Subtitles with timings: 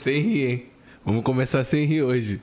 [0.00, 0.62] Sem rir, hein?
[1.02, 2.38] Vamos começar sem rir hoje.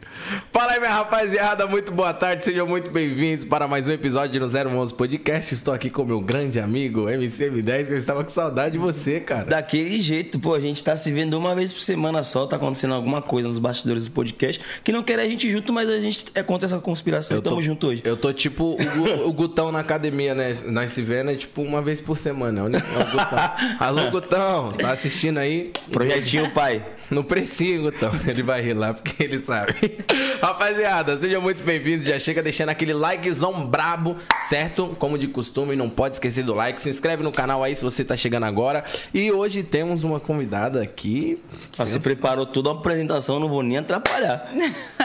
[0.52, 1.68] Fala aí, minha rapaziada.
[1.68, 2.44] Muito boa tarde.
[2.44, 5.54] Sejam muito bem-vindos para mais um episódio do 011 Podcast.
[5.54, 9.46] Estou aqui com meu grande amigo MCM10, que eu estava com saudade de você, cara.
[9.46, 12.96] Daquele jeito, pô, a gente tá se vendo uma vez por semana só, tá acontecendo
[12.96, 16.26] alguma coisa nos bastidores do podcast, que não quer a gente junto, mas a gente
[16.34, 18.02] é contra essa conspiração Eu e tamo tô- junto hoje.
[18.04, 20.52] Eu tô tipo o, o Gutão na academia, né?
[20.66, 22.62] Nós se vendo é tipo uma vez por semana.
[22.62, 22.80] É o é
[23.12, 23.40] Gutão.
[23.80, 24.72] Alô, Gutão.
[24.74, 25.72] Tá assistindo aí?
[25.92, 26.84] Projetinho pai.
[27.12, 28.12] No precinho, Gutão.
[28.28, 29.76] Ele vai rir lá porque ele sabe.
[30.42, 32.08] Rapaziada, sejam muito bem-vindos.
[32.08, 34.96] Já chega deixando aquele likezão brabo, certo?
[34.98, 36.82] Como de costume, não pode esquecer do like.
[36.82, 38.84] Se inscreve no canal aí se você tá chegando agora.
[39.14, 41.38] E hoje temos uma convidada aqui.
[41.74, 44.52] Você preparou toda uma apresentação, não vou nem atrapalhar.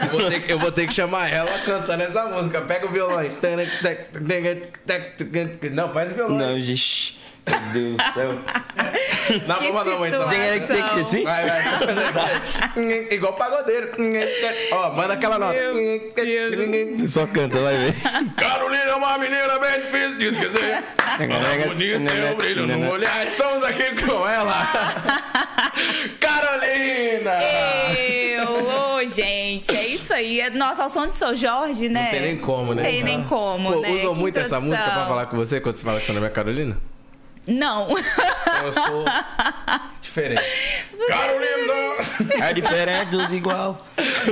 [0.01, 2.63] Eu vou, ter, que- eu vou ter que chamar ela cantando essa música.
[2.63, 3.33] Pega o violão aí.
[5.73, 6.39] Não, faz o violão.
[6.39, 7.19] Não, gente.
[7.47, 8.39] Meu Deus do céu.
[9.47, 10.29] Não, Que vamos não, então.
[10.29, 11.25] Tem que ter que?
[11.25, 13.09] Vai, vai.
[13.15, 13.91] Igual pagodeiro.
[14.73, 15.59] Ó, manda aquela nota.
[17.07, 17.95] Só canta, vai ver.
[18.37, 20.85] Carolina é uma menina bem difícil de esquecer.
[21.19, 23.27] Ela bonita tem um brilho no olhar.
[23.27, 24.55] Estamos aqui com ela.
[26.21, 27.33] Carolina!
[27.99, 30.49] Eu, ô, gente, é isso aí.
[30.51, 32.05] Nossa, ao som de São Jorge, né?
[32.05, 32.83] Não tem nem como, né?
[32.83, 33.91] Não tem nem como, Pô, né?
[33.91, 36.31] usam muito essa música pra falar com você quando você fala que seu nome é
[36.31, 36.77] Carolina?
[37.47, 37.89] Não.
[37.91, 39.05] Eu sou
[40.01, 40.43] diferente.
[41.09, 42.45] Carolina!
[42.47, 43.85] É diferente dos igual.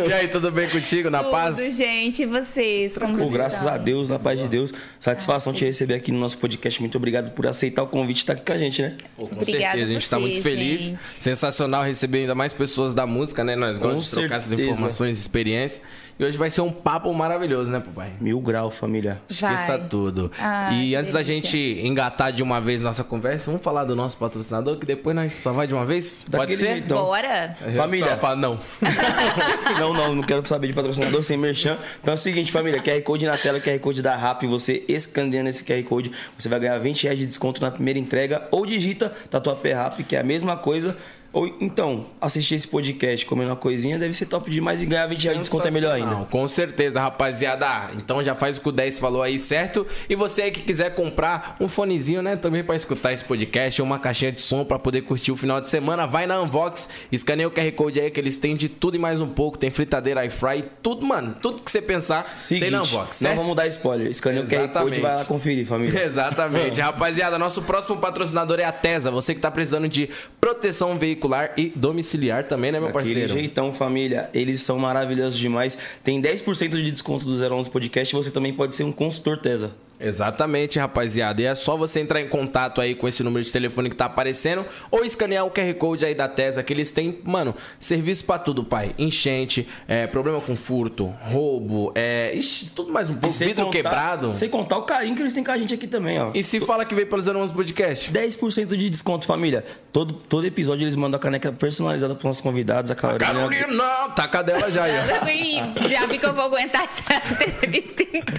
[0.08, 1.10] E aí, tudo bem contigo?
[1.10, 1.76] Na Tudo, paz?
[1.76, 2.22] gente.
[2.22, 2.96] E vocês?
[2.96, 3.74] Como Pô, vocês graças estão?
[3.74, 4.72] a Deus, na paz de Deus.
[5.00, 6.80] Satisfação te receber aqui no nosso podcast.
[6.80, 8.96] Muito obrigado por aceitar o convite e estar aqui com a gente, né?
[9.16, 10.80] Pô, com Obrigada certeza, a gente está muito feliz.
[10.80, 10.98] gente.
[11.04, 13.56] Sensacional receber ainda mais pessoas da música, né?
[13.56, 15.82] Nós gostamos de trocar essas informações e experiências.
[16.20, 18.12] E hoje vai ser um papo maravilhoso, né, papai?
[18.20, 19.22] Mil grau, família.
[19.26, 19.88] Esqueça Vai.
[19.88, 20.30] tudo.
[20.38, 21.34] Ai, e antes da delícia.
[21.50, 25.32] gente engatar de uma vez nossa conversa, vamos falar do nosso patrocinador, que depois nós
[25.34, 26.26] só vai de uma vez?
[26.30, 26.66] Pode Daquele ser?
[26.72, 26.98] jeitão.
[26.98, 27.56] Bora?
[27.74, 28.18] Família.
[28.18, 28.58] Fala, não.
[29.80, 31.78] não, não, não quero saber de patrocinador sem merchan.
[32.02, 35.48] Então é o seguinte, família, QR Code na tela, QR Code da RAP, você escaneando
[35.48, 39.10] esse QR Code, você vai ganhar 20 reais de desconto na primeira entrega, ou digita
[39.30, 40.98] Tatuapé Rap, que é a mesma coisa.
[41.32, 45.22] Ou então, assistir esse podcast comendo uma coisinha deve ser top demais e ganhar 20
[45.22, 46.26] reais de desconto é melhor ainda.
[46.26, 47.90] Com certeza, rapaziada.
[47.96, 49.86] Então já faz o que o 10 falou aí, certo?
[50.08, 52.34] E você aí que quiser comprar um fonezinho, né?
[52.36, 55.60] Também pra escutar esse podcast, ou uma caixinha de som pra poder curtir o final
[55.60, 58.96] de semana, vai na Unvox, escaneia o QR Code aí que eles têm de tudo
[58.96, 59.56] e mais um pouco.
[59.56, 61.36] Tem fritadeira, air fry, tudo, mano.
[61.40, 63.36] Tudo que você pensar Seguinte, tem na Unvox, não certo?
[63.36, 64.08] vamos dar spoiler.
[64.08, 64.98] Escaneia o QR Code Exatamente.
[64.98, 66.02] e vai lá conferir, família.
[66.04, 66.80] Exatamente.
[66.82, 69.12] Rapaziada, nosso próximo patrocinador é a Tesa.
[69.12, 71.19] Você que tá precisando de proteção veicular
[71.56, 73.32] e domiciliar também, né, meu Aquele parceiro?
[73.32, 74.28] jeitão, família.
[74.34, 75.76] Eles são maravilhosos demais.
[76.02, 79.72] Tem 10% de desconto do 011 Podcast e você também pode ser um consultor Tesa.
[80.00, 81.42] Exatamente, rapaziada.
[81.42, 84.06] E é só você entrar em contato aí com esse número de telefone que tá
[84.06, 88.38] aparecendo ou escanear o QR Code aí da Tesa, que eles têm, mano, serviço pra
[88.38, 88.94] tudo, pai.
[88.98, 94.34] Enchente, é, problema com furto, roubo, é, ixi, tudo mais um pouco, vidro contar- quebrado.
[94.34, 96.30] Sem contar o carinho que eles têm com a gente aqui também, ó.
[96.34, 98.10] E se fala que veio pelos anos podcast?
[98.10, 99.64] 10% de desconto, família.
[99.92, 102.90] Todo, todo episódio eles mandam a caneca personalizada para nossos convidados.
[102.90, 103.26] A Carolina.
[103.26, 105.88] Carolina, não, tá a dela já aí, ó.
[105.88, 108.30] Já vi que eu vou aguentar essa entrevista inteira.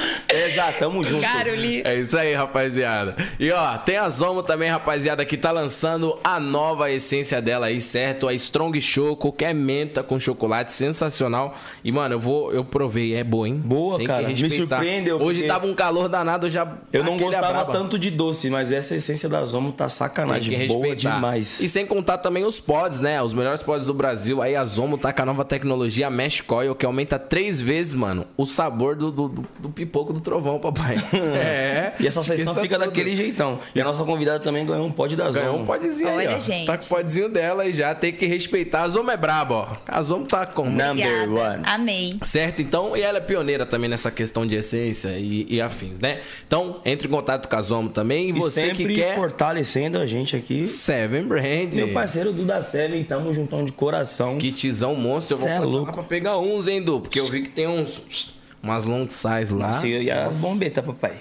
[0.28, 1.22] Exato, tamo junto.
[1.22, 1.88] Carolina.
[1.88, 3.16] É isso aí, rapaziada.
[3.38, 7.80] E ó, tem a Zomo também, rapaziada, que tá lançando a nova essência dela aí,
[7.80, 8.28] certo?
[8.28, 11.56] A Strong Choco, que é menta com chocolate, sensacional.
[11.84, 13.56] E, mano, eu vou, eu provei, é boa, hein?
[13.64, 14.28] Boa, Tem que cara.
[14.28, 16.62] Me surpreendeu, Hoje porque tava um calor danado, eu já.
[16.92, 17.72] Eu não aquele é gostava braba.
[17.72, 20.66] tanto de doce, mas essa essência da Zomo tá Tem que sacanagem.
[20.66, 21.14] Boa respeitar.
[21.16, 21.60] demais.
[21.60, 23.20] E sem contar também os pods, né?
[23.22, 24.40] Os melhores pods do Brasil.
[24.42, 27.94] Aí a Zomo tá com a nova tecnologia a Mesh Coil, que aumenta três vezes,
[27.94, 29.68] mano, o sabor do, do, do- do
[30.00, 30.96] pipoco do trovão, papai.
[31.40, 31.92] É.
[32.00, 32.86] E essa sessão fica tudo.
[32.86, 33.60] daquele jeitão.
[33.74, 35.34] E a nossa convidada também ganhou um pod da Zomo.
[35.34, 36.40] Ganhou um podzinho aí, Olha, ó.
[36.40, 36.66] gente.
[36.66, 38.82] Tá com o podzinho dela e já tem que respeitar.
[38.82, 39.66] A Zomo é braba, ó.
[39.86, 40.64] A Zomo tá com...
[40.64, 41.54] Number Obrigada.
[41.54, 41.62] one.
[41.64, 42.18] Amei.
[42.22, 42.62] Certo?
[42.62, 46.20] Então, e ela é pioneira também nessa questão de essência e, e afins, né?
[46.46, 48.26] Então, entre em contato com a Zomo também.
[48.26, 49.14] E E você sempre que quer...
[49.16, 50.66] fortalecendo a gente aqui.
[50.66, 51.72] Seven Brand.
[51.72, 54.38] Meu parceiro Duda Seven, tamo juntão de coração.
[54.38, 55.34] Kitzão monstro.
[55.34, 55.92] Eu vou Cê é passar louco.
[55.92, 57.00] pra pegar uns, hein, Du?
[57.00, 58.39] Porque eu vi que tem uns...
[58.62, 59.68] Umas long size lá.
[59.68, 61.14] Nossa, e as bombetas, papai.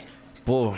[0.46, 0.74] Pô...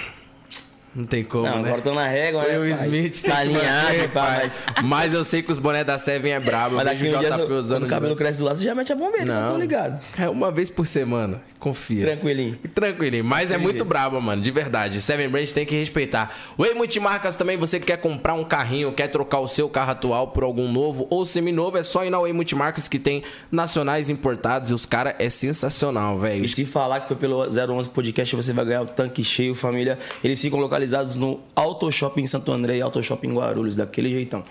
[0.94, 1.70] Não tem como, Não, né?
[1.70, 2.86] agora tô na régua, O né, pai?
[2.86, 4.52] Smith Tá alinhado, pai.
[4.84, 6.76] Mas eu sei que os bonés da Seven é brabo.
[6.76, 8.76] Mas daqui um o dia, JP quando usando o cabelo cresce do lado, você já
[8.76, 10.02] mete a bombeta, que eu tô ligado.
[10.18, 11.42] É uma vez por semana.
[11.60, 12.06] Confia.
[12.06, 12.58] Tranquilinho.
[12.76, 15.02] Tranquilinho, mas é muito brabo, mano, de verdade.
[15.02, 16.36] Seven Brand tem que respeitar.
[16.58, 20.28] Way Multimarcas também, você que quer comprar um carrinho, quer trocar o seu carro atual
[20.30, 24.72] por algum novo ou seminovo, é só ir na Way Multimarcas que tem nacionais importados
[24.72, 26.44] e os caras é sensacional, velho.
[26.44, 29.98] E se falar que foi pelo 011 Podcast, você vai ganhar o tanque cheio, família.
[30.22, 30.81] Eles ficam localizados
[31.18, 34.44] no Auto Shopping Santo André e Auto Shopping Guarulhos, daquele jeitão.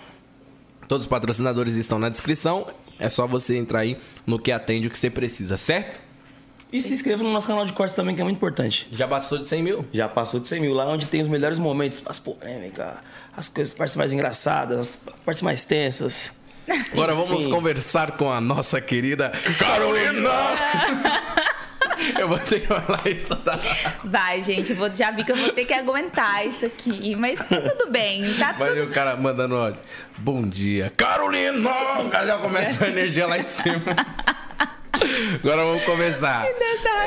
[0.87, 2.67] Todos os patrocinadores estão na descrição.
[2.99, 5.99] É só você entrar aí no que atende o que você precisa, certo?
[6.71, 8.87] E se inscreva no nosso canal de cortes também, que é muito importante.
[8.91, 9.85] Já passou de 100 mil?
[9.91, 12.93] Já passou de 100 mil, lá onde tem os melhores momentos, as polêmicas,
[13.35, 14.95] as coisas, as partes mais engraçadas, as
[15.25, 16.31] partes mais tensas.
[16.93, 17.51] Agora vamos Enfim.
[17.51, 20.29] conversar com a nossa querida Carolina!
[22.17, 23.35] Eu vou ter que falar isso.
[23.35, 23.59] Tá?
[24.03, 27.15] Vai, gente, vou, já vi que eu vou ter que aguentar isso aqui.
[27.15, 29.79] Mas tá tudo bem, tá Vai tudo o cara mandando áudio.
[30.17, 31.69] Bom dia, Carolina!
[32.01, 33.81] O cara já começa a energia lá em cima.
[35.43, 36.45] Agora vamos começar.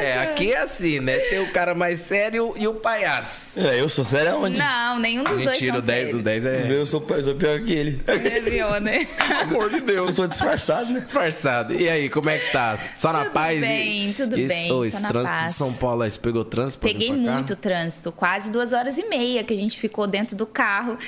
[0.00, 1.16] É, aqui é assim, né?
[1.18, 3.60] Tem o cara mais sério e o palhaço.
[3.60, 4.58] É, eu sou sério aonde?
[4.58, 6.22] Não, nenhum dos dois Mentira, são o 10, o sérios.
[6.24, 6.66] 10 é.
[6.70, 8.00] Eu sou, eu sou pior que ele.
[8.06, 9.04] É, viu, né?
[9.04, 10.16] Pelo amor de Eu Deus.
[10.16, 11.00] sou disfarçado, né?
[11.00, 11.74] Disfarçado.
[11.74, 12.78] E aí, como é que tá?
[12.96, 13.58] Só na Tudo paz?
[13.58, 15.52] e- bem, tudo e bem, só esse na trânsito paz.
[15.52, 16.82] de São Paulo aí, você pegou trânsito?
[16.86, 17.32] Peguei pra cá?
[17.32, 20.98] muito trânsito, quase duas horas e meia que a gente ficou dentro do carro.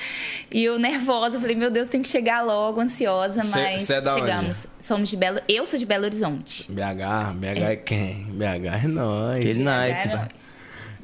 [0.51, 4.01] E eu nervosa, falei, meu Deus, tem que chegar logo, ansiosa, Cê- mas cê é
[4.01, 4.27] da onde?
[4.87, 5.41] Somos de Belo.
[5.49, 6.71] Eu sou de Belo Horizonte.
[6.71, 8.23] BH, BH é, quem?
[8.31, 9.37] BH é nós.
[9.39, 10.15] Aquele nice.
[10.15, 10.29] É,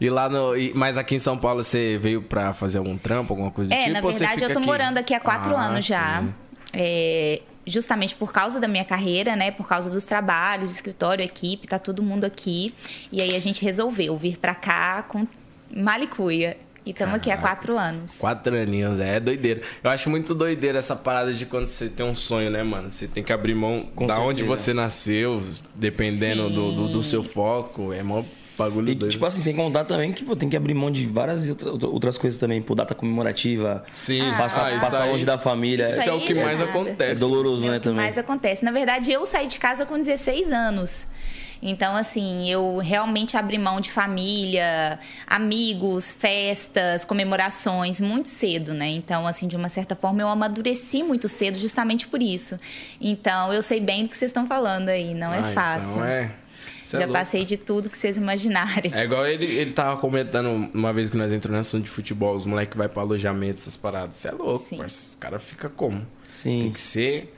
[0.00, 0.52] E lá no.
[0.74, 3.80] mas aqui em São Paulo você veio pra fazer algum trampo, alguma coisa do É,
[3.80, 3.92] tipo?
[3.94, 6.22] na ou você verdade, eu tô morando aqui há quatro Ah, anos já.
[6.72, 9.50] É, justamente por causa da minha carreira, né?
[9.50, 12.72] Por causa dos trabalhos, escritório, equipe, tá todo mundo aqui.
[13.10, 15.26] E aí a gente resolveu vir pra cá com
[15.74, 16.56] malicuia.
[16.84, 18.10] E estamos aqui há quatro anos.
[18.18, 19.60] Quatro aninhos, é doideira.
[19.84, 22.90] Eu acho muito doideira essa parada de quando você tem um sonho, né, mano?
[22.90, 24.62] Você tem que abrir mão Com da onde certeza.
[24.62, 25.40] você nasceu,
[25.76, 27.92] dependendo do, do, do seu foco.
[27.92, 28.24] É mó
[28.58, 29.12] bagulho E, doido.
[29.12, 32.18] tipo assim, sem contar também que pô, tem que abrir mão de várias outra- outras
[32.18, 33.84] coisas também, por data comemorativa.
[33.94, 35.88] Sim, Passar, ah, isso passar aí- longe da família.
[35.88, 36.70] Isso é o que mais nada.
[36.70, 37.12] acontece.
[37.12, 37.96] É doloroso, É né, o que também.
[38.04, 38.64] mais acontece.
[38.64, 41.06] Na verdade, eu saí de casa com 16 anos.
[41.62, 48.88] Então, assim, eu realmente abri mão de família, amigos, festas, comemorações muito cedo, né?
[48.88, 52.58] Então, assim, de uma certa forma, eu amadureci muito cedo justamente por isso.
[53.00, 55.90] Então, eu sei bem do que vocês estão falando aí, não Ah, é fácil.
[55.90, 56.32] Então é.
[56.84, 57.12] Cê é Já louco.
[57.20, 58.90] passei de tudo que vocês imaginarem.
[58.92, 62.34] É igual ele, ele tava comentando uma vez que nós entramos no assunto de futebol,
[62.34, 64.16] os moleques vai pra alojamento, essas paradas.
[64.16, 64.78] Você é louco, Sim.
[64.78, 65.08] parceiro.
[65.10, 66.04] Os caras ficam como?
[66.28, 66.62] Sim.
[66.62, 67.32] Tem que ser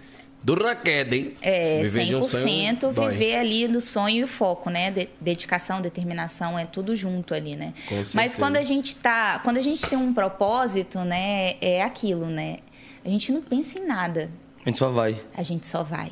[0.44, 1.32] do raquete, hein?
[1.40, 3.08] É, Viver de um sonho 100% dói.
[3.10, 4.90] viver ali no sonho e o foco, né?
[4.90, 7.72] De- dedicação, determinação, é tudo junto ali, né?
[7.88, 8.38] Com Mas certeza.
[8.38, 12.58] quando a gente tá, quando a gente tem um propósito, né, é aquilo, né?
[13.04, 14.30] A gente não pensa em nada,
[14.64, 15.16] A gente só vai.
[15.36, 16.10] a gente só vai.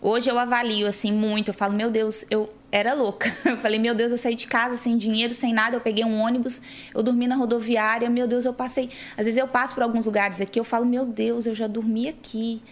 [0.00, 3.34] Hoje eu avalio assim muito, eu falo, meu Deus, eu era louca.
[3.44, 6.20] Eu falei, meu Deus, eu saí de casa sem dinheiro, sem nada, eu peguei um
[6.20, 6.60] ônibus,
[6.94, 8.90] eu dormi na rodoviária, meu Deus, eu passei.
[9.16, 12.06] Às vezes eu passo por alguns lugares aqui, eu falo, meu Deus, eu já dormi
[12.08, 12.62] aqui.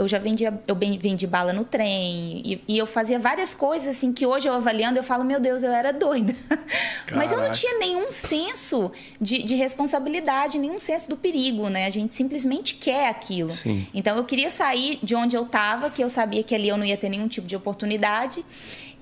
[0.00, 4.14] Eu já vendia, eu vendi bala no trem e, e eu fazia várias coisas assim
[4.14, 6.34] que hoje eu avaliando eu falo meu Deus eu era doida,
[7.14, 7.52] mas eu não Caraca.
[7.52, 11.84] tinha nenhum senso de, de responsabilidade, nenhum senso do perigo, né?
[11.84, 13.50] A gente simplesmente quer aquilo.
[13.50, 13.86] Sim.
[13.92, 16.86] Então eu queria sair de onde eu estava, que eu sabia que ali eu não
[16.86, 18.42] ia ter nenhum tipo de oportunidade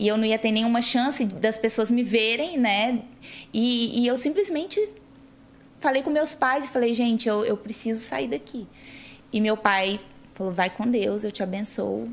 [0.01, 3.03] e eu não ia ter nenhuma chance das pessoas me verem, né?
[3.55, 4.81] E, e eu simplesmente
[5.79, 8.67] falei com meus pais e falei, gente, eu, eu preciso sair daqui.
[9.33, 10.01] E meu pai
[10.39, 12.09] falou, vai com Deus, eu te abençoo.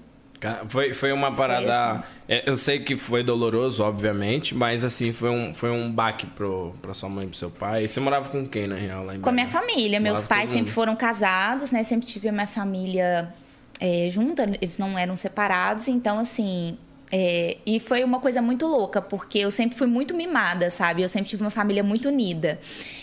[0.69, 2.03] Foi, foi uma parada.
[2.27, 6.73] é, Eu sei que foi doloroso, obviamente, mas assim, foi um, foi um baque pro,
[6.81, 7.87] pra sua mãe e pro seu pai.
[7.87, 9.99] Você morava com quem, na real, lá em Com a minha família.
[9.99, 11.83] Meus Morava pais sempre foram casados, né?
[11.83, 13.33] Sempre tive a minha família
[13.79, 16.77] é, junta, eles não eram separados, então assim.
[17.11, 21.01] É, e foi uma coisa muito louca, porque eu sempre fui muito mimada, sabe?
[21.01, 22.59] Eu sempre tive uma família muito unida.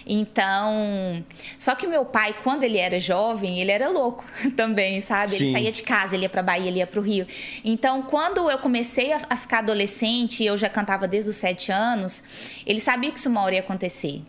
[0.06, 1.24] Então.
[1.56, 4.24] Só que o meu pai, quando ele era jovem, ele era louco
[4.56, 5.36] também, sabe?
[5.36, 5.52] Ele Sim.
[5.52, 7.26] saía de casa, ele ia pra Bahia, ele ia pro Rio.
[7.64, 11.70] Então, quando eu comecei a, a ficar adolescente, e eu já cantava desde os sete
[11.70, 12.22] anos,
[12.66, 14.22] ele sabia que isso uma hora ia acontecer.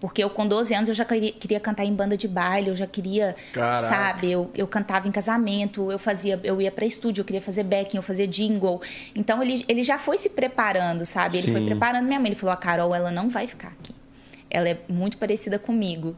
[0.00, 2.74] Porque eu, com 12 anos, eu já queria, queria cantar em banda de baile, eu
[2.74, 3.88] já queria, Caraca.
[3.88, 4.30] sabe?
[4.30, 7.96] Eu, eu cantava em casamento, eu fazia, eu ia pra estúdio, eu queria fazer backing,
[7.96, 8.80] eu fazia jingle.
[9.14, 11.38] Então, ele, ele já foi se preparando, sabe?
[11.38, 11.66] Ele foi Sim.
[11.66, 12.28] preparando minha mãe.
[12.28, 13.94] Ele falou, a Carol, ela não vai ficar aqui.
[14.50, 16.16] Ela é muito parecida comigo.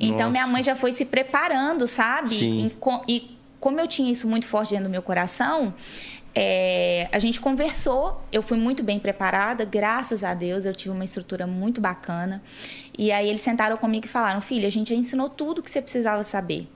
[0.00, 0.52] Então, minha Nossa.
[0.52, 2.30] mãe já foi se preparando, sabe?
[2.30, 2.72] Sim.
[3.06, 5.74] E, e como eu tinha isso muito forte dentro do meu coração,
[6.34, 8.22] é, a gente conversou.
[8.30, 10.64] Eu fui muito bem preparada, graças a Deus.
[10.66, 12.42] Eu tive uma estrutura muito bacana.
[12.96, 15.80] E aí eles sentaram comigo e falaram: Filha, a gente já ensinou tudo que você
[15.82, 16.68] precisava saber.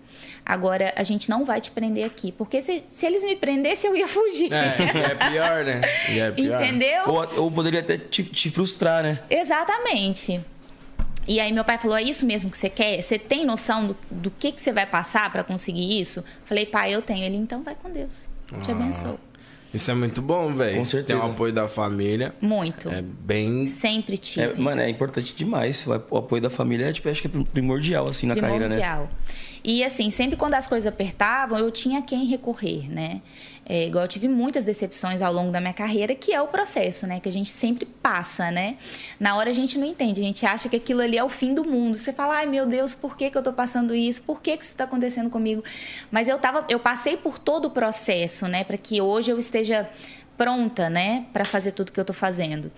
[0.44, 2.32] Agora, a gente não vai te prender aqui.
[2.32, 4.52] Porque se, se eles me prendessem, eu ia fugir.
[4.52, 5.80] É, é pior, né?
[6.08, 6.60] É pior.
[6.62, 7.02] Entendeu?
[7.06, 9.20] Ou, ou poderia até te, te frustrar, né?
[9.30, 10.40] Exatamente.
[11.26, 13.00] E aí meu pai falou: é isso mesmo que você quer?
[13.00, 16.24] Você tem noção do, do que, que você vai passar para conseguir isso?
[16.44, 17.24] Falei, pai, eu tenho.
[17.24, 18.28] Ele, então vai com Deus.
[18.64, 18.74] Te Ah.
[18.74, 19.18] abençoo.
[19.72, 20.76] Isso é muito bom, velho.
[20.76, 21.26] Com Você Tem certeza.
[21.26, 22.34] o apoio da família.
[22.40, 22.88] Muito.
[22.90, 23.66] É bem.
[23.68, 24.46] Sempre tive.
[24.46, 25.86] É, mano, é importante demais.
[25.86, 28.74] O apoio da família é, tipo, acho que é primordial, assim, na carreira, né?
[28.74, 29.10] primordial.
[29.64, 33.22] E assim, sempre quando as coisas apertavam, eu tinha a quem recorrer, né?
[33.64, 37.06] É, igual eu tive muitas decepções ao longo da minha carreira, que é o processo,
[37.06, 37.20] né?
[37.20, 38.76] Que a gente sempre passa, né?
[39.20, 41.54] Na hora a gente não entende, a gente acha que aquilo ali é o fim
[41.54, 41.96] do mundo.
[41.96, 44.22] Você fala, ai meu Deus, por que, que eu tô passando isso?
[44.22, 45.62] Por que, que isso tá acontecendo comigo?
[46.10, 48.64] Mas eu tava, eu passei por todo o processo, né?
[48.64, 49.88] Para que hoje eu esteja
[50.36, 52.72] pronta, né, para fazer tudo que eu tô fazendo.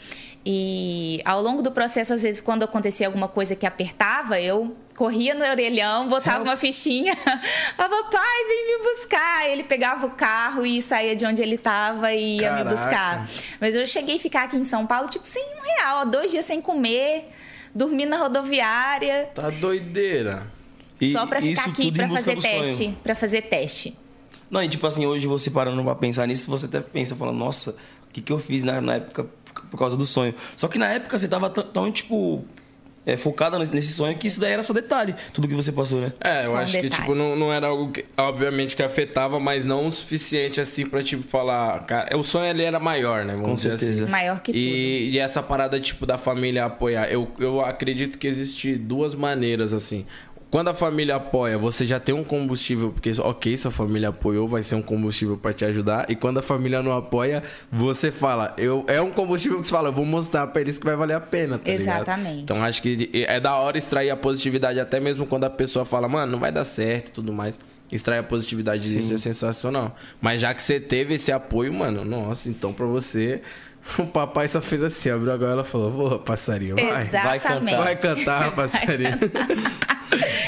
[0.47, 5.35] E ao longo do processo, às vezes, quando acontecia alguma coisa que apertava, eu corria
[5.35, 6.47] no orelhão, botava Help.
[6.49, 7.17] uma fichinha,
[7.77, 9.49] falava, pai, vem me buscar.
[9.49, 12.65] Ele pegava o carro e saía de onde ele tava e ia Caraca.
[12.65, 13.29] me buscar.
[13.59, 16.45] Mas eu cheguei a ficar aqui em São Paulo, tipo, sem um real, dois dias
[16.45, 17.31] sem comer,
[17.75, 20.47] dormir na rodoviária, Tá doideira.
[21.01, 22.61] E só pra ficar aqui pra fazer do sonho.
[22.63, 23.99] teste, para fazer teste.
[24.51, 27.73] Não, e tipo assim, hoje você parando pra pensar nisso, você até pensa, falando, nossa,
[28.09, 29.27] o que, que eu fiz na, na época
[29.71, 30.35] por- causa do sonho?
[30.57, 32.45] Só que na época você tava tão, tipo,
[33.07, 36.13] é, focada nesse, sonho que isso daí era só detalhe, tudo que você passou, né?
[36.21, 37.03] É, eu Só um acho que, detalhe.
[37.03, 41.03] tipo, não, não era algo que, obviamente, que afetava, mas não o suficiente, assim, pra,
[41.03, 41.85] tipo, falar...
[41.85, 43.35] Cara, o sonho ali era maior, né?
[43.35, 44.03] Vamos Com dizer certeza.
[44.05, 44.11] assim.
[44.11, 47.07] Maior que e, E essa parada, tipo, da família apoiar.
[47.13, 50.07] Eu, eu acredito que existe duas maneiras, assim.
[50.55, 54.63] Quando a família apoia, você já tem um combustível, porque, ok, sua família apoiou, vai
[54.63, 56.09] ser um combustível pra te ajudar.
[56.09, 57.43] E quando a família não apoia,
[57.73, 60.85] você fala, eu, é um combustível que você fala, eu vou mostrar pra eles que
[60.85, 62.03] vai valer a pena, tá ligado?
[62.03, 62.43] Exatamente.
[62.43, 66.07] Então acho que é da hora extrair a positividade, até mesmo quando a pessoa fala,
[66.07, 67.59] mano, não vai dar certo e tudo mais.
[67.91, 69.97] Extrair a positividade disso é sensacional.
[70.21, 73.43] Mas já que você teve esse apoio, mano, nossa, então pra você.
[73.99, 77.03] O papai só fez assim, abriu a goela e falou: Boa, passarinho, vai.
[77.03, 77.77] Exatamente.
[77.77, 79.19] Vai cantar, passarinho.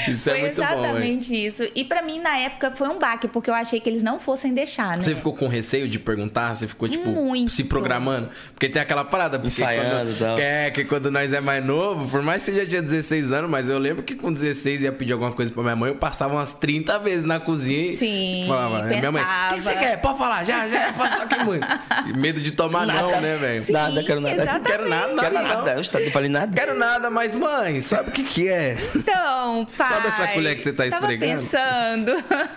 [0.07, 1.63] Isso foi é muito bom, exatamente isso.
[1.75, 4.53] E pra mim, na época, foi um baque, porque eu achei que eles não fossem
[4.53, 5.03] deixar, né?
[5.03, 6.55] Você ficou com receio de perguntar?
[6.55, 7.51] Você ficou, tipo, Muito.
[7.51, 8.29] se programando?
[8.53, 9.41] Porque tem aquela parada.
[9.43, 10.39] Ensaiando e quando, tal.
[10.39, 13.49] É, que quando nós é mais novo, por mais que você já tinha 16 anos,
[13.49, 16.33] mas eu lembro que com 16 ia pedir alguma coisa pra minha mãe, eu passava
[16.33, 19.79] umas 30 vezes na cozinha e Sim, falava, minha mãe, o que, que você pensava.
[19.79, 20.01] quer?
[20.01, 21.67] Pode falar, já, já, pode só que muito.
[22.07, 23.63] E medo de tomar não, né, velho?
[23.63, 24.35] Sim, Nada, quero nada.
[24.35, 24.67] exatamente.
[24.67, 25.99] Quero nada, Quero nada, nada, não.
[25.99, 26.53] eu não falei nada.
[26.55, 28.77] Quero nada, mas mãe, sabe o que que é?
[28.95, 29.89] Então, pai.
[29.89, 31.41] Sabe essa colher que você tá tava esfregando?
[31.41, 32.11] pensando.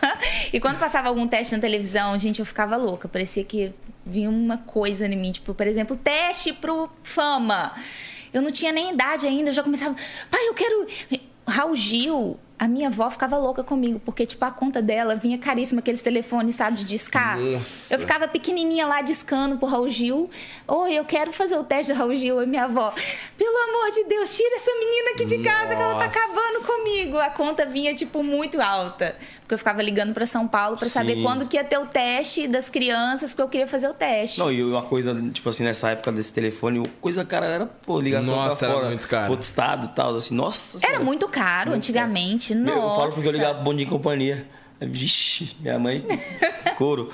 [0.52, 3.08] e quando passava algum teste na televisão, gente, eu ficava louca.
[3.08, 3.72] Parecia que
[4.04, 5.32] vinha uma coisa em mim.
[5.32, 7.72] Tipo, por exemplo, teste pro fama.
[8.32, 9.94] Eu não tinha nem idade ainda, eu já começava.
[10.30, 10.86] Pai, eu quero.
[11.46, 15.80] Raul Gil, a minha avó ficava louca comigo, porque, tipo, a conta dela vinha caríssima,
[15.80, 17.40] aqueles telefones, sabe, de discar.
[17.40, 17.94] Nossa.
[17.94, 20.28] Eu ficava pequenininha lá discando pro Raul Gil.
[20.68, 22.42] Oi, eu quero fazer o teste do Raul Gil.
[22.42, 22.92] E minha avó,
[23.38, 27.16] pelo amor de Deus, tira essa menina aqui de casa que ela tá acabando comigo.
[27.16, 29.16] A conta vinha, tipo, muito alta.
[29.50, 32.46] Porque eu ficava ligando pra São Paulo pra saber quando que ia ter o teste
[32.46, 34.38] das crianças, porque eu queria fazer o teste.
[34.38, 38.36] Não, e uma coisa, tipo assim, nessa época desse telefone, coisa, cara, era, pô, ligação
[38.36, 38.88] Nossa, pra era fora.
[38.90, 39.30] muito caro.
[39.32, 41.04] Outro estado e tal, assim, nossa Era senhora.
[41.04, 42.52] muito caro antigamente.
[42.52, 42.78] Eu- Nossa.
[42.78, 44.46] Eu falo porque eu ligava pro Bom Dia e Companhia.
[44.80, 46.06] Vixe, minha mãe,
[46.78, 47.12] couro.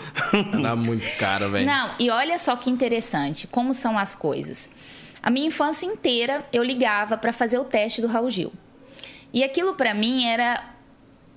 [0.52, 1.64] Era muito caro, velho.
[1.64, 4.68] Não, e olha só que interessante, como são as coisas.
[5.22, 8.52] A minha infância inteira eu ligava para fazer o teste do Raul Gil.
[9.32, 10.62] E aquilo para mim era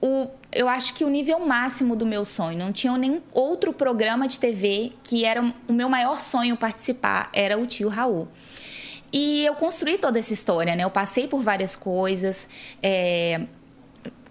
[0.01, 2.57] o, eu acho que o nível máximo do meu sonho.
[2.57, 7.57] Não tinha nenhum outro programa de TV que era o meu maior sonho participar, era
[7.57, 8.27] o tio Raul.
[9.11, 10.83] E eu construí toda essa história, né?
[10.83, 12.47] Eu passei por várias coisas,
[12.81, 13.41] é,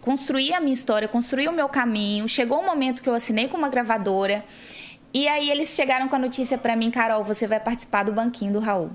[0.01, 2.29] construí a minha história, construí o meu caminho.
[2.29, 4.45] Chegou um momento que eu assinei com uma gravadora.
[5.13, 8.53] E aí eles chegaram com a notícia pra mim, Carol, você vai participar do banquinho
[8.53, 8.91] do Raul.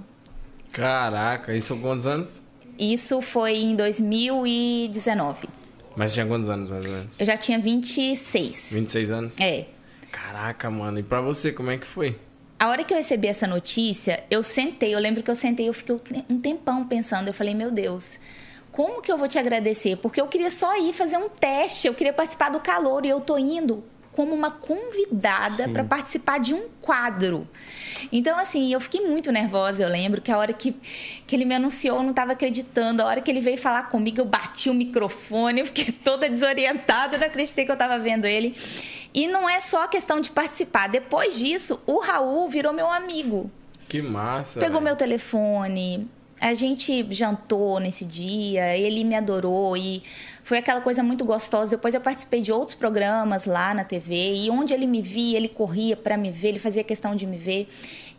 [0.72, 2.44] Caraca, isso com quantos anos?
[2.80, 5.48] Isso foi em 2019.
[5.96, 7.20] Mas tinha quantos anos, mais ou menos?
[7.20, 8.70] Eu já tinha 26.
[8.72, 9.40] 26 anos?
[9.40, 9.66] É.
[10.12, 11.00] Caraca, mano.
[11.00, 12.18] E pra você, como é que foi?
[12.60, 15.74] A hora que eu recebi essa notícia, eu sentei, eu lembro que eu sentei, eu
[15.74, 18.18] fiquei um tempão pensando, eu falei, meu Deus,
[18.72, 19.98] como que eu vou te agradecer?
[19.98, 23.20] Porque eu queria só ir fazer um teste, eu queria participar do calor e eu
[23.20, 27.48] tô indo como uma convidada para participar de um quadro.
[28.12, 29.84] Então, assim, eu fiquei muito nervosa.
[29.84, 30.76] Eu lembro que a hora que,
[31.26, 33.02] que ele me anunciou, eu não estava acreditando.
[33.02, 37.18] A hora que ele veio falar comigo, eu bati o microfone, eu fiquei toda desorientada,
[37.18, 38.56] não acreditei que eu estava vendo ele.
[39.14, 40.90] E não é só a questão de participar.
[40.90, 43.50] Depois disso, o Raul virou meu amigo.
[43.90, 44.60] Que massa.
[44.60, 44.86] Pegou velho.
[44.86, 46.08] meu telefone,
[46.40, 50.04] a gente jantou nesse dia, ele me adorou e
[50.44, 51.72] foi aquela coisa muito gostosa.
[51.72, 55.50] Depois eu participei de outros programas lá na TV e onde ele me via, ele
[55.50, 57.68] corria para me ver, ele fazia questão de me ver.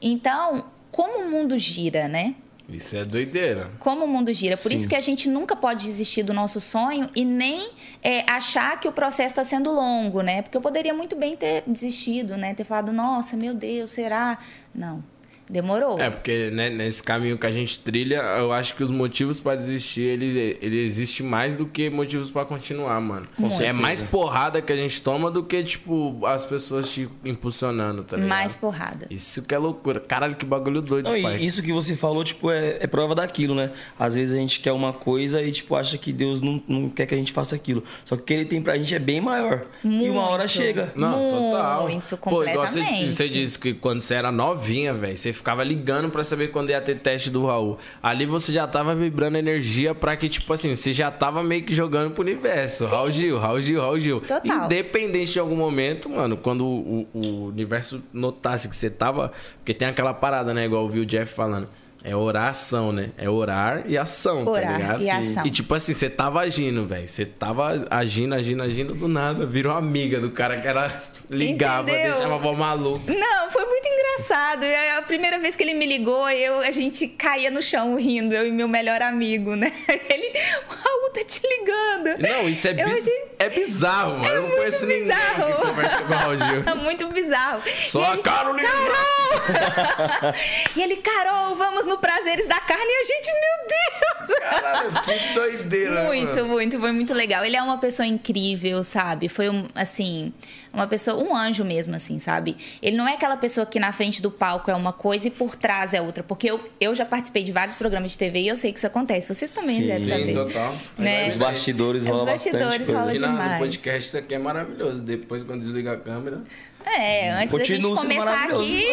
[0.00, 2.34] Então, como o mundo gira, né?
[2.68, 3.70] Isso é doideira.
[3.78, 4.56] como o mundo gira.
[4.56, 4.74] Por Sim.
[4.76, 7.70] isso que a gente nunca pode desistir do nosso sonho e nem
[8.02, 10.40] é, achar que o processo está sendo longo, né?
[10.40, 12.54] Porque eu poderia muito bem ter desistido, né?
[12.54, 14.38] Ter falado, nossa, meu Deus, será?
[14.74, 15.04] Não.
[15.48, 16.00] Demorou.
[16.00, 19.54] É, porque né, nesse caminho que a gente trilha, eu acho que os motivos pra
[19.54, 23.26] desistir, ele, ele existe mais do que motivos pra continuar, mano.
[23.36, 23.80] Com é certeza.
[23.80, 28.28] mais porrada que a gente toma do que, tipo, as pessoas te impulsionando, tá ligado?
[28.30, 29.06] Mais porrada.
[29.10, 30.00] Isso que é loucura.
[30.00, 31.36] Caralho, que bagulho doido, Não, pai.
[31.36, 33.70] isso que você falou, tipo, é, é prova daquilo, né?
[33.98, 37.04] Às vezes a gente quer uma coisa e, tipo, acha que Deus não, não quer
[37.06, 37.84] que a gente faça aquilo.
[38.04, 39.66] Só que o que ele tem pra gente é bem maior.
[39.84, 40.48] E uma hora Muito.
[40.52, 40.92] chega.
[40.96, 41.82] Não, total.
[41.82, 43.12] Muito, Pô, igual você, completamente.
[43.12, 46.80] você disse que quando você era novinha, velho, você ficava ligando pra saber quando ia
[46.80, 47.78] ter teste do Raul.
[48.02, 51.74] Ali você já tava vibrando energia pra que, tipo assim, você já tava meio que
[51.74, 52.86] jogando pro universo.
[52.86, 54.20] Raul Gil, Raul Gil, Raul Gil.
[54.20, 54.64] Total.
[54.66, 59.32] Independente de algum momento, mano, quando o, o universo notasse que você tava.
[59.58, 60.64] Porque tem aquela parada, né?
[60.64, 61.68] Igual eu vi o Jeff falando.
[62.06, 63.10] É oração, né?
[63.16, 65.02] É orar e ação, tá Orar ligado?
[65.02, 65.46] e ação.
[65.46, 67.08] E tipo assim, você tava agindo, velho.
[67.08, 69.46] Você tava agindo, agindo, agindo do nada.
[69.46, 72.12] Virou amiga do cara que era ligava, Entendeu?
[72.12, 73.10] deixava a avó maluca.
[73.10, 74.64] Não, foi muito engraçado.
[74.98, 78.46] A primeira vez que ele me ligou, eu, a gente caía no chão rindo, eu
[78.46, 79.72] e meu melhor amigo, né?
[79.88, 80.28] Ele,
[80.68, 82.20] o Raul tá te ligando.
[82.22, 84.26] Não, isso é, Eu biz- achei- é bizarro, mano.
[84.28, 85.44] eu não muito conheço ninguém bizarro.
[85.56, 86.64] que conversa com o Raul Gil.
[86.84, 87.62] Muito bizarro.
[87.90, 88.68] Só E a Carolina.
[88.68, 90.34] Carol!
[90.76, 92.84] e ele, Carol, vamos no Prazeres da Carne.
[92.86, 94.38] E a gente, meu Deus!
[94.40, 96.04] Caralho, que doideira.
[96.04, 96.48] Muito, mano.
[96.48, 97.44] muito, foi muito legal.
[97.44, 99.28] Ele é uma pessoa incrível, sabe?
[99.28, 100.32] Foi um, assim,
[100.72, 102.56] uma pessoa, um anjo mesmo, assim, sabe?
[102.82, 105.56] Ele não é aquela pessoa que na frente do palco é uma coisa e por
[105.56, 106.22] trás é outra.
[106.22, 108.86] Porque eu, eu já participei de vários programas de TV e eu sei que isso
[108.86, 109.32] acontece.
[109.32, 110.32] Vocês também Sim, devem Sim, saber.
[110.34, 110.74] total.
[110.98, 111.28] Né?
[111.28, 112.98] Os bastidores Os rola bastidores bastante coisa.
[112.98, 113.58] rola Aqui na- no demais.
[113.58, 115.02] podcast isso aqui é maravilhoso.
[115.02, 116.42] Depois, quando desliga a câmera.
[116.86, 118.84] É, antes da gente começar aqui,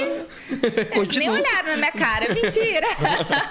[0.49, 1.35] nem Continua.
[1.35, 2.33] olharam na minha cara.
[2.33, 2.87] Mentira!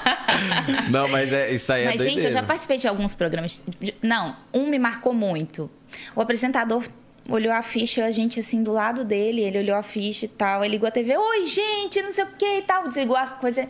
[0.91, 3.63] Não, mas é, isso aí é Mas, gente, eu já participei de alguns programas.
[4.03, 5.71] Não, um me marcou muito.
[6.17, 6.85] O apresentador
[7.29, 10.65] olhou a ficha, a gente assim do lado dele, ele olhou a ficha e tal.
[10.65, 12.89] Ele ligou a TV, oi, gente, não sei o que e tal.
[12.89, 13.69] Desligou a coisa.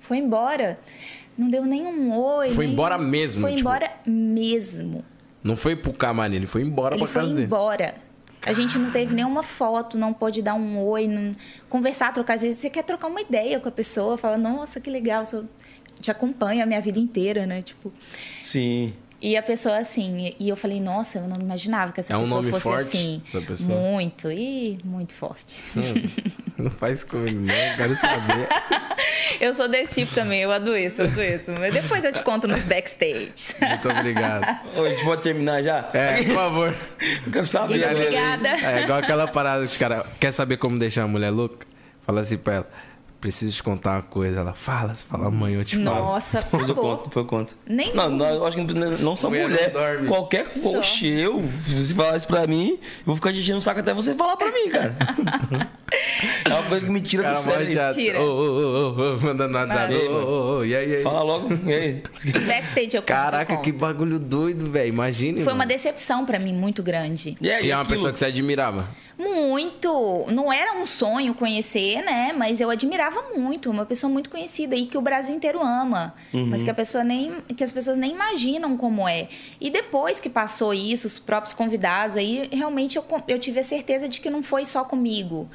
[0.00, 0.78] Foi embora.
[1.36, 2.50] Não deu nenhum oi.
[2.50, 5.04] Foi nem- embora mesmo, Foi tipo- embora mesmo.
[5.44, 7.46] Não foi pro camarim, ele foi embora Ele pra foi casa dele.
[7.46, 7.94] embora.
[8.42, 11.34] A gente não teve nenhuma foto, não pôde dar um oi, não-
[11.68, 12.34] conversar, trocar.
[12.34, 15.46] Às vezes você quer trocar uma ideia com a pessoa, fala, nossa, que legal, eu
[16.00, 17.62] te acompanho a minha vida inteira, né?
[17.62, 17.92] Tipo.
[18.42, 18.94] Sim.
[19.20, 22.20] E a pessoa assim, e eu falei, nossa, eu não imaginava que essa É um
[22.20, 23.22] pessoa nome fosse forte, assim.
[23.26, 23.78] essa pessoa?
[23.78, 25.64] Muito, e muito forte.
[26.58, 27.54] Não faz comigo, não.
[27.54, 28.48] Eu quero saber.
[29.40, 31.52] eu sou desse tipo também, eu adoeço, eu adoeço.
[31.52, 33.54] Mas depois eu te conto nos backstage.
[33.60, 34.66] Muito obrigado.
[34.76, 35.88] Ô, a gente pode terminar já?
[35.92, 36.74] É, por favor.
[37.24, 37.86] Eu quero saber.
[37.88, 38.48] Obrigada.
[38.48, 40.04] É igual aquela parada que os caras.
[40.18, 41.64] Quer saber como deixar a mulher louca?
[42.04, 42.70] Fala assim pra ela.
[43.20, 44.38] Preciso te contar uma coisa.
[44.40, 45.96] Ela fala, você fala amanhã eu te falo.
[46.06, 46.96] Nossa, Depois eu acabou.
[46.98, 47.56] conto, depois eu conto.
[47.66, 49.72] Nem não, não, eu acho que não, não só Mulher mulher.
[49.74, 50.06] não dorme.
[50.08, 53.80] Qualquer coach, eu, se você falar isso pra mim, eu vou ficar enchendo o saco
[53.80, 54.94] até você falar pra mim, cara.
[56.44, 57.72] é uma coisa que me tira do Cara, sério.
[57.72, 57.88] já.
[57.90, 57.98] isso.
[57.98, 58.20] Tira.
[58.20, 59.94] Ô, ô, ô, ô, ô, mandando no WhatsApp.
[59.94, 61.02] Ô, ô, e aí, e aí?
[61.02, 61.48] Fala logo.
[61.66, 62.02] E aí?
[62.46, 64.88] Backstage eu conto, Caraca, eu que bagulho doido, velho.
[64.92, 65.42] Imagine.
[65.42, 65.68] Foi uma mano.
[65.68, 67.36] decepção pra mim muito grande.
[67.40, 67.96] E, aí, E é uma aquilo?
[67.96, 68.88] pessoa que você admirava.
[69.18, 70.26] Muito.
[70.30, 72.32] Não era um sonho conhecer, né?
[72.32, 73.68] Mas eu admirava muito.
[73.68, 76.14] Uma pessoa muito conhecida e que o Brasil inteiro ama.
[76.32, 79.28] Mas que, a pessoa nem, que as pessoas nem imaginam como é.
[79.60, 84.08] E depois que passou isso, os próprios convidados, aí realmente eu, eu tive a certeza
[84.08, 85.50] de que não foi só comigo.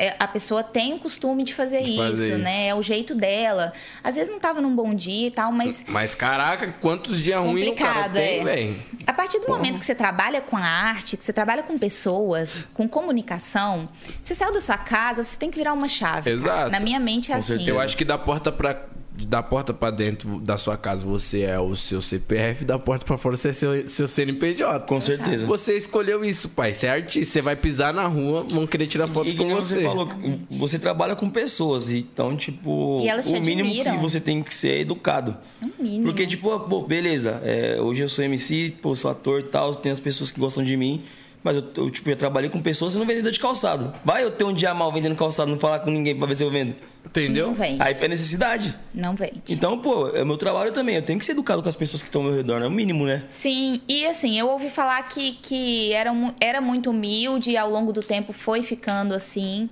[0.00, 2.38] É, a pessoa tem o costume de fazer, De isso, fazer isso.
[2.38, 2.68] né?
[2.68, 3.72] É o jeito dela.
[4.02, 7.66] Às vezes não tava num bom dia e tal, mas Mas caraca, quantos dias ruins
[7.68, 8.44] o cara complicado, tem, é.
[8.44, 8.82] velho.
[9.04, 12.64] A partir do momento que você trabalha com a arte, que você trabalha com pessoas,
[12.74, 13.88] com comunicação,
[14.22, 16.30] você saiu da sua casa, você tem que virar uma chave.
[16.30, 16.70] Exato.
[16.70, 17.48] Na minha mente é Com assim.
[17.48, 17.70] certeza.
[17.70, 18.86] Eu acho que da porta pra.
[19.26, 23.18] Da porta pra dentro da sua casa você é o seu CPF, da porta pra
[23.18, 24.80] fora você é seu, seu CNPJ.
[24.86, 25.44] Com certeza.
[25.46, 26.72] Você escolheu isso, pai.
[26.72, 27.32] Você é artista.
[27.32, 29.78] Você vai pisar na rua, vão querer tirar foto E com você.
[29.78, 30.08] você falou,
[30.50, 33.96] você trabalha com pessoas, então, tipo, E elas te o mínimo admiram.
[33.96, 35.36] que você tem que ser é educado.
[35.78, 36.04] Mínimo.
[36.06, 39.90] Porque, tipo, pô, beleza, é, hoje eu sou MC, pô, sou ator e tal, tem
[39.92, 41.02] as pessoas que gostam de mim,
[41.42, 43.94] mas eu, eu, tipo, já trabalhei com pessoas e não vendedor de calçado.
[44.04, 46.44] Vai eu ter um dia mal vendendo calçado, não falar com ninguém pra ver se
[46.44, 46.74] eu vendo.
[47.04, 47.48] Entendeu?
[47.48, 47.82] Não vende.
[47.82, 48.74] Aí é necessidade.
[48.92, 49.42] Não vende.
[49.48, 52.02] Então, pô, é o meu trabalho também, eu tenho que ser educado com as pessoas
[52.02, 53.24] que estão ao meu redor, é o mínimo, né?
[53.30, 57.92] Sim, e assim, eu ouvi falar que, que era, era muito humilde e ao longo
[57.92, 59.70] do tempo foi ficando assim.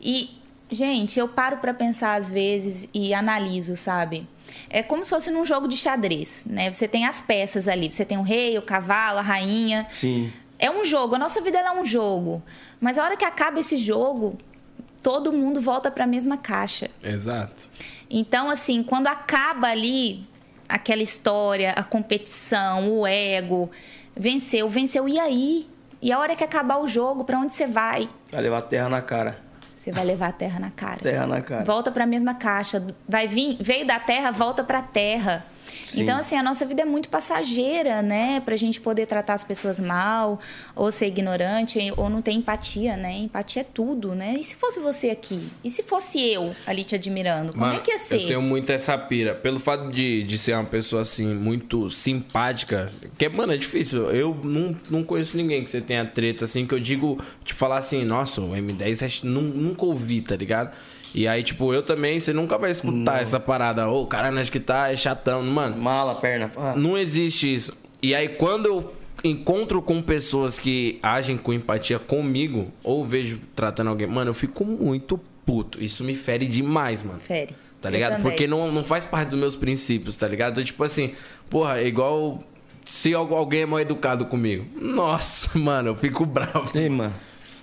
[0.00, 0.30] E,
[0.70, 4.26] gente, eu paro pra pensar às vezes e analiso, sabe?
[4.70, 6.70] É como se fosse num jogo de xadrez, né?
[6.70, 9.86] Você tem as peças ali, você tem o rei, o cavalo, a rainha.
[9.90, 10.32] Sim.
[10.58, 12.42] É um jogo, a nossa vida ela é um jogo.
[12.80, 14.36] Mas a hora que acaba esse jogo,
[15.02, 16.90] todo mundo volta para a mesma caixa.
[17.02, 17.70] Exato.
[18.10, 20.26] Então, assim, quando acaba ali
[20.68, 23.70] aquela história, a competição, o ego,
[24.16, 25.68] venceu, venceu, e aí?
[26.02, 28.08] E a hora que acabar o jogo, para onde você vai?
[28.30, 29.38] Vai levar terra na cara.
[29.76, 30.98] Você vai levar a terra na cara.
[31.00, 31.64] Terra na cara.
[31.64, 32.84] Volta para a mesma caixa.
[33.08, 35.44] Vai vir, veio da terra, volta para a terra.
[35.84, 36.02] Sim.
[36.02, 38.40] Então, assim, a nossa vida é muito passageira, né?
[38.44, 40.38] Pra gente poder tratar as pessoas mal,
[40.74, 43.16] ou ser ignorante, ou não ter empatia, né?
[43.18, 44.36] Empatia é tudo, né?
[44.38, 45.48] E se fosse você aqui?
[45.62, 47.52] E se fosse eu ali te admirando?
[47.52, 48.22] Como Mano, é que ia ser?
[48.22, 49.34] Eu tenho muito essa pira.
[49.34, 52.90] Pelo fato de, de ser uma pessoa, assim, muito simpática.
[53.16, 54.10] Que, mano, é difícil.
[54.10, 57.78] Eu não, não conheço ninguém que você tenha treta, assim, que eu digo, te falar
[57.78, 60.74] assim, nossa, o M10 é- nu- nunca ouvi, tá ligado?
[61.14, 63.88] E aí, tipo, eu também, você nunca vai escutar essa parada.
[63.88, 65.42] Ô, caralho, acho que tá, é chatão.
[65.62, 66.50] Mano, Mala, perna.
[66.56, 67.72] Ah, não existe isso.
[68.02, 68.92] E aí, quando eu
[69.24, 74.64] encontro com pessoas que agem com empatia comigo, ou vejo tratando alguém, mano, eu fico
[74.64, 75.82] muito puto.
[75.82, 77.18] Isso me fere demais, mano.
[77.20, 77.54] Fere.
[77.80, 78.22] Tá Eu ligado?
[78.22, 80.52] Porque não, não faz parte dos meus princípios, tá ligado?
[80.52, 81.12] Então, tipo assim,
[81.48, 82.38] porra, é igual
[82.84, 84.64] se al- alguém é mal educado comigo.
[84.80, 86.70] Nossa, mano, eu fico bravo.
[86.76, 87.14] Ei, mano.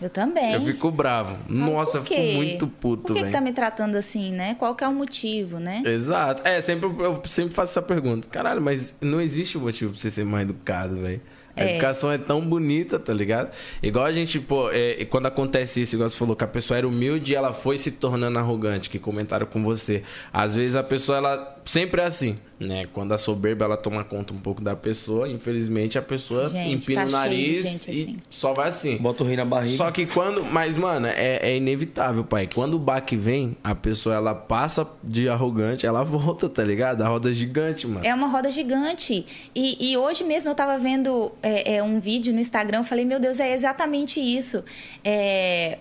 [0.02, 0.54] Eu também.
[0.54, 1.38] Eu fico bravo.
[1.48, 3.32] Mas Nossa, fico muito puto, Por que, que velho.
[3.32, 4.56] tá me tratando assim, né?
[4.56, 5.82] Qual que é o motivo, né?
[5.86, 6.42] Exato.
[6.46, 8.28] É, sempre, eu sempre faço essa pergunta.
[8.30, 11.22] Caralho, mas não existe motivo pra você ser mais educado, velho.
[11.58, 11.72] A É.
[11.72, 13.50] educação é tão bonita, tá ligado?
[13.82, 16.86] Igual a gente, pô, é, quando acontece isso, igual você falou, que a pessoa era
[16.86, 20.04] humilde e ela foi se tornando arrogante, que comentaram com você.
[20.34, 22.86] Às vezes a pessoa, ela sempre é assim, né?
[22.94, 27.02] Quando a soberba, ela toma conta um pouco da pessoa, infelizmente a pessoa Gente, empina
[27.02, 28.22] tá o cheio de nariz gente e assim.
[28.30, 28.98] só vai assim.
[28.98, 29.76] Bota o rei na barriga.
[29.76, 30.44] Só que quando.
[30.46, 32.48] Mas, mano, é, é inevitável, pai.
[32.54, 37.02] Quando o baque vem, a pessoa ela passa de arrogante, ela volta, tá ligado?
[37.02, 38.06] A roda é gigante, mano.
[38.06, 39.26] É uma roda gigante.
[39.54, 43.04] E, e hoje mesmo eu tava vendo é, é, um vídeo no Instagram, eu falei,
[43.04, 44.64] meu Deus, é exatamente isso.
[45.04, 45.80] É,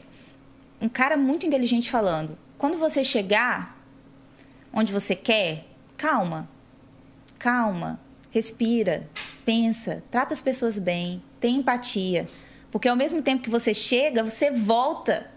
[0.80, 2.36] um cara muito inteligente falando.
[2.58, 3.78] Quando você chegar
[4.72, 6.48] onde você quer, calma.
[7.38, 8.00] Calma.
[8.30, 9.08] Respira.
[9.44, 10.02] Pensa.
[10.10, 11.22] Trata as pessoas bem.
[11.40, 12.26] Tem empatia.
[12.70, 15.30] Porque ao mesmo tempo que você chega, você volta.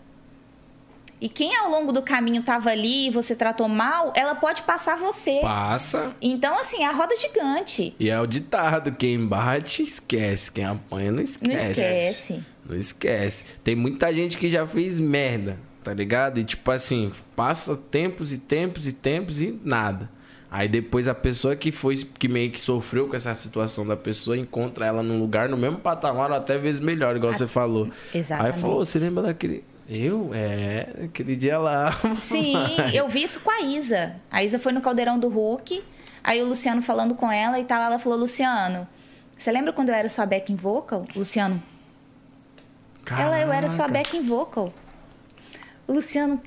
[1.20, 4.98] E quem ao longo do caminho tava ali e você tratou mal, ela pode passar
[4.98, 5.40] você.
[5.42, 6.16] Passa.
[6.22, 7.96] Então, assim, a roda é gigante.
[8.00, 10.52] E é o ditado: quem bate, esquece.
[10.52, 11.48] Quem apanha, não esquece.
[11.48, 12.44] Não esquece.
[12.70, 13.44] Não esquece.
[13.64, 16.40] Tem muita gente que já fez merda, tá ligado?
[16.40, 20.10] E tipo assim, passa tempos e tempos e tempos e nada.
[20.58, 24.36] Aí depois a pessoa que foi, que meio que sofreu com essa situação da pessoa,
[24.36, 27.92] encontra ela num lugar, no mesmo patamar, até vezes melhor, igual você falou.
[28.12, 28.56] exatamente.
[28.56, 29.64] Aí falou, você lembra daquele.
[29.88, 30.32] Eu?
[30.34, 31.92] É, aquele dia lá.
[32.20, 32.56] Sim,
[32.92, 34.16] eu vi isso com a Isa.
[34.32, 35.84] A Isa foi no Caldeirão do Hulk,
[36.24, 38.88] aí o Luciano falando com ela e tal, ela falou, Luciano,
[39.38, 41.06] você lembra quando eu era sua backing vocal?
[41.16, 41.62] Luciano,
[43.12, 44.00] ela, eu era sua Caraca.
[44.00, 44.74] backing vocal.
[45.86, 46.42] O Luciano,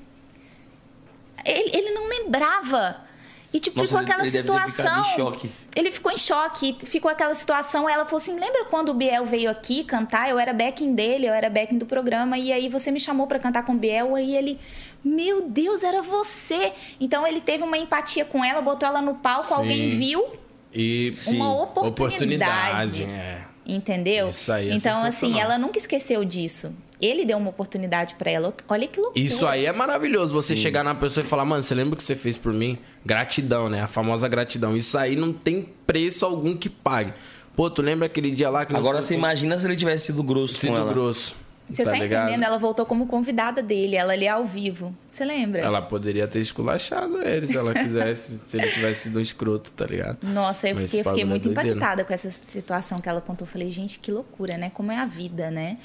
[1.45, 3.09] ele, ele não lembrava.
[3.53, 5.01] E, tipo, Nossa, ficou aquela ele situação.
[5.01, 5.51] em choque.
[5.75, 6.77] Ele ficou em choque.
[6.85, 7.89] Ficou aquela situação.
[7.89, 10.29] Ela falou assim: lembra quando o Biel veio aqui cantar?
[10.29, 12.37] Eu era backing dele, eu era backing do programa.
[12.37, 14.15] E aí você me chamou pra cantar com o Biel.
[14.15, 14.57] Aí ele,
[15.03, 16.71] meu Deus, era você.
[16.99, 19.53] Então ele teve uma empatia com ela, botou ela no palco, Sim.
[19.55, 20.25] alguém viu.
[20.73, 23.03] E Uma oportunidade.
[23.03, 23.41] é.
[23.65, 24.29] Entendeu?
[24.29, 26.73] Isso aí é então, assim, ela nunca esqueceu disso.
[27.01, 28.53] Ele deu uma oportunidade pra ela.
[28.69, 29.19] Olha que loucura.
[29.25, 32.03] Isso aí é maravilhoso, você chegar na pessoa e falar, mano, você lembra o que
[32.03, 32.77] você fez por mim?
[33.05, 33.81] Gratidão, né?
[33.81, 34.77] A famosa gratidão.
[34.77, 37.13] Isso aí não tem preço algum que pague.
[37.55, 39.19] Pô, tu lembra aquele dia lá que Agora você o quê?
[39.19, 40.93] imagina se ele tivesse sido grosso Sido com ela.
[40.93, 41.35] grosso.
[41.69, 42.27] Você tá, ligado?
[42.27, 42.43] entendendo?
[42.45, 44.93] Ela voltou como convidada dele, ela ali ao vivo.
[45.09, 45.61] Você lembra?
[45.61, 49.85] Ela poderia ter esculachado ele se ela quisesse, se ele tivesse sido um escroto, tá
[49.85, 50.17] ligado?
[50.21, 51.77] Nossa, eu fiquei, fiquei muito é doideira.
[51.77, 53.47] impactada com essa situação que ela contou.
[53.47, 54.69] Falei, gente, que loucura, né?
[54.69, 55.77] Como é a vida, né?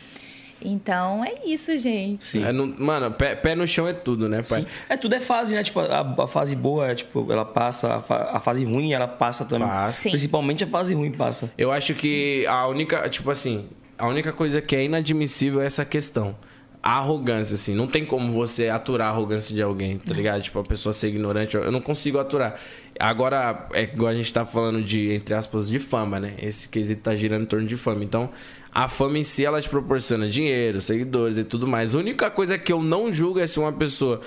[0.62, 2.24] Então, é isso, gente.
[2.24, 2.44] Sim.
[2.44, 4.62] É, não- mano, pé, pé no chão é tudo, né, pai?
[4.62, 4.66] Sim.
[4.88, 5.62] É, tudo é fase, né?
[5.62, 9.06] Tipo, a, a fase boa, é, tipo, ela passa, a, fa- a fase ruim, ela
[9.06, 9.68] passa também.
[9.68, 10.00] Passa.
[10.02, 10.10] Sim.
[10.10, 11.50] Principalmente a fase ruim passa.
[11.58, 13.66] Eu acho que a única, tipo assim,
[13.98, 16.34] a única coisa que é inadmissível é essa questão.
[16.82, 17.74] A arrogância, assim.
[17.74, 20.40] Não tem como você aturar a arrogância de alguém, tá ligado?
[20.40, 21.56] Tipo, a pessoa ser ignorante.
[21.56, 22.54] eu- Eu não consigo aturar.
[22.98, 26.34] Agora, é igual a gente tá falando de, entre aspas, de fama, né?
[26.40, 28.04] Esse quesito tá girando em torno de fama.
[28.04, 28.30] Então,
[28.76, 31.94] a fama em si, ela te proporciona dinheiro, seguidores e tudo mais.
[31.94, 34.20] A única coisa que eu não julgo é se uma pessoa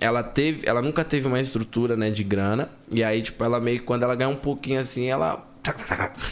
[0.00, 2.70] ela teve, ela nunca teve uma estrutura, né, de grana.
[2.88, 5.44] E aí, tipo, ela meio que quando ela ganha um pouquinho assim, ela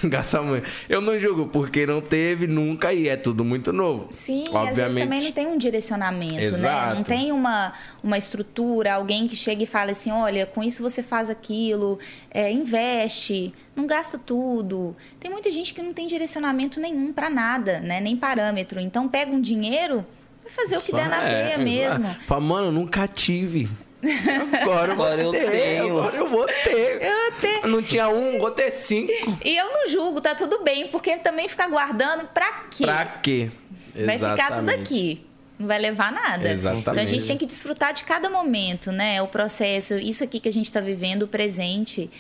[0.05, 0.67] gasta muito.
[0.89, 4.09] Eu não julgo porque não teve nunca e é tudo muito novo.
[4.11, 6.45] Sim, e às vezes também não tem um direcionamento, né?
[6.45, 6.95] Exato.
[6.97, 11.03] Não tem uma, uma estrutura, alguém que chega e fala assim, olha, com isso você
[11.03, 11.99] faz aquilo,
[12.31, 14.97] é, investe, não gasta tudo.
[15.19, 18.01] Tem muita gente que não tem direcionamento nenhum pra nada, né?
[18.01, 18.81] Nem parâmetro.
[18.81, 20.05] Então pega um dinheiro
[20.43, 22.05] Vai fazer o que Só- der na é, teia mesmo.
[22.05, 22.21] exato.
[22.27, 23.67] Fala, mano, nunca tive.
[24.61, 25.51] Agora eu vou Agora eu ter.
[25.51, 25.99] tenho.
[25.99, 27.03] Agora eu vou ter.
[27.03, 27.54] Eu tenho.
[27.75, 29.13] Não tinha um, vou ter cinco.
[29.45, 32.85] E eu não julgo, tá tudo bem, porque também ficar guardando pra quê?
[32.85, 33.51] Pra quê?
[33.95, 34.81] Vai ficar tudo Exatamente.
[34.81, 35.27] aqui.
[35.59, 36.49] Não vai levar nada.
[36.49, 36.89] Exatamente.
[36.91, 39.23] Então a gente tem que desfrutar de cada momento, né?
[39.23, 42.11] O processo, isso aqui que a gente está vivendo, o presente.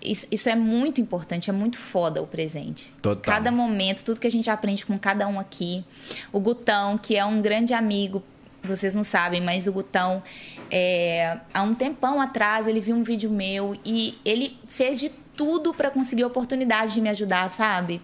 [0.00, 2.94] Isso, isso é muito importante, é muito foda o presente.
[3.02, 3.34] Total.
[3.34, 5.84] Cada momento, tudo que a gente aprende com cada um aqui.
[6.32, 8.22] O Gutão, que é um grande amigo,
[8.62, 10.22] vocês não sabem, mas o Gutão,
[10.70, 15.72] é, há um tempão atrás, ele viu um vídeo meu e ele fez de tudo
[15.72, 18.00] para conseguir a oportunidade de me ajudar, sabe?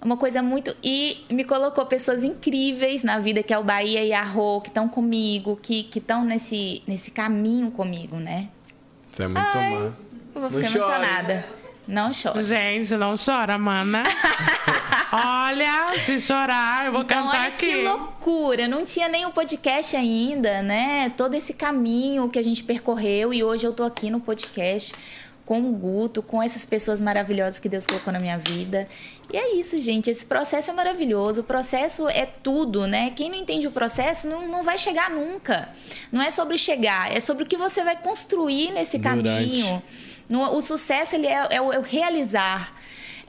[0.00, 0.76] É Uma coisa muito.
[0.82, 4.68] E me colocou pessoas incríveis na vida, que é o Bahia e a Rô, que
[4.68, 8.48] estão comigo, que estão nesse, nesse caminho comigo, né?
[9.12, 10.02] Isso é muito Ai, massa.
[10.34, 10.78] Eu vou Não ficar chore.
[10.84, 11.46] emocionada.
[11.86, 12.40] Não chora.
[12.42, 14.02] Gente, não chora, mana.
[15.12, 17.66] Olha, se chorar, eu vou Então, cantar olha aqui.
[17.66, 18.68] que loucura.
[18.68, 21.10] Não tinha nem o podcast ainda, né?
[21.16, 24.94] Todo esse caminho que a gente percorreu e hoje eu tô aqui no podcast
[25.46, 28.86] com o Guto, com essas pessoas maravilhosas que Deus colocou na minha vida.
[29.32, 30.10] E é isso, gente.
[30.10, 31.40] Esse processo é maravilhoso.
[31.40, 33.10] O processo é tudo, né?
[33.16, 35.70] Quem não entende o processo não, não vai chegar nunca.
[36.12, 39.22] Não é sobre chegar, é sobre o que você vai construir nesse Durante.
[39.24, 39.82] caminho.
[40.28, 42.74] No- o sucesso ele é, é o, é o realizar.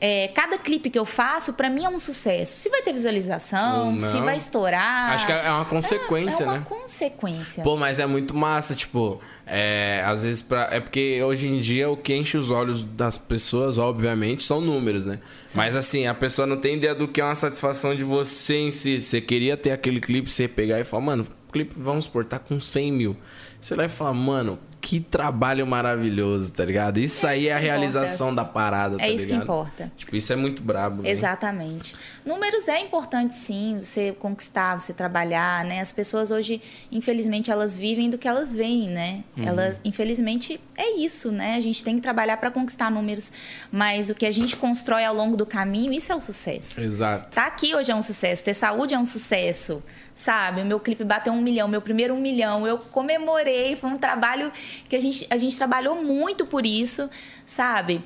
[0.01, 2.57] É, cada clipe que eu faço, pra mim é um sucesso.
[2.57, 5.13] Se vai ter visualização, se vai estourar.
[5.13, 6.65] Acho que é uma consequência, é uma né?
[6.67, 7.63] consequência.
[7.63, 11.89] Pô, mas é muito massa, tipo, é, às vezes pra, é porque hoje em dia
[11.89, 15.19] o que enche os olhos das pessoas, obviamente, são números, né?
[15.53, 18.71] Mas assim, a pessoa não tem ideia do que é uma satisfação de você em
[18.71, 19.01] si.
[19.01, 22.59] Você queria ter aquele clipe, você pegar e falar, mano, clipe, vamos supor, tá com
[22.59, 23.17] 100 mil.
[23.59, 26.99] Você vai falar, mano, que trabalho maravilhoso, tá ligado?
[26.99, 29.43] Isso É aí isso é a que realização da parada, tá É isso que ligado?
[29.43, 29.91] importa.
[29.97, 31.03] Tipo, isso é muito brabo.
[31.03, 31.09] né?
[31.09, 31.95] Exatamente.
[32.25, 35.81] Números é importante, sim, você conquistar, você trabalhar, né?
[35.81, 36.61] As pessoas hoje,
[36.91, 39.23] infelizmente, elas vivem do que elas veem, né?
[39.37, 39.47] Uhum.
[39.47, 41.55] Elas, infelizmente, é isso, né?
[41.55, 43.31] A gente tem que trabalhar para conquistar números,
[43.71, 46.79] mas o que a gente constrói ao longo do caminho, isso é o sucesso.
[46.79, 47.35] Exato.
[47.35, 49.83] Tá aqui hoje é um sucesso, ter saúde é um sucesso,
[50.19, 50.62] sabe?
[50.62, 54.51] O meu clipe bateu um milhão, meu primeiro um milhão, eu comemorei, foi um trabalho
[54.89, 57.10] que a gente, a gente trabalhou muito por isso,
[57.45, 58.03] sabe?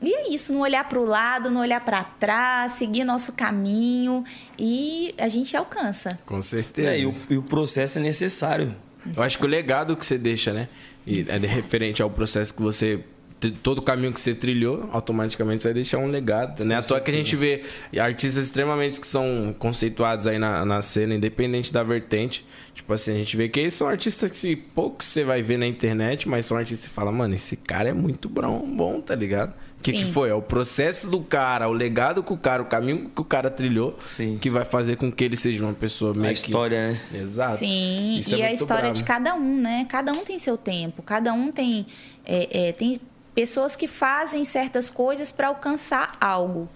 [0.00, 4.22] E é isso, não olhar para o lado, não olhar para trás, seguir nosso caminho
[4.56, 6.16] e a gente alcança.
[6.24, 6.90] Com certeza.
[6.90, 8.76] É, e, o, e o processo é necessário.
[9.16, 10.68] Eu acho que o legado que você deixa, né?
[11.04, 13.04] E é de referente ao processo que você.
[13.62, 16.64] Todo o caminho que você trilhou, automaticamente você vai deixar um legado.
[16.64, 16.74] Né?
[16.74, 17.62] À toa que a gente vê
[18.00, 22.46] artistas extremamente que são conceituados aí na, na cena, independente da vertente.
[22.74, 25.58] Tipo assim, a gente vê que eles são artistas que se- poucos você vai ver
[25.58, 29.14] na internet, mas são artistas que fala, mano, esse cara é muito bom, bom tá
[29.14, 29.54] ligado?
[29.78, 30.30] O que, que foi?
[30.30, 33.50] É o processo do cara, o legado que o cara, o caminho que o cara
[33.50, 34.38] trilhou, Sim.
[34.40, 37.00] que vai fazer com que ele seja uma pessoa meio A que- história, né?
[37.14, 37.58] Exato.
[37.58, 38.96] Sim, Isso é e a muito história brabo.
[38.96, 39.86] de cada um, né?
[39.88, 41.86] Cada um tem seu tempo, cada um tem.
[42.24, 42.98] é, é, tem
[43.36, 46.70] pessoas que fazem certas coisas para alcançar algo.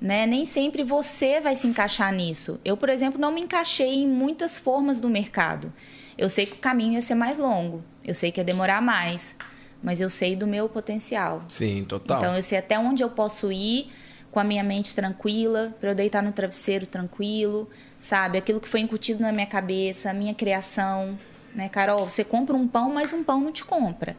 [0.00, 0.26] Né?
[0.26, 2.58] Nem sempre você vai se encaixar nisso.
[2.64, 5.70] Eu, por exemplo, não me encaixei em muitas formas do mercado.
[6.16, 9.36] Eu sei que o caminho ia ser mais longo, eu sei que ia demorar mais,
[9.82, 11.42] mas eu sei do meu potencial.
[11.50, 12.16] Sim, total.
[12.16, 13.90] Então eu sei até onde eu posso ir
[14.30, 18.38] com a minha mente tranquila, para eu deitar no travesseiro tranquilo, sabe?
[18.38, 21.18] Aquilo que foi incutido na minha cabeça, a minha criação,
[21.54, 22.08] né, Carol?
[22.08, 24.16] Você compra um pão, mas um pão não te compra.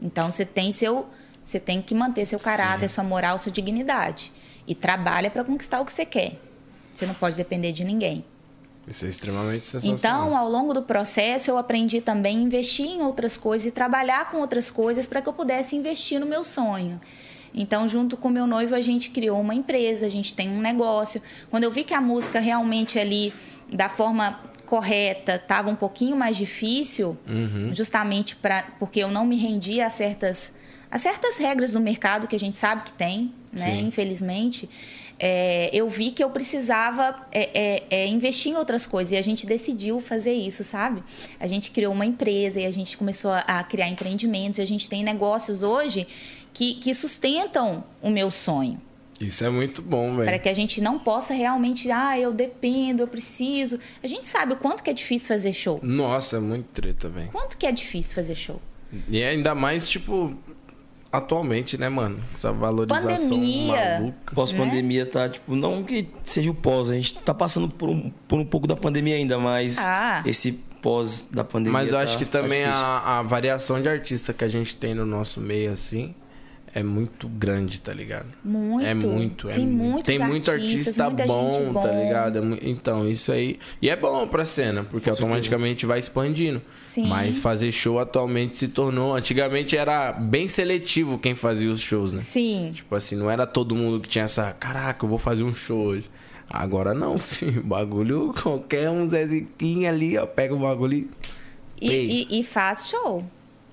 [0.00, 1.08] Então você tem seu,
[1.48, 4.30] você tem que manter seu caráter, sua moral, sua dignidade
[4.66, 6.38] e trabalha para conquistar o que você quer.
[6.92, 8.22] Você não pode depender de ninguém.
[8.86, 9.96] Isso é extremamente sensacional.
[9.96, 14.28] Então, ao longo do processo, eu aprendi também a investir em outras coisas e trabalhar
[14.28, 17.00] com outras coisas para que eu pudesse investir no meu sonho.
[17.54, 21.22] Então, junto com meu noivo, a gente criou uma empresa, a gente tem um negócio.
[21.48, 23.32] Quando eu vi que a música realmente ali,
[23.72, 27.16] da forma correta, estava um pouquinho mais difícil,
[27.72, 30.52] justamente pra, porque eu não me rendia a certas,
[30.90, 33.62] a certas regras do mercado que a gente sabe que tem, né?
[33.62, 33.86] Sim.
[33.86, 34.68] Infelizmente
[35.18, 39.22] é, eu vi que eu precisava é, é, é, investir em outras coisas e a
[39.22, 41.02] gente decidiu fazer isso, sabe?
[41.40, 44.66] A gente criou uma empresa e a gente começou a, a criar empreendimentos e a
[44.66, 46.06] gente tem negócios hoje
[46.52, 48.80] que, que sustentam o meu sonho.
[49.20, 50.40] Isso é muito bom, Para velho.
[50.40, 53.80] que a gente não possa realmente, ah, eu dependo, eu preciso.
[54.00, 55.80] A gente sabe o quanto que é difícil fazer show.
[55.82, 57.28] Nossa, é muito treta, velho.
[57.32, 58.62] Quanto que é difícil fazer show?
[59.08, 60.38] E ainda mais, tipo,
[61.12, 62.22] atualmente, né, mano?
[62.34, 63.98] Essa valorização Pandemia.
[64.00, 64.34] maluca.
[64.34, 68.38] Pós-pandemia tá, tipo, não que seja o pós, a gente tá passando por um, por
[68.38, 70.22] um pouco da pandemia ainda, mas Ah.
[70.26, 71.72] esse pós da pandemia.
[71.72, 72.84] Mas eu tá- acho que também difícil.
[72.84, 76.14] a, a variação de artista que a gente tem no nosso meio, assim,
[76.74, 78.26] é muito grande, tá ligado?
[78.44, 78.86] Muito.
[78.86, 79.90] É muito, é Tem muito.
[79.92, 82.02] muitos Tem muito artistas, artista bom, gente tá bom.
[82.04, 82.38] ligado?
[82.54, 83.58] É Então, isso aí.
[83.80, 86.60] E é bom pra cena, porque automaticamente vai expandindo.
[86.82, 87.06] Sim.
[87.06, 89.14] Mas fazer show atualmente se tornou.
[89.14, 92.20] Antigamente era bem seletivo quem fazia os shows, né?
[92.20, 92.72] Sim.
[92.74, 94.52] Tipo assim, não era todo mundo que tinha essa.
[94.52, 96.10] Caraca, eu vou fazer um show hoje.
[96.48, 97.62] Agora não, filho.
[97.64, 101.08] Bagulho, qualquer um Zeziquinha ali, ó, pega o bagulho e.
[101.80, 103.24] E, e, e faz show.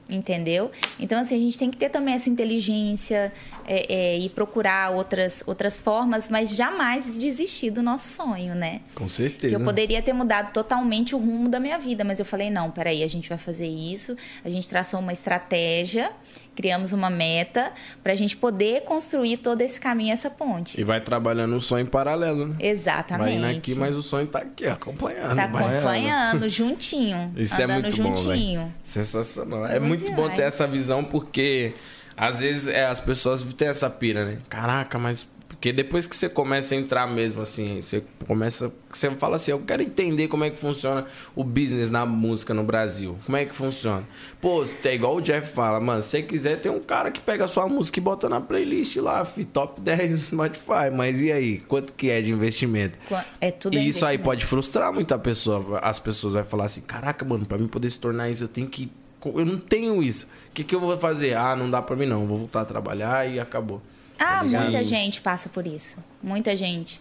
[0.08, 0.72] Entendeu?
[1.00, 3.34] Então, assim, a gente tem que ter também essa inteligência
[3.66, 8.82] é, é, e procurar outras, outras formas, mas jamais desistir do nosso sonho, né?
[8.94, 9.56] Com Que certeza.
[9.56, 13.02] eu poderia ter mudado totalmente o rumo da minha vida, mas eu falei, não, peraí,
[13.02, 14.16] a gente vai fazer isso.
[14.44, 16.12] A gente traçou uma estratégia,
[16.56, 20.80] criamos uma meta pra gente poder construir todo esse caminho, essa ponte.
[20.80, 22.56] E vai trabalhando o sonho em paralelo, né?
[22.60, 23.40] Exatamente.
[23.40, 25.36] Vai indo aqui, mas o sonho tá aqui, acompanhando.
[25.36, 27.34] Tá acompanhando, juntinho.
[27.36, 28.62] Isso é muito bom, juntinho.
[28.62, 28.74] velho.
[28.84, 29.66] Sensacional.
[29.68, 30.36] É É bom muito bom demais.
[30.36, 31.74] ter essa visão porque
[32.18, 34.38] às vezes é, as pessoas têm essa pira, né?
[34.50, 35.28] Caraca, mas
[35.66, 39.58] porque depois que você começa a entrar mesmo assim, você começa, você fala assim, eu
[39.58, 43.18] quero entender como é que funciona o business na música no Brasil.
[43.26, 44.04] Como é que funciona?
[44.40, 47.46] Pô, é igual o Jeff fala, mano, se você quiser tem um cara que pega
[47.46, 51.32] a sua música e bota na playlist lá, fi, top 10 no Spotify, mas e
[51.32, 53.00] aí, quanto que é de investimento?
[53.42, 55.80] É tudo E isso aí pode frustrar muita pessoa.
[55.80, 58.68] As pessoas vão falar assim: caraca, mano, pra mim poder se tornar isso, eu tenho
[58.68, 58.92] que.
[59.26, 60.28] Eu não tenho isso.
[60.50, 61.36] O que, que eu vou fazer?
[61.36, 62.28] Ah, não dá pra mim não.
[62.28, 63.82] Vou voltar a trabalhar e acabou.
[64.18, 64.64] Ah, ligado?
[64.64, 66.04] muita gente passa por isso.
[66.22, 67.00] Muita gente.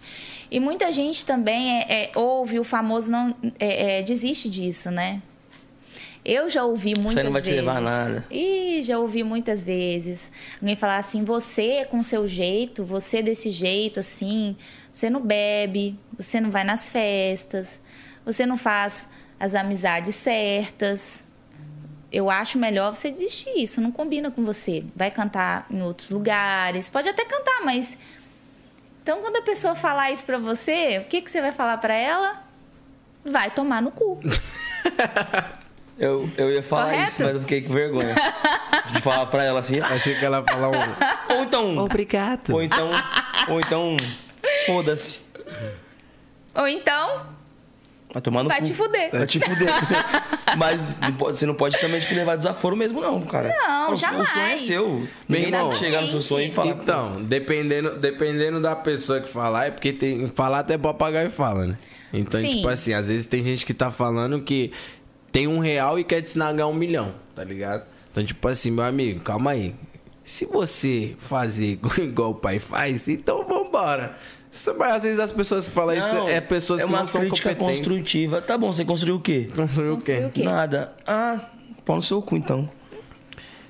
[0.49, 5.21] E muita gente também é, é, ouve o famoso não é, é, desiste disso, né?
[6.23, 7.25] Eu já ouvi muitas vezes.
[7.25, 8.25] não vai te levar a nada.
[8.31, 10.31] Ih, já ouvi muitas vezes.
[10.59, 14.55] Alguém falar assim, você com seu jeito, você desse jeito, assim,
[14.91, 17.79] você não bebe, você não vai nas festas,
[18.25, 19.07] você não faz
[19.39, 21.24] as amizades certas.
[22.15, 23.51] Eu acho melhor você desistir.
[23.57, 24.85] Isso não combina com você.
[24.95, 26.87] Vai cantar em outros lugares.
[26.87, 27.97] Pode até cantar, mas.
[29.03, 31.93] Então, quando a pessoa falar isso pra você, o que, que você vai falar pra
[31.93, 32.41] ela?
[33.25, 34.21] Vai tomar no cu.
[35.97, 37.09] Eu, eu ia falar Correto?
[37.09, 38.13] isso, mas eu fiquei com vergonha.
[38.91, 39.79] De falar pra ela assim.
[39.79, 41.35] Achei que ela ia falar um.
[41.37, 41.77] Ou então.
[41.77, 42.53] Obrigado.
[42.53, 42.91] Ou então.
[43.47, 43.95] Ou então.
[44.65, 45.21] Foda-se.
[46.53, 47.25] Ou então,
[48.15, 48.63] Vai tomar no vai cu.
[48.63, 49.11] te fuder.
[49.11, 49.67] Vai te fuder.
[50.57, 53.49] Mas não pode- você não pode também tipo, levar desaforo mesmo, não, cara.
[53.49, 54.61] Não, o, O sonho é jamais.
[54.61, 55.05] seu.
[55.27, 55.67] Ninguém irmão.
[55.67, 56.69] vai chegar no seu sonho e falar.
[56.71, 60.29] Então, dependendo, dependendo da pessoa que falar, é porque tem.
[60.29, 61.77] Falar até papagaio fala, né?
[62.13, 62.55] Então, Sim.
[62.55, 64.71] tipo assim, às vezes tem gente que tá falando que
[65.29, 67.83] tem um real e quer te esnagar um milhão, tá ligado?
[68.09, 69.75] Então, tipo assim, meu amigo, calma aí.
[70.23, 74.15] Se você fazer igual o pai faz, então vambora.
[74.79, 77.53] Às vezes as pessoas que falam isso é pessoas é que uma não são crítica
[77.53, 77.85] competentes.
[77.85, 78.41] construtiva.
[78.41, 79.49] Tá bom, você construiu o quê?
[79.53, 79.97] Construir o
[80.31, 80.43] quê?
[80.43, 80.93] Nada.
[81.05, 81.49] Ah,
[81.83, 82.69] pau no seu cu, então.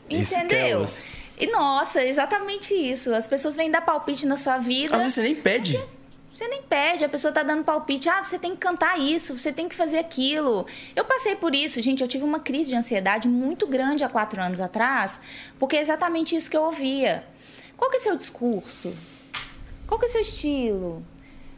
[0.10, 0.86] Isso que é Entendeu?
[1.38, 3.14] E nossa, exatamente isso.
[3.14, 4.96] As pessoas vêm dar palpite na sua vida.
[4.96, 5.80] Às vezes você nem pede.
[6.32, 8.10] Você nem pede, a pessoa tá dando palpite.
[8.10, 10.68] Ah, você tem que cantar isso, você tem que fazer aquilo.
[10.96, 12.02] Eu passei por isso, gente.
[12.02, 15.20] Eu tive uma crise de ansiedade muito grande há quatro anos atrás,
[15.58, 17.24] porque é exatamente isso que eu ouvia.
[17.78, 18.94] Qual que é seu discurso?
[19.88, 21.04] Qual que é seu estilo?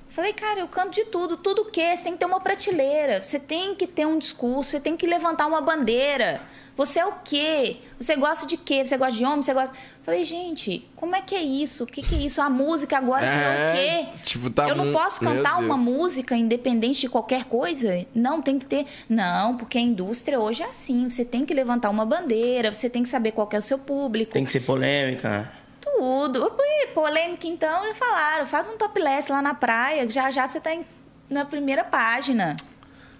[0.09, 1.37] Falei, cara, eu canto de tudo.
[1.37, 1.95] Tudo o quê?
[1.95, 3.21] Você tem que ter uma prateleira.
[3.21, 4.71] Você tem que ter um discurso.
[4.71, 6.41] Você tem que levantar uma bandeira.
[6.77, 7.77] Você é o quê?
[7.99, 8.85] Você gosta de quê?
[8.85, 9.41] Você gosta de homem?
[9.41, 9.75] Você gosta...
[10.03, 11.83] Falei, gente, como é que é isso?
[11.83, 12.39] O que, que é isso?
[12.39, 14.19] A música agora virou É, o quê?
[14.23, 18.05] tipo, tá eu não posso cantar uma música independente de qualquer coisa?
[18.13, 18.85] Não, tem que ter...
[19.09, 21.09] Não, porque a indústria hoje é assim.
[21.09, 22.71] Você tem que levantar uma bandeira.
[22.71, 24.31] Você tem que saber qual que é o seu público.
[24.33, 25.51] Tem que ser polêmica.
[25.97, 26.51] Tudo.
[26.93, 28.45] Polêmica, então, já falaram.
[28.45, 30.85] Faz um topless lá na praia, que já já você tá em-
[31.29, 32.55] na primeira página.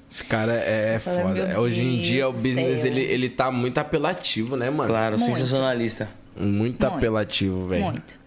[0.10, 1.46] Esse cara é Fala, foda.
[1.48, 4.88] meu Hoje em dia o business ele, ele tá muito apelativo, né, mano?
[4.90, 5.36] Claro, Muito.
[5.36, 6.08] sensacionalista.
[6.36, 6.86] Muito, Muito.
[6.86, 7.86] apelativo, velho.
[7.86, 8.18] Muito.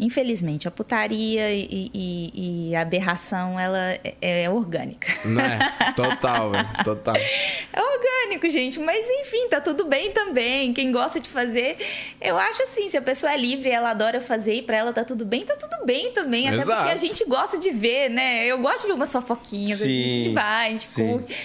[0.00, 5.12] Infelizmente, a putaria e, e- e a aberração, ela é, é orgânica.
[5.24, 5.58] Não é?
[5.94, 6.68] Total, velho.
[6.84, 7.14] Total.
[7.72, 10.72] É orgânico, gente, mas enfim, tá tudo bem também.
[10.72, 11.76] Quem gosta de fazer,
[12.20, 14.92] eu acho assim, se a pessoa é livre e ela adora fazer e pra ela
[14.92, 16.48] tá tudo bem, tá tudo bem também.
[16.48, 16.78] Até Exato.
[16.82, 18.44] porque a gente gosta de ver, né?
[18.46, 21.06] Eu gosto de ver umas fofoquinhas, a gente Sim, vai, a gente sim.
[21.08, 21.36] curte.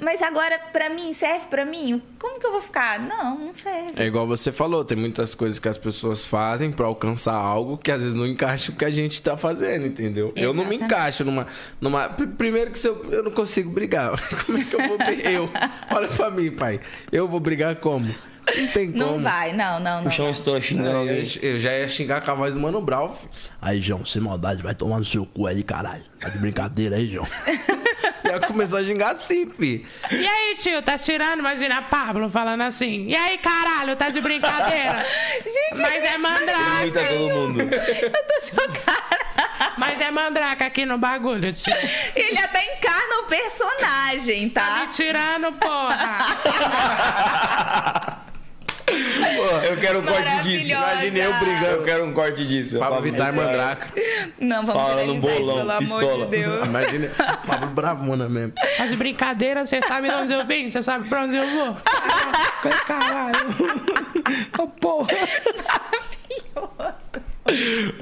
[0.00, 2.02] Mas agora, pra mim, serve pra mim?
[2.18, 2.98] Como que eu vou ficar?
[2.98, 3.92] Não, não serve.
[3.96, 7.90] É igual você falou, tem muitas coisas que as pessoas fazem pra alcançar algo que
[7.90, 10.32] às vezes não encaixa com o que a gente tá fazendo, entendeu?
[10.36, 10.84] Eu não me Exatamente.
[10.84, 11.46] encaixo numa.
[11.80, 12.08] numa...
[12.08, 14.12] pr- Primeiro que se eu, eu não consigo brigar.
[14.44, 15.32] Como é que eu vou brigar?
[15.32, 15.48] Eu.
[15.90, 16.80] Olha pra mim, pai.
[17.12, 18.12] Eu vou brigar como?
[18.56, 18.98] Não tem como.
[19.04, 20.08] Não vai, não, não, não.
[20.08, 21.24] O chão estoura xingando Eu, alguém.
[21.42, 23.08] eu já ia xingar com a voz do Mano Brown.
[23.08, 23.30] filho.
[23.62, 26.04] Aí, João, sem maldade, vai tomar no seu cu aí, caralho.
[26.24, 27.26] Tá de brincadeira aí, João.
[28.24, 29.84] Ia começar a xingar assim, fi.
[30.10, 31.40] E aí, tio, tá tirando?
[31.40, 33.06] Imagina a Pablo falando assim.
[33.08, 35.04] E aí, caralho, tá de brincadeira?
[35.44, 36.80] Gente, Mas é mandraca.
[36.82, 37.60] Imita todo mundo.
[37.60, 39.74] eu tô chocada.
[39.76, 41.74] Mas é mandraca aqui no bagulho, tio.
[42.16, 44.80] Ele até encarna o personagem, Tá tá?
[44.80, 46.18] me tirando, porra.
[49.70, 50.70] Eu quero um corte disso.
[50.72, 51.66] Imaginei eu brigando.
[51.66, 52.78] Eu quero um corte disso.
[52.78, 53.88] Pablo Vittar Mandraca.
[54.38, 56.24] Não, vamos Falando bolão, pelo amor pistola.
[56.26, 56.66] de Deus.
[56.66, 57.08] Imagina.
[57.46, 58.52] Pablo Bravona mesmo.
[58.76, 59.64] Tá de brincadeira?
[59.66, 60.68] Você sabe de onde eu vim?
[60.70, 61.76] Você sabe pra onde eu vou?
[62.86, 63.38] Caralho.
[64.58, 65.08] Ô, porra.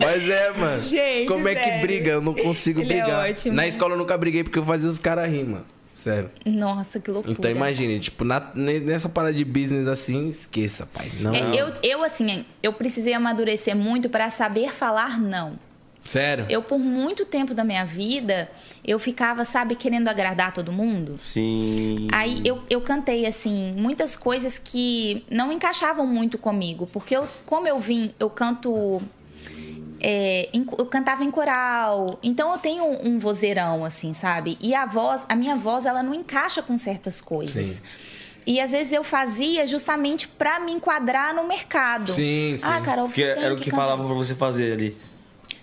[0.00, 0.80] Mas é, mano.
[0.80, 1.80] Gente, Como é que sério.
[1.82, 2.10] briga?
[2.12, 3.28] Eu não consigo Ele é brigar.
[3.28, 3.56] ótimo.
[3.56, 5.66] Na escola eu nunca briguei porque eu fazia os caras rir, mano.
[6.02, 6.30] Sério.
[6.44, 7.32] Nossa, que loucura.
[7.32, 11.12] Então imagine, tipo, na- ne- nessa parada de business assim, esqueça, pai.
[11.20, 11.32] Não.
[11.32, 15.56] É, eu, eu, assim, eu precisei amadurecer muito pra saber falar não.
[16.04, 16.44] Sério.
[16.48, 18.50] Eu, por muito tempo da minha vida,
[18.84, 21.12] eu ficava, sabe, querendo agradar todo mundo.
[21.20, 22.08] Sim.
[22.10, 26.88] Aí eu, eu cantei, assim, muitas coisas que não encaixavam muito comigo.
[26.92, 29.00] Porque eu, como eu vim, eu canto.
[30.02, 32.18] É, em- eu cantava em coral.
[32.22, 34.58] Então eu tenho um, um vozeirão, assim, sabe?
[34.60, 37.66] E a voz, a minha voz, ela não encaixa com certas coisas.
[37.66, 37.82] Sim.
[38.44, 42.10] E às vezes eu fazia justamente pra me enquadrar no mercado.
[42.12, 42.62] Sim, sim.
[42.64, 44.96] Ah, Carol, Que você tem era o que que falavam pra você fazer ali.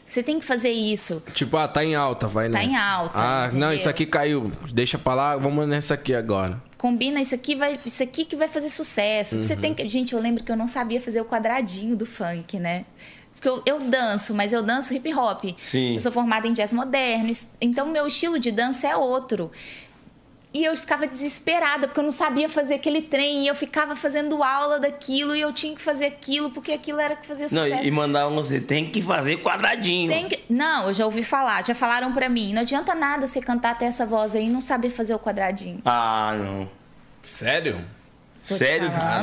[0.08, 1.22] Você tem que fazer isso.
[1.34, 2.72] Tipo, ah, tá em alta, vai Tá nessa.
[2.72, 3.74] em alta, Ah, não, entendeu?
[3.74, 4.52] isso aqui caiu.
[4.74, 6.60] Deixa pra lá, vamos nessa aqui agora.
[6.80, 9.44] combina isso aqui, vai, isso aqui que vai fazer sucesso.
[9.44, 9.60] Você Uhum.
[9.60, 12.86] tem que, gente, eu lembro que eu não sabia fazer o quadradinho do funk, né?
[13.40, 15.46] Porque eu, eu danço, mas eu danço hip hop.
[15.58, 15.94] Sim.
[15.94, 17.32] Eu sou formada em jazz moderno,
[17.62, 19.50] então meu estilo de dança é outro.
[20.54, 23.44] E eu ficava desesperada, porque eu não sabia fazer aquele trem.
[23.44, 27.16] E eu ficava fazendo aula daquilo e eu tinha que fazer aquilo, porque aquilo era
[27.16, 27.84] que fazia Não, sucesso.
[27.84, 30.10] e e mandavam você, tem que fazer quadradinho.
[30.12, 32.52] Tem que- Não, eu já ouvi falar, já falaram pra mim.
[32.52, 35.82] Não adianta nada você cantar até essa voz aí e não saber fazer o quadradinho.
[35.86, 36.70] Ah, não.
[37.22, 37.76] Sério?
[37.76, 39.22] Tô te Sério, cara?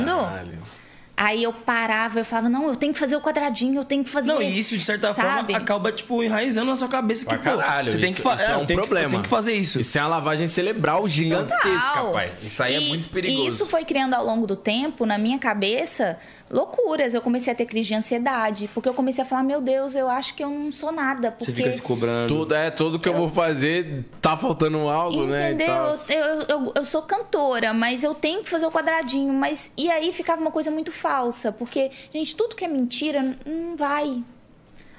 [1.19, 4.09] Aí eu parava, eu falava, não, eu tenho que fazer o quadradinho, eu tenho que
[4.11, 4.27] fazer.
[4.27, 5.51] Não, e isso, de certa Sabe?
[5.51, 7.89] forma, acaba, tipo, enraizando na sua cabeça que, Pra pô, caralho.
[7.89, 8.43] você tem isso, que fazer.
[8.43, 9.09] isso é um problema.
[9.09, 9.79] Tem que fazer isso.
[9.79, 11.57] Isso é uma lavagem cerebral gigantesca,
[11.95, 12.11] Total.
[12.11, 12.31] pai.
[12.43, 13.43] Isso aí é E- muito perigoso.
[13.43, 16.19] E isso foi criando ao longo do tempo, na minha cabeça,
[16.51, 17.15] loucuras.
[17.15, 20.07] Eu comecei a ter crise de ansiedade, porque eu comecei a falar, meu Deus, eu
[20.07, 21.31] acho que eu não sou nada.
[21.31, 21.45] Porque...
[21.45, 22.27] Você fica se cobrando.
[22.27, 25.51] Tudo, é, tudo que eu, vou fazer tá faltando algo, né?
[25.53, 25.67] Entendeu?
[25.67, 25.95] tal.
[26.09, 29.33] Eu, eu, eu, eu sou cantora, mas eu tenho que fazer o quadradinho.
[29.33, 33.77] Mas e aí ficava uma coisa muito falsa, porque gente, tudo que é mentira não
[33.77, 34.23] vai.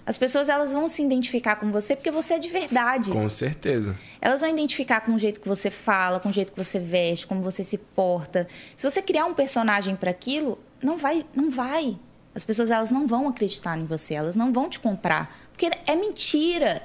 [0.06, 3.12] As pessoas elas vão se identificar com você porque você é de verdade.
[3.12, 3.94] Com certeza.
[4.22, 7.26] Elas vão identificar com o jeito que você fala, com o jeito que você veste,
[7.26, 8.48] como você se porta.
[8.74, 11.98] Se você criar um personagem para aquilo, não vai, não vai.
[12.34, 15.94] As pessoas elas não vão acreditar em você, elas não vão te comprar, porque é
[15.94, 16.82] mentira.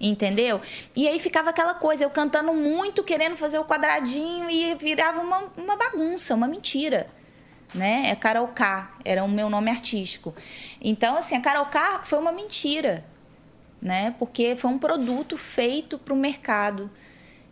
[0.00, 0.60] Entendeu?
[0.94, 5.44] E aí ficava aquela coisa, eu cantando muito, querendo fazer o quadradinho e virava uma,
[5.56, 7.08] uma bagunça, uma mentira.
[7.74, 8.04] Né?
[8.10, 10.34] É Carol K, era o meu nome artístico.
[10.80, 13.04] Então, assim, a Carol K foi uma mentira
[13.82, 14.14] né?
[14.18, 16.88] Porque foi um produto feito para o mercado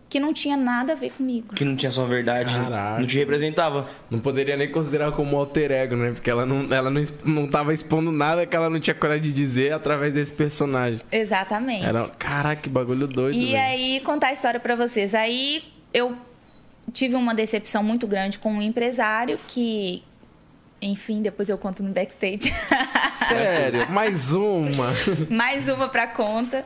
[0.09, 1.55] que não tinha nada a ver comigo.
[1.55, 2.53] Que não tinha sua verdade.
[2.53, 2.99] Caraca.
[2.99, 3.89] Não te representava.
[4.11, 6.12] Não poderia nem considerar como alter ego, né?
[6.12, 9.33] Porque ela não, ela não, não tava expondo nada que ela não tinha coragem de
[9.33, 11.01] dizer através desse personagem.
[11.12, 11.87] Exatamente.
[11.87, 13.59] Era, caraca, que bagulho doido, E velho.
[13.59, 15.14] aí, contar a história para vocês.
[15.14, 15.62] Aí,
[15.95, 16.16] eu
[16.93, 20.03] tive uma decepção muito grande com um empresário que,
[20.83, 22.53] enfim, depois eu conto no backstage.
[23.12, 24.93] Sério, mais uma.
[25.28, 26.64] mais uma pra conta.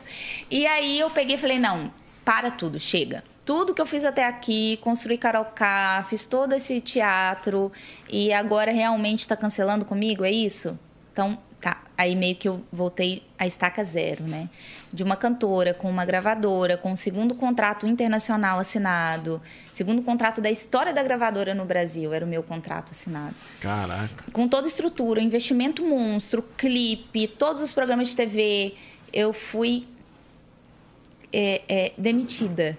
[0.51, 1.93] E aí eu peguei e falei, não,
[2.25, 3.25] para tudo, chega.
[3.45, 7.71] Tudo que eu fiz até aqui, construí Carol K, fiz todo esse teatro
[8.09, 10.79] e agora realmente está cancelando comigo, é isso?
[11.13, 11.83] Então, tá.
[11.97, 14.49] Aí meio que eu voltei à estaca zero, né?
[14.95, 19.43] De uma cantora com uma gravadora, com o segundo contrato internacional assinado,
[19.73, 24.25] segundo contrato da história da gravadora no Brasil, era o meu contrato assinado Caraca.
[24.33, 28.75] com toda a estrutura, investimento monstro, clipe, todos os programas de TV,
[29.13, 29.89] eu fui
[31.33, 32.79] é, é, demitida,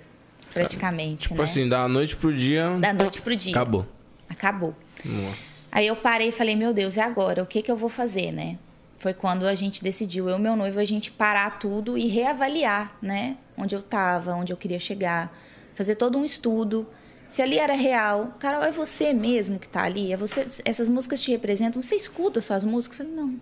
[0.53, 1.43] praticamente, Tipo né?
[1.43, 2.69] assim, da noite pro dia.
[2.79, 3.51] Da noite pro dia.
[3.51, 3.85] Acabou.
[4.29, 4.73] Acabou.
[5.03, 5.67] Nossa.
[5.73, 7.43] Aí eu parei e falei, meu Deus, e agora?
[7.43, 8.57] O que, que eu vou fazer, né?
[9.05, 12.97] Foi quando a gente decidiu, eu e meu noivo, a gente parar tudo e reavaliar,
[12.99, 13.37] né?
[13.55, 15.31] Onde eu tava, onde eu queria chegar.
[15.75, 16.87] Fazer todo um estudo.
[17.27, 18.33] Se ali era real.
[18.39, 20.11] Carol, é você mesmo que tá ali?
[20.11, 21.83] É você, essas músicas te representam?
[21.83, 22.99] Você escuta suas músicas?
[22.99, 23.39] Eu falei, não.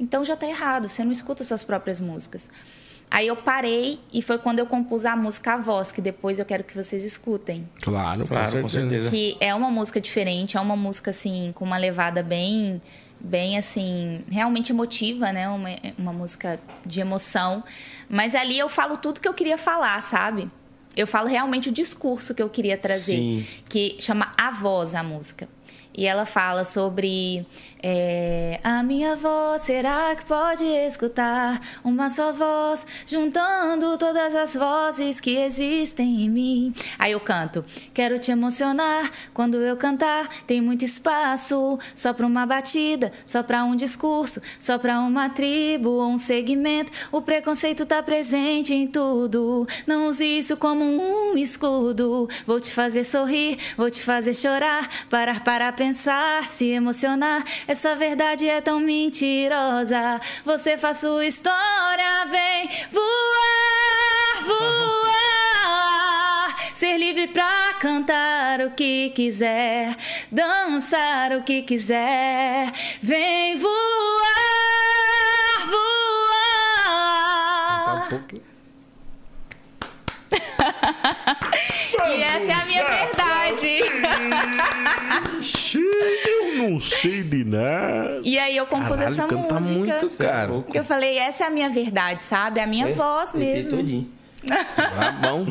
[0.00, 2.50] Então já tá errado, você não escuta suas próprias músicas.
[3.10, 6.46] Aí eu parei e foi quando eu compus a música A Voz, que depois eu
[6.46, 7.68] quero que vocês escutem.
[7.82, 9.10] Claro, Claro, com certeza.
[9.10, 12.80] Que é uma música diferente, é uma música assim com uma levada bem
[13.26, 15.48] bem assim, realmente emotiva, né?
[15.48, 17.64] Uma, uma música de emoção.
[18.08, 20.50] Mas ali eu falo tudo que eu queria falar, sabe?
[20.96, 23.46] Eu falo realmente o discurso que eu queria trazer, Sim.
[23.68, 25.48] que chama A Voz a música.
[25.94, 27.46] E ela fala sobre
[27.82, 35.20] é, a minha voz, será que pode escutar uma só voz, juntando todas as vozes
[35.20, 36.74] que existem em mim.
[36.98, 42.46] Aí eu canto, quero te emocionar quando eu cantar, tem muito espaço, só para uma
[42.46, 46.90] batida, só para um discurso, só para uma tribo ou um segmento.
[47.12, 52.28] O preconceito tá presente em tudo, não use isso como um escudo.
[52.46, 57.44] Vou te fazer sorrir, vou te fazer chorar, parar para pensar, se emocionar.
[57.76, 60.18] Essa verdade é tão mentirosa.
[60.46, 66.56] Você faz sua história, vem voar, voar.
[66.72, 69.94] Ser livre pra cantar o que quiser,
[70.32, 72.72] dançar o que quiser.
[73.02, 73.74] Vem voar,
[78.08, 78.45] voar.
[82.08, 83.80] E essa é a minha verdade.
[85.74, 88.20] Eu não sei de nada.
[88.22, 89.60] E aí eu compus Caralho, essa canta música.
[89.60, 90.52] muito, cara.
[90.52, 92.60] Porque eu falei, essa é a minha verdade, sabe?
[92.60, 93.70] É a minha voz Arrepiei mesmo.
[93.70, 94.10] todinho.
[94.46, 95.46] Tá bom.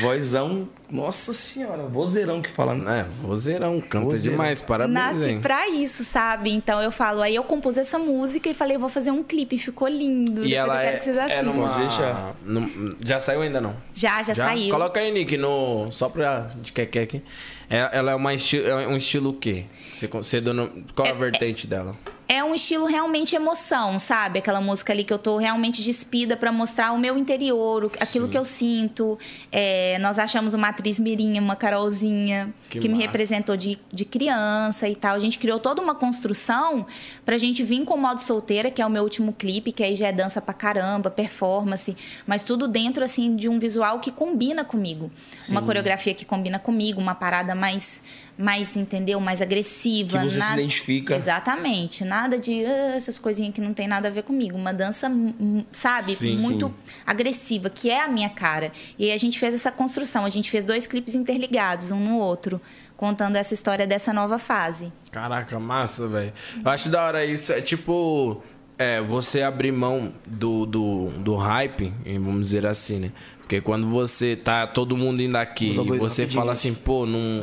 [0.00, 2.74] Vozão, nossa senhora, vozeirão que fala.
[2.74, 3.00] né?
[3.00, 4.30] É, vozeirão, canta Vozeirão.
[4.38, 5.40] demais, parabéns, Nasci hein?
[5.40, 6.50] pra isso, sabe?
[6.50, 9.86] Então eu falo, aí eu compus essa música e falei, vou fazer um clipe, ficou
[9.88, 10.44] lindo.
[10.44, 11.42] E Depois ela eu quero é, que vocês é assistam.
[11.44, 11.68] numa...
[11.68, 12.34] Pode deixar.
[12.44, 13.76] num- já saiu ainda não?
[13.94, 14.70] Já, já, saiu.
[14.72, 15.90] Coloca aí, Nick, no...
[15.92, 16.48] só pra...
[16.62, 17.22] de que aqui.
[17.68, 18.62] É- Ela é, uma esti...
[18.64, 19.64] é um estilo o quê?
[19.92, 21.94] Você, você dona- Qual a vertente dela?
[22.30, 24.38] É um estilo realmente emoção, sabe?
[24.38, 28.38] Aquela música ali que eu tô realmente despida pra mostrar o meu interior, aquilo que
[28.38, 29.18] eu sinto.
[29.50, 34.88] É, nós achamos uma atriz mirinha, uma Carolzinha, Que que, me representou de, de criança
[34.88, 35.16] e tal.
[35.16, 36.86] A gente criou toda uma construção
[37.24, 39.96] pra gente vir com o modo solteira, que é o meu último clipe, que aí
[39.96, 41.96] já é dança pra caramba, performance,
[42.28, 45.10] mas tudo dentro, assim, de um visual que combina comigo.
[45.48, 48.00] Uma coreografia que combina comigo, uma parada mais,
[48.40, 49.20] mais entendeu?
[49.20, 50.18] Mais agressiva.
[50.18, 51.14] Que você se nada- identifica.
[51.16, 52.04] Exatamente.
[52.04, 54.56] Nada de "Ah, essas coisinhas que não tem nada a ver comigo.
[54.56, 56.92] Uma dança, hum, sabe, Sim, muito sim.
[57.06, 58.72] agressiva, que é a minha cara.
[58.98, 60.24] E aí a gente fez essa construção.
[60.24, 62.60] A gente fez dois clipes interligados, um no outro,
[62.96, 64.92] contando essa história dessa nova fase.
[65.10, 66.32] Caraca, massa, velho.
[66.64, 67.52] Eu acho da hora isso.
[67.52, 68.42] É tipo...
[68.82, 73.12] É, você abrir mão do, do, do hype, vamos dizer assim, né?
[73.40, 76.28] Porque quando você tá todo mundo indo aqui e você rapidinho.
[76.30, 77.40] fala assim, pô, não...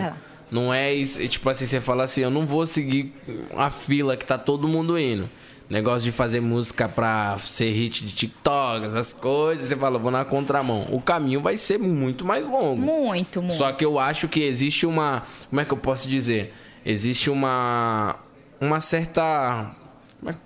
[0.49, 1.21] Não é isso.
[1.21, 3.13] e, Tipo assim, você fala assim, eu não vou seguir
[3.55, 5.29] a fila que tá todo mundo indo.
[5.69, 9.67] Negócio de fazer música pra ser hit de TikTok, essas coisas.
[9.67, 10.87] Você fala, vou na contramão.
[10.91, 12.77] O caminho vai ser muito mais longo.
[12.81, 13.53] Muito, muito.
[13.55, 15.23] Só que eu acho que existe uma.
[15.49, 16.53] Como é que eu posso dizer?
[16.85, 18.15] Existe uma.
[18.61, 19.75] Uma certa.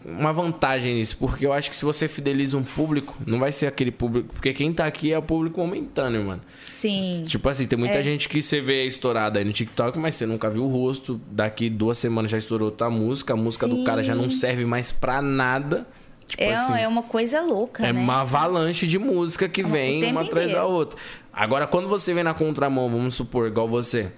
[0.06, 3.68] Uma- vantagem nisso, porque eu acho que se você fideliza um público, não vai ser
[3.68, 4.34] aquele público.
[4.34, 6.42] Porque quem tá aqui é o público momentâneo, mano.
[6.72, 7.24] Sim.
[7.26, 8.04] Tipo assim, tem muita É.
[8.04, 11.20] gente que você vê estourada aí no TikTok, mas você nunca viu o rosto.
[11.32, 13.34] Daqui duas semanas já estourou outra música.
[13.34, 13.84] A música do Sim.
[13.84, 15.88] cara já não serve mais pra nada.
[16.28, 18.00] Tipo É, assim, é uma coisa louca, é né?
[18.00, 20.70] uma avalanche de música que É vem uma atrás da inteiro.
[20.70, 20.98] outra.
[21.34, 24.12] Agora, quando você vem na contramão, vamos supor, igual você.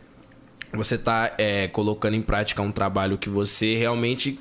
[0.73, 4.39] Você tá é, colocando em prática um trabalho que você realmente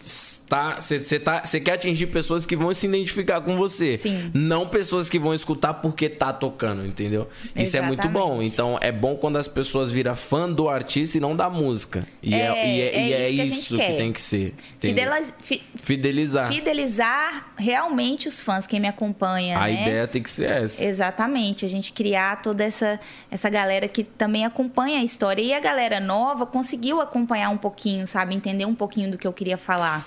[0.53, 0.81] está.
[0.81, 3.97] Você, tá, quer atingir pessoas que vão se identificar com você.
[3.97, 4.31] Sim.
[4.35, 7.29] Não pessoas que vão escutar porque tá tocando, entendeu?
[7.57, 8.43] Isso é muito bom.
[8.43, 8.53] Exatamente.
[8.53, 12.07] Então é bom quando as pessoas viram fã do artista e não da música.
[12.23, 13.97] E é, É, e é, e é é isso que gente isso que quer.
[13.97, 14.55] tem que ser.
[14.81, 16.53] Fideliz- fi- Fidelizar.
[16.53, 19.83] Fidelizar realmente os fãs, quem me acompanha, A né?
[19.83, 20.85] ideia tem que ser essa.
[20.85, 23.01] Exatamente, a gente criar toda essa,
[23.31, 25.41] essa galera que também acompanha a história.
[25.43, 28.35] E a galera nova conseguiu acompanhar um pouquinho, sabe?
[28.35, 30.07] Entender um pouquinho do que eu queria falar.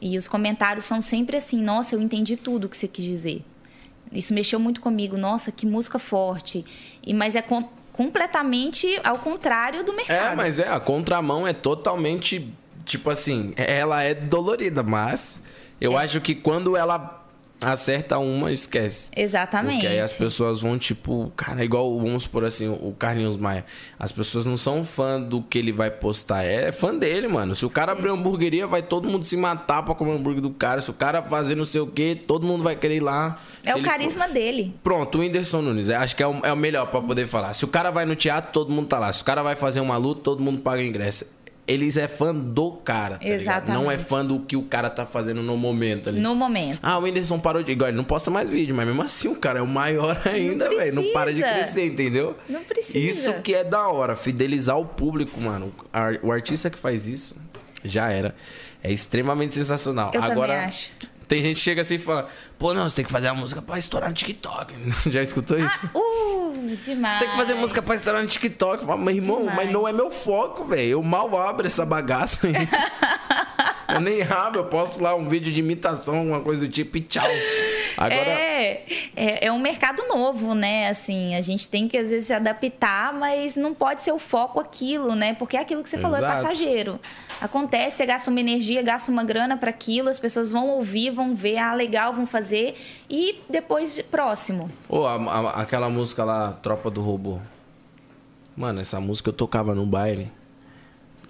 [0.00, 3.44] E os comentários são sempre assim: nossa, eu entendi tudo que você quis dizer.
[4.12, 5.16] Isso mexeu muito comigo.
[5.16, 6.64] Nossa, que música forte.
[7.04, 10.32] E, mas é com- completamente ao contrário do mercado.
[10.32, 12.52] É, mas é, a contramão é totalmente,
[12.84, 15.40] tipo assim, ela é dolorida, mas
[15.80, 16.04] eu É.
[16.04, 17.17] acho que quando ela
[17.60, 19.10] acerta uma, esquece.
[19.16, 19.74] Exatamente.
[19.80, 23.64] Porque aí as pessoas vão, tipo, cara, igual, vamos por assim, o Carlinhos Maia.
[23.98, 27.54] As pessoas não são fã do que ele vai postar, é fã dele, mano.
[27.56, 30.40] Se o cara abrir uma hamburgueria, vai todo mundo se matar pra comer o hambúrguer
[30.42, 30.80] do cara.
[30.80, 33.38] Se o cara fazer não sei o quê, todo mundo vai querer ir lá.
[33.64, 34.74] É Se o ele for- carisma dele.
[34.82, 35.88] Pronto, o Whindersson Nunes.
[35.88, 37.54] é, Acho que é o, é o melhor pra poder falar.
[37.54, 39.12] Se o cara vai no teatro, todo mundo tá lá.
[39.12, 41.24] Se o cara vai fazer uma luta, todo mundo paga ingresso.
[41.68, 43.68] Eles é fã do cara, tá ligado?
[43.68, 44.04] Não é Exatamente.
[44.04, 46.18] fã do que o cara tá fazendo no momento ali.
[46.18, 46.78] No momento.
[46.82, 47.70] Ah, o Whindersson parou de.
[47.72, 50.68] Igual, ele não posta mais vídeo, mas mesmo assim o cara é o maior ainda,
[50.70, 50.94] velho.
[50.94, 52.34] Não para de crescer, entendeu?
[52.48, 52.98] Não precisa.
[52.98, 55.72] Isso que é da hora, fidelizar o público, mano.
[56.22, 57.36] O artista que faz isso
[57.84, 58.34] já era.
[58.82, 60.06] É extremamente sensacional.
[60.14, 60.90] Eu também Agora, acho.
[61.26, 62.28] tem gente que chega assim e fala:
[62.58, 64.74] pô, não, você tem que fazer a música pra estourar no TikTok.
[65.10, 65.90] já escutou isso?
[65.94, 67.14] Uh, demais.
[67.18, 68.84] Você tem que fazer música pra estourar no TikTok.
[68.84, 69.56] Meu irmão, Demais.
[69.56, 70.88] mas não é meu foco, velho.
[70.90, 72.54] Eu mal abro essa bagaça aí.
[73.88, 77.00] eu nem abro, eu posto lá um vídeo de imitação, alguma coisa do tipo e
[77.00, 77.26] tchau.
[77.96, 78.84] Agora, É,
[79.16, 80.88] é, é um mercado novo, né?
[80.88, 84.60] Assim, a gente tem que às vezes se adaptar, mas não pode ser o foco
[84.60, 85.34] aquilo, né?
[85.34, 86.34] Porque é aquilo que você falou, é Exato.
[86.42, 87.00] passageiro.
[87.40, 91.34] Acontece, você gasta uma energia, gasta uma grana para aquilo, as pessoas vão ouvir, vão
[91.34, 92.76] ver, ah, legal, vão fazer
[93.08, 94.70] e depois próximo.
[94.90, 97.38] A- a- aquela música lá, Tropa do Robô.
[98.56, 100.30] Mano, essa música eu tocava no baile.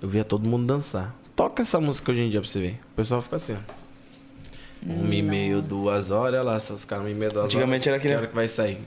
[0.01, 1.15] Eu via todo mundo dançar.
[1.39, 2.80] Toca essa música hoje em dia pra você ver.
[2.93, 3.78] O pessoal fica assim, ó.
[4.84, 7.86] Uma e meio, duas horas, olha lá, os caras, uma e meia, duas Antigamente horas.
[7.89, 8.78] era aquele- Que hora que vai sair?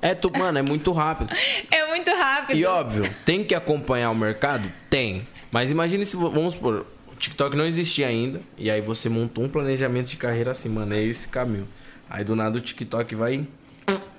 [0.00, 1.28] É, tu, mano, é muito rápido.
[1.72, 2.56] É muito rápido.
[2.56, 4.70] E óbvio, tem que acompanhar o mercado?
[4.88, 5.26] Tem.
[5.50, 9.48] Mas imagine se, vamos supor, o TikTok não existia ainda, e aí você montou um
[9.48, 11.66] planejamento de carreira assim, mano, é esse caminho.
[12.08, 13.44] Aí do nada o TikTok vai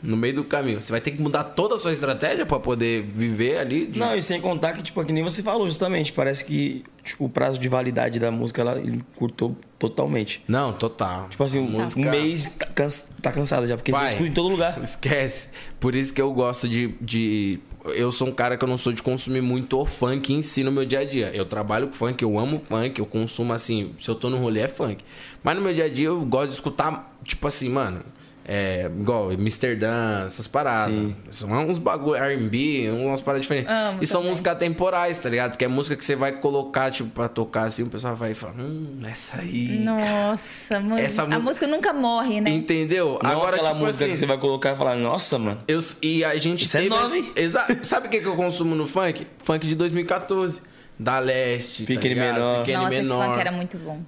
[0.03, 0.81] no meio do caminho.
[0.81, 3.87] Você vai ter que mudar toda a sua estratégia pra poder viver ali.
[3.87, 7.25] de- Não, e sem contar que, tipo, que nem você falou, justamente, parece que tipo,
[7.25, 10.41] o prazo de validade da música, ela ele curtou totalmente.
[10.47, 11.27] Não, total.
[11.29, 14.05] Tipo assim, um- Música- um mês tá, cansa- tá cansado já, porque Vai.
[14.07, 14.79] você escuta em todo lugar.
[14.83, 15.49] Esquece.
[15.79, 17.59] Por isso que eu gosto de, de.
[17.95, 20.71] Eu sou um cara que eu não sou de consumir muito funk em si no
[20.71, 21.31] meu dia a dia.
[21.33, 23.93] Eu trabalho com funk, eu amo funk, eu consumo assim.
[23.99, 25.03] Se eu tô no rolê é funk.
[25.43, 28.01] Mas no meu dia a dia eu gosto de escutar, tipo assim, mano.
[28.45, 30.93] É, igual Amsterdã, essas paradas.
[30.93, 31.15] Sim.
[31.29, 33.71] São uns bagulho R&B, umas paradas diferentes.
[33.71, 34.29] Amo e são também.
[34.31, 35.57] músicas temporais, tá ligado?
[35.57, 38.55] Que é música que você vai colocar, tipo, pra tocar assim, o pessoal vai falar,
[38.59, 39.79] hum, essa aí.
[39.79, 40.97] Nossa, mano.
[40.99, 42.49] Essa a música- música nunca morre, né?
[42.49, 43.17] Entendeu?
[43.23, 45.59] Não Agora, aquela tipo música assim, que você vai colocar e falar, nossa, mano.
[45.67, 47.31] eu, e a gente Isso é nova, hein?
[47.35, 47.77] Exato.
[47.83, 49.25] Sabe o que, que eu consumo no funk?
[49.43, 50.61] Funk de 2014.
[50.99, 51.85] Da Leste.
[51.85, 52.21] Pequeno tá?
[52.33, 52.59] Menor.
[52.59, 53.25] Pequeno Nossa, esse menor.
[53.27, 53.99] funk era muito bom.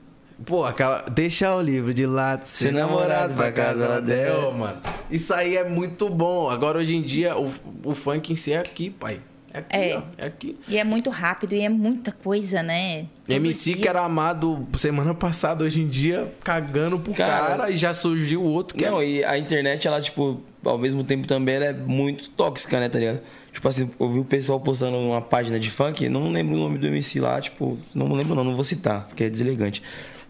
[0.45, 1.03] Pô, aquela.
[1.09, 4.77] Deixa o livro de lado, ser namorado pra casa ela deu, mano.
[5.09, 6.49] Isso aí é muito bom.
[6.49, 7.51] Agora, hoje em dia, o,
[7.83, 9.19] o funk em si é aqui, pai.
[9.53, 9.97] É aqui, É.
[9.97, 10.01] ó.
[10.17, 10.57] É aqui.
[10.67, 13.05] E é muito rápido e é muita coisa, né?
[13.25, 13.89] Todo MC que dia.
[13.91, 18.77] era amado semana passada, hoje em dia, cagando pro Cara, cara, e já surgiu outro
[18.77, 22.29] que é Não, e a internet, ela, tipo, ao mesmo tempo também ela é muito
[22.31, 23.21] tóxica, né, tá ligado?
[23.53, 26.77] Tipo assim, eu vi o pessoal postando uma página de funk, não lembro o nome
[26.77, 29.81] do MC lá, tipo, não lembro não, não vou citar, porque é deselegante.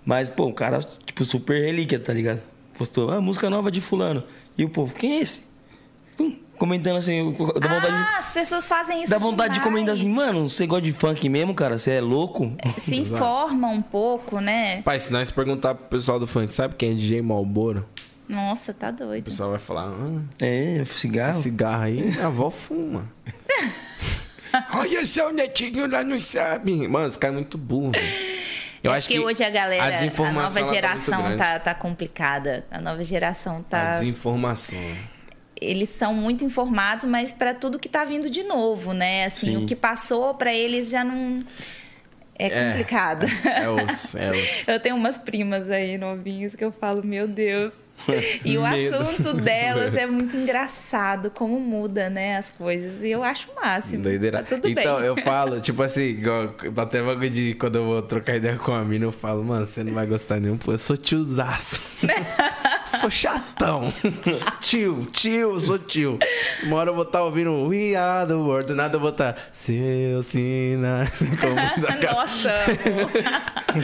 [0.05, 2.41] Mas, pô, o cara, tipo, super relíquia, tá ligado?
[2.77, 4.23] Postou, ah, música nova de fulano.
[4.57, 5.47] E o povo, quem é esse?
[6.15, 9.73] Pum, comentando assim, dá vontade, Ah, as pessoas fazem isso dá vontade de demais.
[9.73, 11.77] comentar assim, mano, você gosta de funk mesmo, cara?
[11.79, 12.53] Você é louco?
[12.77, 14.81] Se informa um pouco, né?
[14.83, 17.85] Pai, se nós perguntar pro pessoal do funk, sabe quem é DJ Malboro?
[18.29, 19.23] Nossa, tá O doido.
[19.25, 21.41] pessoal vai falar, ah, É, esse cigarro.
[21.41, 23.09] cigarro aí, minha avó fuma.
[24.73, 26.87] Olha só, o netinho lá não sabe.
[26.87, 27.91] Mano, esse cara é muito burro.
[28.85, 31.37] Eu é acho que hoje a galera, a, desinformação, nova tá geração grande.
[31.37, 32.65] tá, tá complicada.
[32.69, 33.91] A nova geração A tá.
[33.91, 34.79] desinformação.
[35.59, 39.25] Eles são muito informados, mas para tudo que tá vindo de novo, né?
[39.25, 39.63] Assim, Sim.
[39.63, 41.43] o que passou para eles já não.
[42.37, 43.25] É complicado.
[43.45, 44.67] É os, é os.
[44.67, 47.73] Eu tenho umas primas aí novinhas que eu falo, meu Deus.
[48.43, 48.95] E o Medo.
[48.95, 53.01] assunto delas é muito engraçado, como muda, né, as coisas.
[53.01, 54.03] E eu acho o máximo.
[54.03, 54.43] Doideira.
[54.43, 55.07] Tá tudo então, bem.
[55.07, 56.21] eu falo, tipo assim,
[56.77, 59.83] até bagulho de quando eu vou trocar ideia com a mina, eu falo, mano, você
[59.83, 61.81] não vai gostar nenhum, pô, eu sou tiozaço.
[62.85, 63.91] sou chatão.
[64.61, 66.19] tio, tio, sou tio.
[66.63, 69.35] Uma hora eu vou estar ouvindo We Are the World, do nada eu vou estar.
[69.51, 71.11] Seu sina.
[72.13, 72.53] Nossa,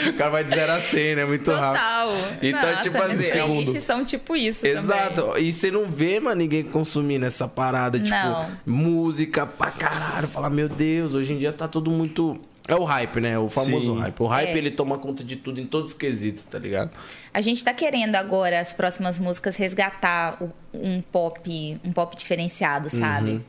[0.09, 1.25] o cara vai de 0 a 100, né?
[1.25, 1.81] Muito rápido.
[1.81, 2.09] total.
[2.41, 5.21] Então, Nossa, tipo assim, é um- são tipo isso Exato.
[5.23, 5.43] também.
[5.47, 8.47] E você não vê, mano, ninguém consumindo essa parada, tipo, Não.
[8.65, 10.27] música pra caralho.
[10.27, 12.39] Falar, meu Deus, hoje em dia tá tudo muito.
[12.71, 13.37] É o hype, né?
[13.37, 13.99] O famoso Sim.
[13.99, 14.21] hype.
[14.21, 14.57] O hype, É.
[14.57, 16.91] ele toma conta de tudo, em todos os quesitos, tá ligado?
[17.33, 20.41] A gente tá querendo agora, as próximas músicas, resgatar
[20.73, 23.31] um pop, um pop diferenciado, sabe?
[23.31, 23.41] Uhum.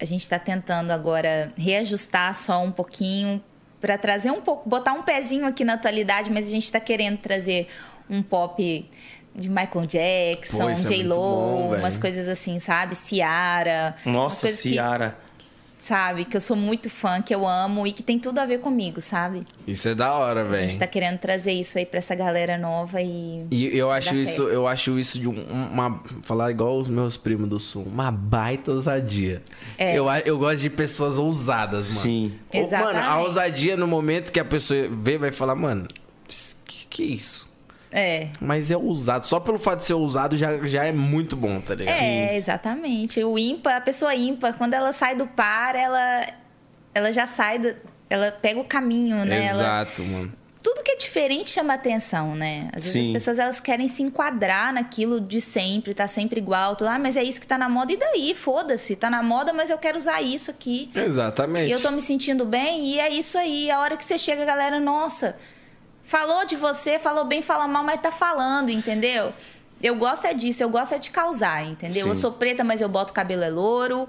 [0.00, 3.42] A gente tá tentando agora reajustar só um pouquinho
[3.80, 7.18] pra trazer um pouco, botar um pezinho aqui na atualidade, mas a gente tá querendo
[7.18, 7.68] trazer
[8.08, 8.88] um pop
[9.36, 12.94] de Michael Jackson, Pô, é bom, J-Lo, umas coisas assim, sabe?
[12.94, 13.94] Ciara.
[14.06, 15.18] Nossa, coisas que- Ciara.
[15.78, 16.24] Sabe?
[16.24, 19.00] Que eu sou muito fã, que eu amo e que tem tudo a ver comigo,
[19.00, 19.46] sabe?
[19.66, 20.68] Isso é da hora, A velho.
[20.68, 23.46] gente tá querendo trazer isso aí pra essa galera nova e.
[23.50, 24.50] E eu acho isso, certo.
[24.52, 26.02] eu acho isso de um- uma.
[26.22, 27.84] Falar igual os meus primos do sul.
[27.84, 29.42] Uma baita ousadia.
[29.78, 29.96] É.
[29.96, 32.00] Eu, a- eu gosto de pessoas ousadas, mano.
[32.00, 32.34] Sim.
[32.52, 33.22] Ou, Mano, a Exatamente.
[33.24, 35.86] ousadia no momento que a pessoa vê, vai falar, mano,
[36.66, 37.47] que, que isso?
[37.90, 38.28] É.
[38.40, 39.26] Mas é ousado.
[39.26, 41.96] Só pelo fato de ser ousado já, já é muito bom, tá ligado?
[41.96, 43.22] É, exatamente.
[43.24, 46.26] O ímpar, a pessoa ímpar, quando ela sai do par, ela,
[46.94, 47.74] ela já sai, do,
[48.10, 49.46] ela pega o caminho, né?
[49.46, 50.32] Ela- Exato, mano.
[50.62, 52.68] tudo que é diferente chama atenção, né?
[52.74, 53.00] Às vezes Sim.
[53.02, 56.76] as pessoas elas querem se enquadrar naquilo de sempre, tá sempre igual.
[56.76, 57.90] Tudo, ah, mas é isso que tá na moda.
[57.92, 58.34] E daí?
[58.34, 58.96] Foda-se.
[58.96, 60.90] Tá na moda, mas eu quero usar isso aqui.
[60.94, 61.68] Exatamente.
[61.70, 63.70] E eu tô me sentindo bem e é isso aí.
[63.70, 65.36] A hora que você chega, a galera, nossa,
[66.08, 69.30] falou de você, falou bem, fala mal, mas tá falando, entendeu?
[69.80, 72.04] Eu gosto é disso, eu gosto é de causar, entendeu?
[72.04, 72.08] Sim.
[72.08, 74.08] Eu sou preta, mas eu boto cabelo é louro.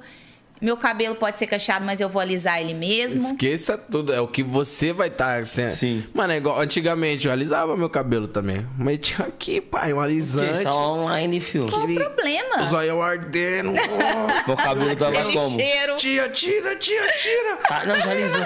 [0.62, 3.28] Meu cabelo pode ser cacheado, mas eu vou alisar ele mesmo.
[3.28, 5.72] Esqueça tudo, é o que você vai estar sendo.
[5.72, 6.03] Sim.
[6.14, 8.68] Mano, é igual antigamente eu alisava meu cabelo também.
[8.78, 10.64] Mas tinha aqui, pai, um alisante.
[10.64, 11.70] Só online, filho.
[11.70, 12.74] Qual o Os problema?
[12.74, 13.70] olhos ardendo.
[13.72, 14.30] ó.
[14.47, 15.55] Meu cabelo tava Aquele como?
[15.55, 15.95] cheiro.
[15.97, 17.60] tia, tira, tia, tira.
[17.70, 18.45] Ah, não, já alisou.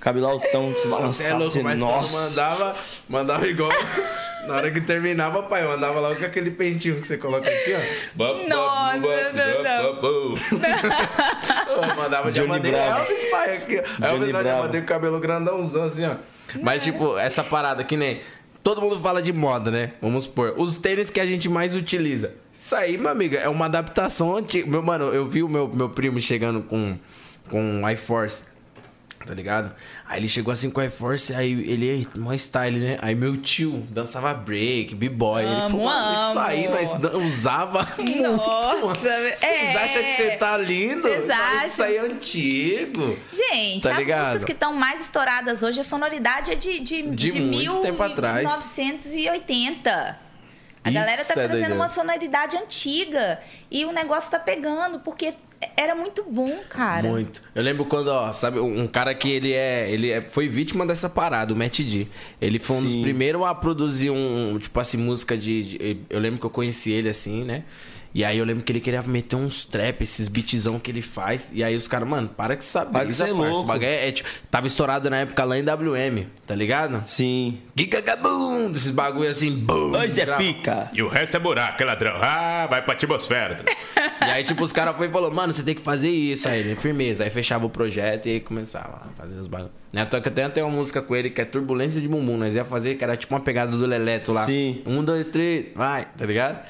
[0.00, 2.16] Cabelo altão, Você é louco, mas nossa.
[2.30, 2.74] mandava,
[3.08, 3.70] mandava igual.
[4.48, 7.74] Na hora que terminava, pai, eu andava logo com aquele pentinho que você coloca aqui,
[7.74, 8.48] ó.
[8.48, 10.34] Nossa, não,
[11.82, 13.00] Eu mandava de Johnny Bravo.
[13.00, 13.82] Elvis, pai, aqui.
[14.00, 14.06] ó.
[14.06, 14.62] Elvis, eu já Bravo.
[14.62, 16.16] mandei o cabelo grandãozão assim, ó.
[16.62, 18.20] Mas, tipo, essa parada que nem.
[18.62, 19.92] Todo mundo fala de moda, né?
[20.02, 20.54] Vamos supor.
[20.56, 22.34] Os tênis que a gente mais utiliza.
[22.52, 24.68] Isso aí, meu amiga, é uma adaptação antiga.
[24.68, 26.98] Meu, mano, eu vi o meu, meu primo chegando com,
[27.48, 28.44] com um iForce.
[29.26, 29.74] Tá ligado?
[30.06, 32.98] Aí ele chegou assim com o iForce, aí ele, mó style, né?
[33.02, 35.42] Aí meu tio dançava break, b-boy.
[35.42, 38.94] Ele falou, mano, isso aí nós usava Nossa.
[38.94, 39.76] Vocês é.
[39.76, 41.02] acham que você tá lindo?
[41.02, 41.86] Vocês Mas Isso acham?
[41.86, 43.18] aí é antigo.
[43.32, 44.22] Gente, Tá as ligado?
[44.26, 48.02] músicas que estão mais estouradas hoje, a sonoridade é de, de, De muito mil tempo
[48.02, 48.44] atrás.
[48.48, 50.27] 1980.
[50.88, 53.40] A Isso galera tá é trazendo uma sonoridade antiga.
[53.70, 55.34] E o negócio tá pegando, porque
[55.76, 57.08] era muito bom, cara.
[57.08, 57.42] Muito.
[57.54, 59.90] Eu lembro quando, ó, sabe, um cara que ele é.
[59.90, 62.06] Ele é- foi vítima dessa parada, o Matt D.
[62.40, 63.02] Ele foi um dos Sim.
[63.02, 66.90] primeiros a produzir um, um, tipo assim, música de, de- Eu lembro que eu conheci
[66.92, 67.64] ele assim, né?
[68.14, 71.50] E aí eu lembro que ele queria meter uns trap, esses beatzão que ele faz.
[71.52, 72.92] E aí os caras, mano, para que sabe.
[72.92, 73.58] Para que é louco.
[73.58, 77.02] O bagulho é, é, tipo, tava estourado na época lá em WM, tá ligado?
[77.06, 77.58] Sim.
[77.76, 78.70] Gigagabum!
[78.72, 79.92] Esses bagulho assim, bum!
[79.92, 80.42] Oi, Zé grava.
[80.42, 80.90] Pica.
[80.92, 82.16] E o resto é buraco, é ladrão.
[82.20, 83.58] Ah, vai pra atmosfera.
[84.20, 86.48] E aí, tipo, os caras foi e falou, mano, você tem que fazer isso.
[86.48, 87.22] Aí ele, firmeza.
[87.22, 89.72] Aí fechava o projeto e aí começava a fazer os bagulhos.
[89.92, 90.04] Né?
[90.04, 92.36] Tô que até tem uma música com ele que é Turbulência de Bumbum.
[92.36, 94.44] Nós ia fazer, que era tipo uma pegada do Leleto lá.
[94.44, 94.82] Sim.
[94.84, 96.60] Um, dois, três, vai, tá ligado?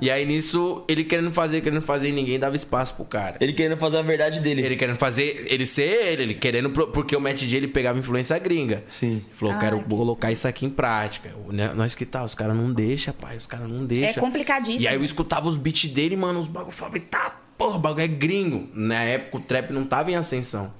[0.00, 3.36] E aí nisso, ele querendo fazer, querendo fazer e ninguém dava espaço pro cara.
[3.40, 4.62] Ele querendo fazer a verdade dele.
[4.62, 7.98] Ele querendo fazer, ele ser ele, ele querendo, pro- porque o Matt D ele pegava
[7.98, 8.82] influência gringa.
[8.88, 9.16] Sim.
[9.16, 11.30] Ele falou, Ah, quero que- colocar isso aqui em prática.
[11.50, 14.08] Né, Nós que tal, os caras não deixam, pai, os caras não deixam.
[14.10, 14.82] É complicadíssimo.
[14.84, 17.78] E aí eu escutava os beats dele, mano, os bagulho, eu falei, tá, porra, o
[17.78, 18.68] bagulho é gringo.
[18.74, 20.72] Na época o trap não tava em ascensão.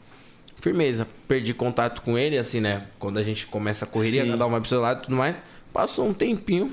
[0.64, 2.86] Firmeza, perdi contato com ele, assim, né?
[2.98, 4.30] Quando a gente começa a correria, Sim.
[4.30, 5.36] cada um vai pro seu lado e tudo mais.
[5.74, 6.72] Passou um tempinho.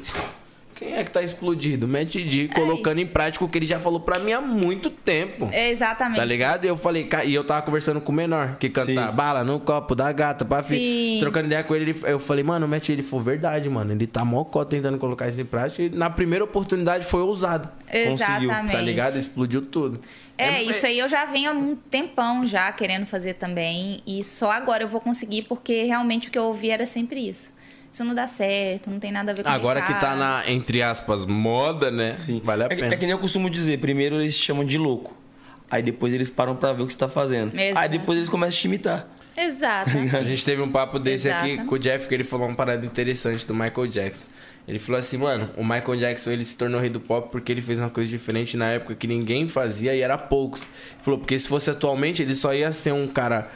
[0.81, 1.87] Quem é que tá explodido?
[1.87, 5.47] Matt D, colocando em prática o que ele já falou pra mim há muito tempo.
[5.53, 6.17] É exatamente.
[6.17, 6.65] Tá ligado?
[6.65, 9.15] E eu falei, e eu tava conversando com o menor, que canta Sim.
[9.15, 11.17] bala no copo da gata, Sim.
[11.19, 13.91] Trocando ideia com ele, eu falei, mano, o Matt, ele foi verdade, mano.
[13.91, 15.83] Ele tá mocó tentando colocar isso em prática.
[15.83, 17.69] E na primeira oportunidade foi ousado.
[17.85, 18.71] Conseguiu, Exatamente.
[18.71, 19.19] Tá ligado?
[19.19, 20.01] Explodiu tudo.
[20.35, 24.01] É, isso aí eu já venho há um tempão já querendo fazer também.
[24.07, 27.53] E só agora eu vou conseguir, porque realmente o que eu ouvi era sempre isso.
[27.91, 30.49] Isso não dá certo, não tem nada a ver com o Agora que tá na,
[30.49, 32.15] entre aspas, moda, né?
[32.15, 32.41] Sim.
[32.43, 32.93] Vale a é, pena.
[32.93, 33.79] é que nem eu costumo dizer.
[33.79, 35.13] Primeiro eles te chamam de louco.
[35.69, 37.53] Aí depois eles param pra ver o que você tá fazendo.
[37.53, 37.79] Exato.
[37.79, 39.07] Aí depois eles começam a te imitar.
[39.35, 39.89] Exato.
[40.17, 41.69] A gente teve um papo desse aqui Exatamente.
[41.69, 44.25] com o Jeff, que ele falou uma parada interessante do Michael Jackson.
[44.67, 47.61] Ele falou assim, mano, o Michael Jackson ele se tornou rei do pop porque ele
[47.61, 50.63] fez uma coisa diferente na época que ninguém fazia e era poucos.
[50.63, 53.49] Ele falou, porque se fosse atualmente, ele só ia ser um cara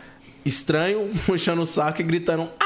[0.44, 2.65] estranho, puxando o saco e gritando, au!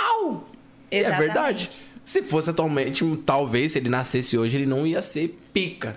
[0.91, 1.25] E É Exatamente.
[1.25, 1.69] verdade.
[2.05, 5.95] Se fosse atualmente, talvez, se ele nascesse hoje, ele não ia ser pica.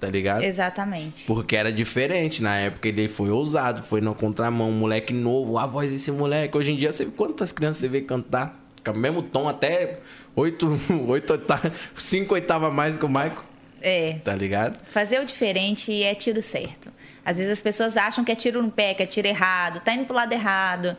[0.00, 0.42] Tá ligado?
[0.42, 1.24] Exatamente.
[1.26, 2.42] Porque era diferente.
[2.42, 6.56] Na época ele foi ousado, foi na contramão, um moleque novo, a voz desse moleque.
[6.56, 8.62] Hoje em dia, você vê quantas crianças você vê cantar?
[8.84, 10.00] Com o mesmo tom, até
[10.34, 10.68] oito,
[11.08, 13.42] oito oitavas, cinco oitavas a mais que o Michael.
[13.80, 14.18] É.
[14.24, 14.78] Tá ligado?
[14.90, 16.90] Fazer o diferente é tiro certo.
[17.24, 19.92] Às vezes as pessoas acham que é tiro no pé, que é tiro errado, tá
[19.92, 20.96] indo pro lado errado.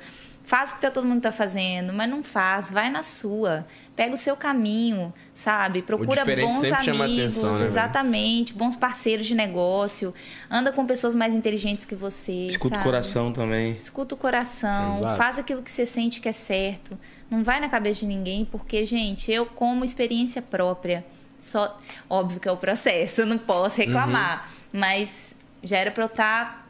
[0.48, 3.68] Faz o que tá- todo mundo tá fazendo, mas não faz, vai na sua.
[3.98, 5.82] Pega o seu caminho, sabe?
[5.82, 10.14] Procura bons amigos, atenção, né, exatamente, bons parceiros de negócio.
[10.50, 12.84] Anda com pessoas mais inteligentes que você, Escuta o sabe?
[12.86, 13.74] coração também.
[13.74, 15.18] Escuta o coração, Exato.
[15.18, 16.98] faz aquilo que você sente que é certo.
[17.30, 21.06] Não vai na cabeça de ninguém, porque, gente, eu, como experiência própria,
[21.38, 21.76] só.
[22.10, 24.45] Óbvio que é o processo, eu não posso reclamar.
[24.74, 24.80] Uhum.
[24.80, 26.66] Mas já era pra eu estar.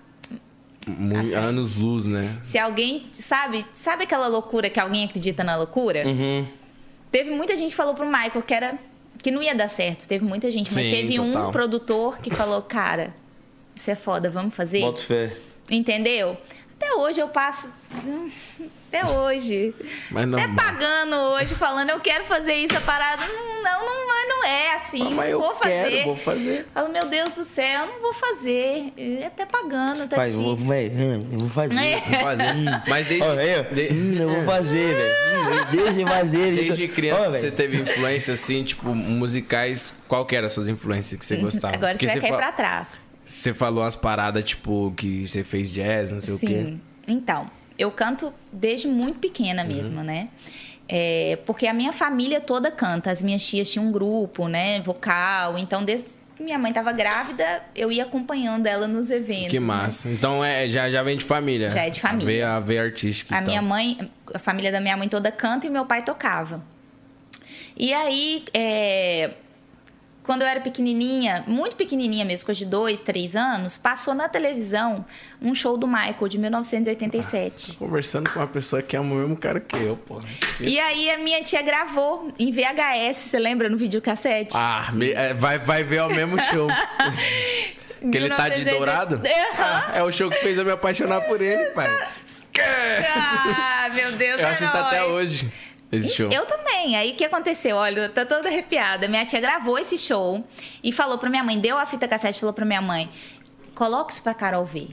[0.87, 2.37] Mu- À anos luz, né?
[2.43, 3.07] Se alguém.
[3.11, 3.65] Sabe?
[3.73, 6.07] Sabe aquela loucura que alguém acredita na loucura?
[6.07, 6.45] Uhum.
[7.11, 8.77] Teve muita gente que falou pro Michael que era.
[9.21, 10.07] que não ia dar certo.
[10.07, 10.69] Teve muita gente.
[10.69, 11.49] Sim, mas teve total.
[11.49, 13.13] um produtor que falou, cara,
[13.75, 14.81] isso é foda, vamos fazer?
[14.81, 15.35] Boto fé.
[15.69, 16.37] Entendeu?
[16.79, 17.71] Até hoje eu passo.
[18.87, 19.73] Até hoje.
[20.11, 20.55] Mas Até normal.
[20.55, 23.23] pagando hoje, falando, eu quero fazer isso, a parada.
[23.25, 25.01] Não, não, não, não é assim.
[25.01, 25.89] Ah, mas não eu vou fazer.
[25.89, 26.67] quero, vou fazer.
[26.73, 28.93] Falo, meu Deus do céu, eu não vou fazer.
[28.95, 30.69] E Até pagando, tá Pai, eu vou, difícil.
[30.71, 31.79] véi, hum, eu vou fazer.
[31.79, 31.97] É.
[31.99, 32.53] Vou fazer.
[32.87, 33.73] Mas desde, aí, ó.
[33.73, 35.15] de- Hum, eu vou fazer, velho.
[35.15, 36.55] Hum, Deixa eu fazer.
[36.55, 39.93] desde criança Ó, você teve influência, assim, tipo, musicais.
[40.07, 41.73] Qual que eram as suas influências que você gostava?
[41.75, 42.87] Agora Porque você vai cair fa- pra trás.
[43.27, 46.47] Você falou umas paradas, tipo, que você fez jazz, não sei o quê.
[46.47, 46.81] Sim.
[47.05, 49.67] Então, eu canto desde muito pequena Uhum.
[49.67, 50.29] mesmo, né?
[50.87, 53.11] É, porque a minha família toda canta.
[53.11, 54.79] As minhas tias tinham um grupo, né?
[54.79, 55.57] Vocal.
[55.57, 59.49] Então, desde minha mãe estava grávida, eu ia acompanhando ela nos eventos.
[59.49, 59.65] Que né?
[59.65, 60.09] massa.
[60.09, 61.69] Então é, já, já vem de família.
[61.69, 62.25] Já é de família.
[62.25, 63.35] Veia, a veia artística.
[63.35, 63.49] A então.
[63.51, 63.97] minha mãe,
[64.33, 66.63] a família da minha mãe toda canta e meu pai tocava.
[67.75, 69.31] E aí, é,
[70.27, 75.03] quando eu era pequenininha, muito pequenininha mesmo, coisa de dois, três anos, passou na televisão
[75.41, 77.77] um show do Michael de 1987.
[77.77, 80.19] Conversando com uma pessoa que ama o mesmo cara que eu, pô.
[80.59, 84.51] E aí a minha tia gravou em VHS, você lembra no videocassete?
[84.53, 86.67] Ah, me- é, vai, vai ver o mesmo show.
[88.11, 88.71] que ele tá de 1980.
[88.77, 89.21] dourado?
[89.59, 89.91] Aham.
[89.95, 91.87] É o show que fez eu me apaixonar por ele, pai.
[92.59, 95.51] Ah, meu Deus, Eu é assisto até hoje
[95.91, 96.29] esse show.
[96.31, 96.95] Eu também.
[96.95, 97.75] Aí o que aconteceu?
[97.77, 99.07] Olha, eu tô toda arrepiada.
[99.07, 100.45] Minha tia gravou esse show
[100.83, 103.09] e falou pra minha mãe, deu a fita cassete e falou pra minha mãe:
[103.75, 104.89] coloca isso pra Carol ver.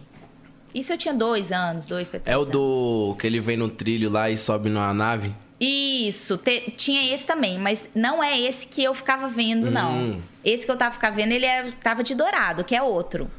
[0.75, 2.53] Isso eu tinha dois anos, dois pra três É o anos.
[2.53, 5.33] do que ele vem no trilho lá e sobe numa nave?
[5.61, 9.93] Isso, te- tinha esse também, mas não é esse que eu ficava vendo, não.
[9.97, 10.23] Hum.
[10.45, 13.31] Esse que eu tava ficando vendo, ele é, tava de dourado, que é outro.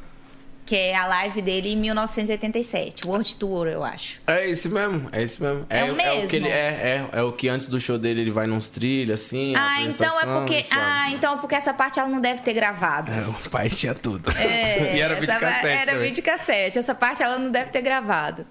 [0.66, 4.20] Que é a live dele em 1987, World Tour, eu acho.
[4.26, 5.64] É esse mesmo, é esse mesmo.
[5.70, 6.28] É o É o mesmo?
[6.28, 9.20] que ele é, é, é o que antes do show dele ele vai nos trilhos,
[9.22, 9.54] assim.
[9.56, 10.56] Ah, então é porque.
[10.56, 10.80] e sobe.
[10.82, 13.12] Ah, então é porque essa parte ela não deve ter gravado.
[13.12, 14.28] É, o pai tinha tudo.
[14.38, 16.78] É, e era essa vídeo pa- cassete Era videocassete.
[16.80, 18.44] Essa parte ela não deve ter gravado.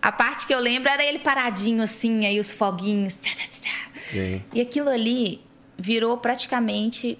[0.00, 3.18] A parte que eu lembro era ele paradinho assim, aí os foguinhos.
[3.18, 4.00] Tchá, tchá, tchá, tchá.
[4.10, 4.42] Sim.
[4.54, 5.42] E aquilo ali
[5.76, 7.18] virou praticamente.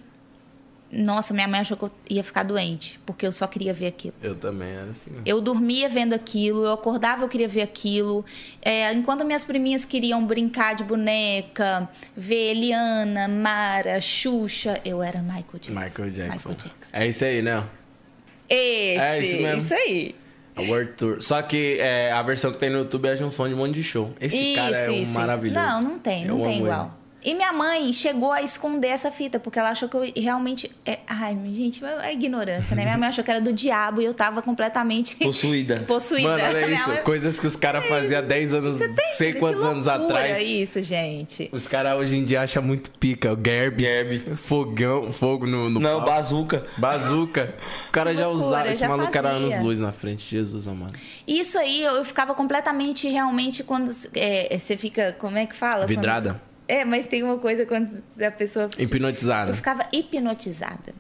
[0.92, 4.14] Nossa, minha mãe achou que eu ia ficar doente, porque eu só queria ver aquilo.
[4.20, 5.12] Eu também era assim.
[5.24, 8.24] Eu dormia vendo aquilo, eu acordava, eu queria ver aquilo.
[8.60, 15.44] É, enquanto minhas priminhas queriam brincar de boneca, ver Eliana, Mara, Xuxa, eu era Michael
[15.60, 15.72] Jackson.
[15.80, 16.48] Michael Jackson.
[16.48, 16.96] Michael Jackson.
[16.96, 17.64] É isso aí, né?
[18.48, 19.62] Esse, É isso mesmo.
[19.62, 20.14] Isso aí.
[20.56, 21.22] A World Tour.
[21.22, 23.74] Só que é, a versão que tem no YouTube é a junção de um monte
[23.74, 24.12] de show.
[24.20, 25.64] Esse cara é um maravilhoso.
[25.64, 26.99] Não, não tem, não Eu tem igual.
[27.22, 30.70] E minha mãe chegou a esconder essa fita, porque ela achou que eu realmente.
[30.86, 31.00] É...
[31.06, 32.82] Ai, gente, é ignorância, né?
[32.84, 35.80] Minha mãe achou que era do diabo e eu tava completamente Possuída.
[35.86, 36.28] possuída.
[36.28, 36.88] Mano, olha isso.
[36.88, 40.38] mãe- Coisas que os caras faziam há 10 anos, Você tem sei quantos anos atrás.
[40.38, 41.48] isso, gente.
[41.52, 43.32] Os caras hoje em dia acham muito pica.
[43.32, 43.80] O Gerb.
[43.80, 44.36] Gerb.
[44.36, 46.06] Fogão, fogo no, no Não, pau.
[46.08, 46.62] bazuca.
[46.78, 47.54] Bazuca.
[47.88, 48.68] O cara já loucura, usava.
[48.68, 49.46] Esse já maluco era fazia.
[49.56, 50.24] anos luz na frente.
[50.30, 50.94] Jesus, amado.
[51.26, 55.12] Isso aí, eu eu ficava completamente, realmente, quando é, você fica.
[55.18, 55.86] Como é que fala?
[55.86, 56.30] Vidrada.
[56.30, 58.70] Quando- É, mas tem uma coisa quando a pessoa.
[58.78, 59.50] Hipnotizada.
[59.50, 60.94] Eu ficava hipnotizada.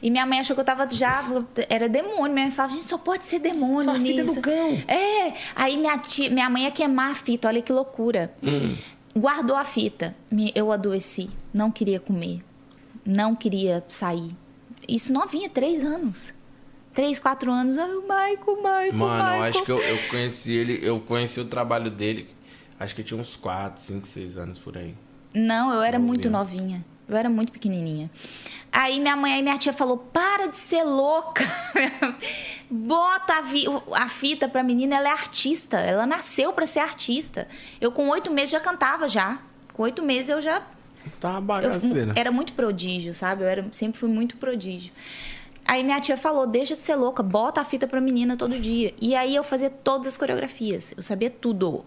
[0.00, 1.24] E minha mãe achou que eu tava já.
[1.68, 2.32] Era demônio.
[2.32, 4.34] Minha mãe falava, gente, só pode ser demônio Só a fita nisso.
[4.36, 4.82] do cão.
[4.86, 5.32] É.
[5.56, 8.32] Aí minha, tia, minha mãe ia queimar a fita, olha que loucura.
[8.40, 8.76] Hum.
[9.16, 10.14] Guardou a fita.
[10.54, 11.28] Eu adoeci.
[11.52, 12.40] Não queria comer.
[13.04, 14.30] Não queria sair.
[14.88, 16.32] Isso novinha, três anos.
[16.94, 17.76] Três, quatro anos.
[17.76, 18.92] Ai, o Michael, Michael.
[18.92, 19.42] Mano, eu Michael.
[19.42, 20.78] acho que eu, eu conheci ele.
[20.80, 22.28] Eu conheci o trabalho dele.
[22.78, 24.94] Acho que eu tinha uns 4, 5, 6 anos por aí.
[25.34, 26.62] Não, eu era muito Novinha.
[26.62, 26.84] novinha.
[27.08, 28.10] Eu era muito pequenininha.
[28.70, 31.42] Aí minha mãe, aí minha tia falou: para de ser louca.
[32.70, 35.78] Bota a, vi- a fita pra menina, ela é artista.
[35.78, 37.48] Ela nasceu pra ser artista.
[37.80, 39.38] Eu com oito meses já cantava já.
[39.72, 40.62] Com oito meses eu já
[41.20, 42.12] Tá uma eu bagaceira.
[42.16, 43.42] era muito prodígio, sabe?
[43.42, 44.92] Eu era, sempre fui muito prodígio.
[45.64, 48.92] Aí minha tia falou: deixa de ser louca, bota a fita pra menina todo dia.
[49.00, 50.92] E aí eu fazia todas as coreografias.
[50.96, 51.86] Eu sabia tudo.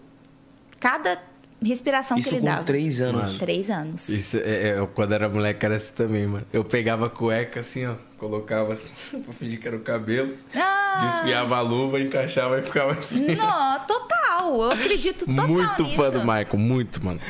[0.80, 1.16] Cada
[1.64, 2.64] respiração Isso que ele com dava.
[2.64, 3.22] três anos.
[3.22, 3.38] Mano.
[3.38, 4.08] Três anos.
[4.08, 4.40] Isso é,
[4.70, 6.46] é, eu, quando era moleque era assim também, mano.
[6.52, 7.94] Eu pegava a cueca assim, ó.
[8.18, 8.76] Colocava
[9.10, 10.34] pra fingir que era o cabelo.
[10.54, 11.00] Ah!
[11.10, 13.34] Desfiava a luva, encaixava e ficava assim.
[13.34, 14.12] Não, total.
[14.32, 15.96] Total, eu acredito total Muito nisso.
[15.96, 17.20] fã do Michael, muito, mano.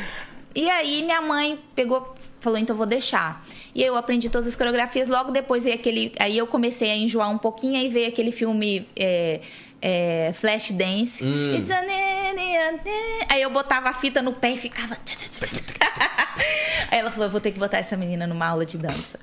[0.55, 3.45] E aí minha mãe pegou, falou, então vou deixar.
[3.75, 6.13] E aí eu aprendi todas as coreografias, logo depois veio aquele.
[6.19, 8.87] Aí eu comecei a enjoar um pouquinho, aí veio aquele filme.
[8.95, 9.41] é,
[9.83, 11.23] é, Flash Dance.
[11.25, 11.57] Hum.
[13.29, 14.97] Aí eu botava a fita no pé e ficava.
[16.91, 19.19] Aí ela falou: eu vou ter que botar essa menina numa aula de dança.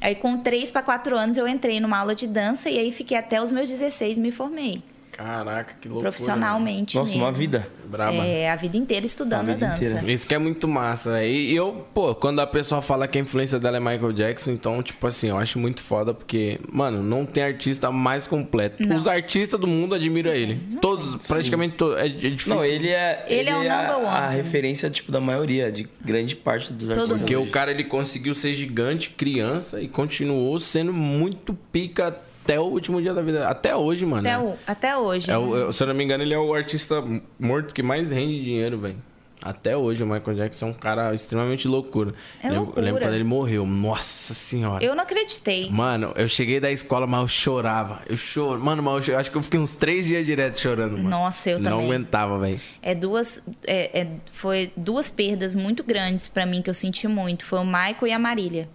[0.00, 3.16] Aí com 3 para 4 anos eu entrei numa aula de dança e aí fiquei
[3.16, 4.82] até os meus 16 me formei.
[5.12, 6.10] Caraca, que loucura.
[6.10, 6.96] profissionalmente.
[6.96, 7.38] Nossa, uma mesmo.
[7.38, 7.68] vida.
[7.84, 8.24] Braba.
[8.24, 9.76] É, a vida inteira estudando A a, dança.
[9.84, 10.10] inteira.
[10.10, 11.12] Isso que é muito massa.
[11.12, 11.28] né?
[11.28, 14.82] E eu, pô, quando a pessoa fala que a influência dela é Michael Jackson, então,
[14.82, 18.82] tipo assim, eu acho muito foda porque, mano, não tem artista mais completo.
[18.96, 20.58] Os artistas do mundo admiram ele.
[20.80, 21.98] Todos, praticamente todos.
[21.98, 22.54] É, é difícil.
[22.54, 23.24] Não, ele é.
[23.28, 24.06] Ele é o a, number one.
[24.08, 27.18] a referência, tipo, da maioria, de grande parte dos artistas.
[27.18, 27.48] Porque hoje.
[27.48, 33.00] o cara ele conseguiu ser gigante, criança, e continuou sendo muito pica até o último
[33.00, 33.48] dia da vida.
[33.48, 34.26] Até hoje, mano.
[34.28, 35.30] Até, o- até hoje.
[35.30, 37.02] É o- se eu não me engano, ele é o artista
[37.38, 38.96] morto que mais rende dinheiro, velho.
[39.44, 42.14] Até hoje, o Michael Jackson é um cara extremamente loucura.
[42.40, 42.84] É eu, lembro, eu loucura.
[42.84, 43.66] lembro quando ele morreu.
[43.66, 44.84] Nossa senhora.
[44.84, 45.68] Eu não acreditei.
[45.68, 48.02] Mano, eu cheguei da escola, mas eu chorava.
[48.08, 48.60] Eu choro.
[48.60, 51.08] Mano, mas eu, cho- acho que eu fiquei uns três dias direto chorando, mano.
[51.08, 51.86] Nossa, eu Não também.
[51.88, 52.60] aguentava, velho.
[52.80, 57.44] É duas, é, é- foi duas perdas muito grandes pra mim que eu senti muito.
[57.44, 58.68] Foi o Michael e a Marília.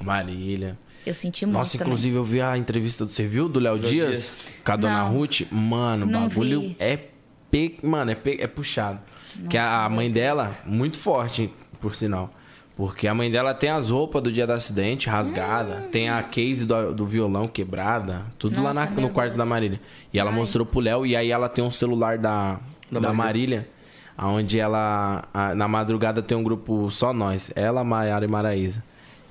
[0.00, 0.76] Marília.
[1.06, 1.92] Eu senti muito Nossa, também.
[1.92, 3.48] inclusive eu vi a entrevista do viu?
[3.48, 4.34] Do Léo Dias, Dias.
[4.64, 5.12] com a dona Não.
[5.12, 5.40] Ruth.
[5.50, 6.76] Mano, o bagulho vi.
[6.78, 6.98] é
[7.50, 7.78] pe...
[7.82, 8.36] Mano, é, pe...
[8.40, 8.98] é puxado.
[9.48, 12.32] que a mãe dela, muito forte, por sinal.
[12.76, 16.64] Porque a mãe dela tem as roupas do dia do acidente rasgada, tem a case
[16.64, 18.74] do, do violão quebrada, tudo lá Hum.
[18.74, 19.36] Nossa, na- no quarto Deus.
[19.38, 19.80] da Marília.
[20.12, 23.68] E ela mostrou pro Léo, e aí ela tem um celular da, da, Da Marília,
[24.16, 28.84] onde ela, a- na madrugada tem um grupo só nós, ela, Maiara e Maraísa.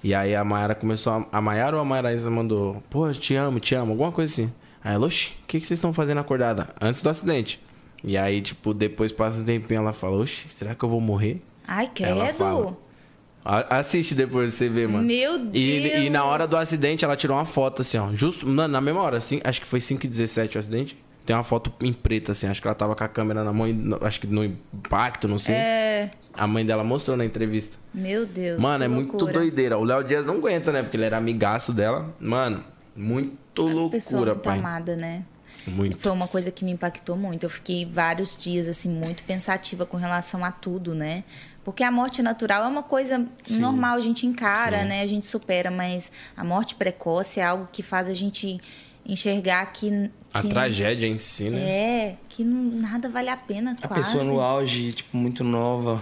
[0.04, 1.28] E aí a Mayara começou a.
[1.32, 4.54] A Mayara ou a Maraísa mandou, pô, te amo, te amo, alguma coisa assim.
[4.84, 6.70] Aí ela, oxi, o que, que vocês estão fazendo acordada?
[6.80, 7.60] Antes do acidente.
[8.04, 11.42] E aí, tipo, depois passa um tempinho, ela fala, oxi, será que eu vou morrer?
[11.68, 12.78] Ai, credo.
[13.44, 15.06] Assiste depois você ver, mano.
[15.06, 16.32] Meu E, e na Deus.
[16.32, 18.10] hora do acidente, ela tirou uma foto, assim, ó.
[18.14, 19.40] Justo na, na mesma hora, assim.
[19.44, 20.98] Acho que foi 5 e 17 o acidente.
[21.28, 22.48] Tem uma foto em preto, assim.
[22.48, 23.68] Acho que ela tava com a câmera na mão.
[24.02, 25.56] Acho que no impacto, não sei.
[25.56, 26.12] É.
[26.34, 27.78] A mãe dela mostrou na entrevista.
[27.94, 28.62] Meu Deus.
[28.62, 29.34] Mano, é muito loucura.
[29.34, 29.78] doideira.
[29.78, 30.82] O Léo Dias não aguenta, né?
[30.82, 32.16] Porque ele era amigaço dela.
[32.18, 32.64] Mano,
[32.96, 33.36] muito
[33.92, 34.58] Pessoa loucura, muito pai.
[34.58, 35.26] amada, né?
[35.68, 35.98] Muito.
[35.98, 37.44] Foi uma coisa que me impactou muito.
[37.46, 41.26] Eu fiquei vários dias, assim, muito pensativa com relação a tudo, né?
[41.68, 43.28] Porque a morte natural é uma coisa
[43.60, 45.02] normal, a gente encara, né?
[45.02, 48.58] A gente supera, mas a morte precoce é algo que faz a gente
[49.06, 50.10] enxergar que.
[50.34, 51.60] A que tragédia em si, né?
[51.60, 54.02] É, que não, nada vale a pena, A quase.
[54.02, 56.02] pessoa no auge, tipo, muito nova.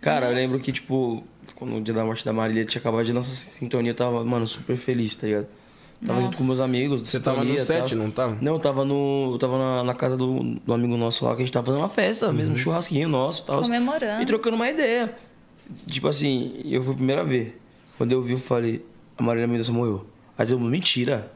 [0.00, 1.22] Cara, eu lembro que, tipo,
[1.54, 4.46] quando o dia da morte da Marília tinha acabado de lançar sintonia, eu tava, mano,
[4.46, 5.48] super feliz, tá ligado?
[6.06, 7.00] Tava junto com meus amigos.
[7.00, 8.36] do Você tava no set, não tava?
[8.40, 9.30] Não, eu tava no.
[9.32, 11.80] Eu tava na, na casa do, do amigo nosso lá, que a gente tava fazendo
[11.80, 13.62] uma festa mesmo, um churrasquinho nosso e tal.
[13.62, 14.22] Comemorando.
[14.22, 15.14] E trocando uma ideia.
[15.86, 17.52] Tipo assim, eu fui a primeira vez.
[17.96, 18.84] Quando eu vi, eu falei,
[19.16, 20.06] a Marília Mendonça morreu.
[20.36, 21.32] Aí todo mundo, mentira.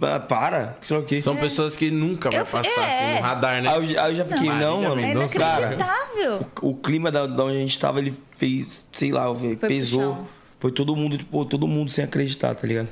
[0.00, 1.20] Ah, Para, que sei lá o quê.
[1.20, 3.14] São pessoas que nunca vai Eu passar assim, é.
[3.16, 3.68] no radar, né?
[3.70, 5.00] Aí eu, aí eu já fiquei, não, Marília mano.
[5.00, 6.46] É Mendonça, inacreditável.
[6.62, 10.26] o clima da, da onde a gente tava, ele fez, sei lá, pro pesou.
[10.60, 12.88] Foi todo mundo, tipo, todo mundo sem acreditar, tá ligado?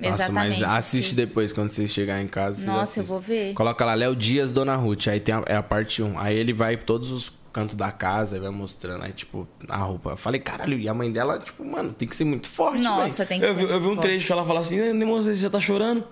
[0.00, 2.66] Nossa, mas assiste depois quando você chegar em casa.
[2.66, 2.98] Nossa, assiste.
[3.00, 3.52] eu vou ver.
[3.54, 5.08] Coloca lá Léo Dias, Dona Ruth.
[5.08, 6.18] Aí tem a, é a parte 1.
[6.18, 9.02] Aí ele vai todos os cantos da casa e vai mostrando.
[9.04, 10.10] Aí, tipo, a roupa.
[10.10, 13.24] Eu falei, caralho, e a mãe dela, tipo, mano, tem que ser muito forte, Nossa,
[13.24, 13.28] velho.
[13.28, 14.02] tem que Eu, ser vi- eu vi um forte.
[14.02, 16.04] trecho, ela fala assim, Nemo, você já tá chorando?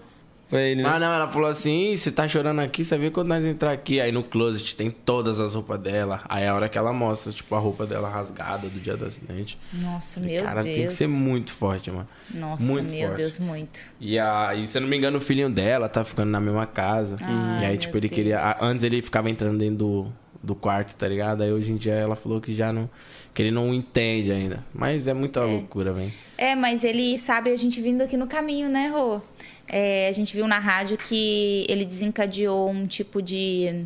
[0.48, 0.88] Pra ele, né?
[0.88, 3.72] Ah, não, ela falou assim: "Ih, você tá chorando aqui, você vê quando nós entrar
[3.72, 4.00] aqui.
[4.00, 6.20] Aí no closet tem todas as roupas dela.
[6.28, 9.04] Aí é a hora que ela mostra, tipo, a roupa dela rasgada do dia do
[9.06, 9.58] acidente.
[9.72, 10.76] Nossa, meu Cara, Deus.
[10.76, 12.06] tem que ser muito forte, mano.
[12.32, 13.16] Nossa, muito meu forte.
[13.18, 13.80] Deus, muito.
[14.00, 16.64] E, a, e se eu não me engano, o filhinho dela tá ficando na mesma
[16.66, 17.16] casa.
[17.20, 18.36] Ai, e aí, tipo, ele queria.
[18.40, 18.62] Deus.
[18.62, 21.42] a- antes ele ficava entrando dentro do, do quarto, tá ligado?
[21.42, 22.88] Aí hoje em dia ela falou que já não.
[23.34, 24.64] que ele não entende ainda.
[24.72, 26.12] Mas é muita loucura, velho.
[26.38, 29.20] É, mas ele sabe a gente vindo aqui no caminho, né, Rô?
[29.66, 33.84] É, a gente viu na rádio que ele desencadeou um tipo de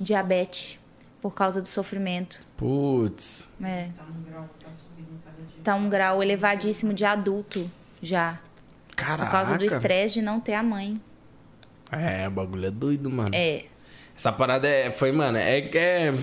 [0.00, 0.78] diabetes
[1.22, 2.44] por causa do sofrimento.
[2.56, 3.48] Putz.
[3.62, 3.88] É.
[5.62, 7.70] Tá um grau elevadíssimo de adulto
[8.02, 8.38] já.
[8.94, 9.24] Caraca.
[9.24, 11.00] Por causa do estresse de não ter a mãe.
[11.90, 13.34] É, o bagulho é doido, mano.
[13.34, 13.64] É.
[14.16, 16.14] Essa parada é, foi, mano, é, é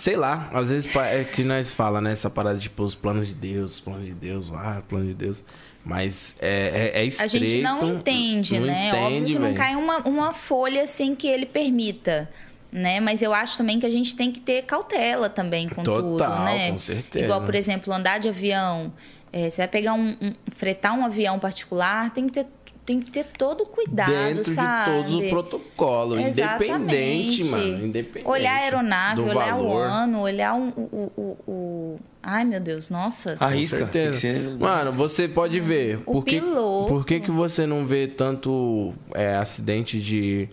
[0.00, 3.34] sei lá, às vezes é que nós fala, né, essa parada tipo os planos de
[3.34, 5.44] Deus, os planos de Deus, ah, plano de Deus,
[5.84, 7.38] mas é, é, é A estreito.
[7.48, 8.88] gente não entende, não né?
[8.88, 12.30] Entende, Óbvio que não cai uma, uma folha sem que ele permita.
[12.72, 13.00] Né?
[13.00, 16.02] Mas eu acho também que a gente tem que ter cautela também com Total,
[16.38, 16.70] tudo, né?
[16.70, 17.24] com certeza.
[17.24, 18.92] Igual, por exemplo, andar de avião.
[19.32, 22.46] É, você vai pegar um, um- fretar um avião particular, tem que ter,
[22.90, 24.90] tem que ter todo o cuidado, Dentro sabe?
[24.90, 26.18] de todos os protocolos.
[26.18, 27.84] Independente, mano.
[27.86, 28.28] Independente.
[28.28, 29.82] Olhar a aeronave, olhar o valor.
[29.86, 33.36] ano, olhar o, o, o, o- Ai, meu Deus, nossa.
[33.40, 33.86] Arrisca.
[33.86, 36.00] Tem que ser- Mano, você pode ver.
[36.04, 36.88] O Por que, piloto.
[36.88, 40.48] por que, que você não vê tanto é, acidente de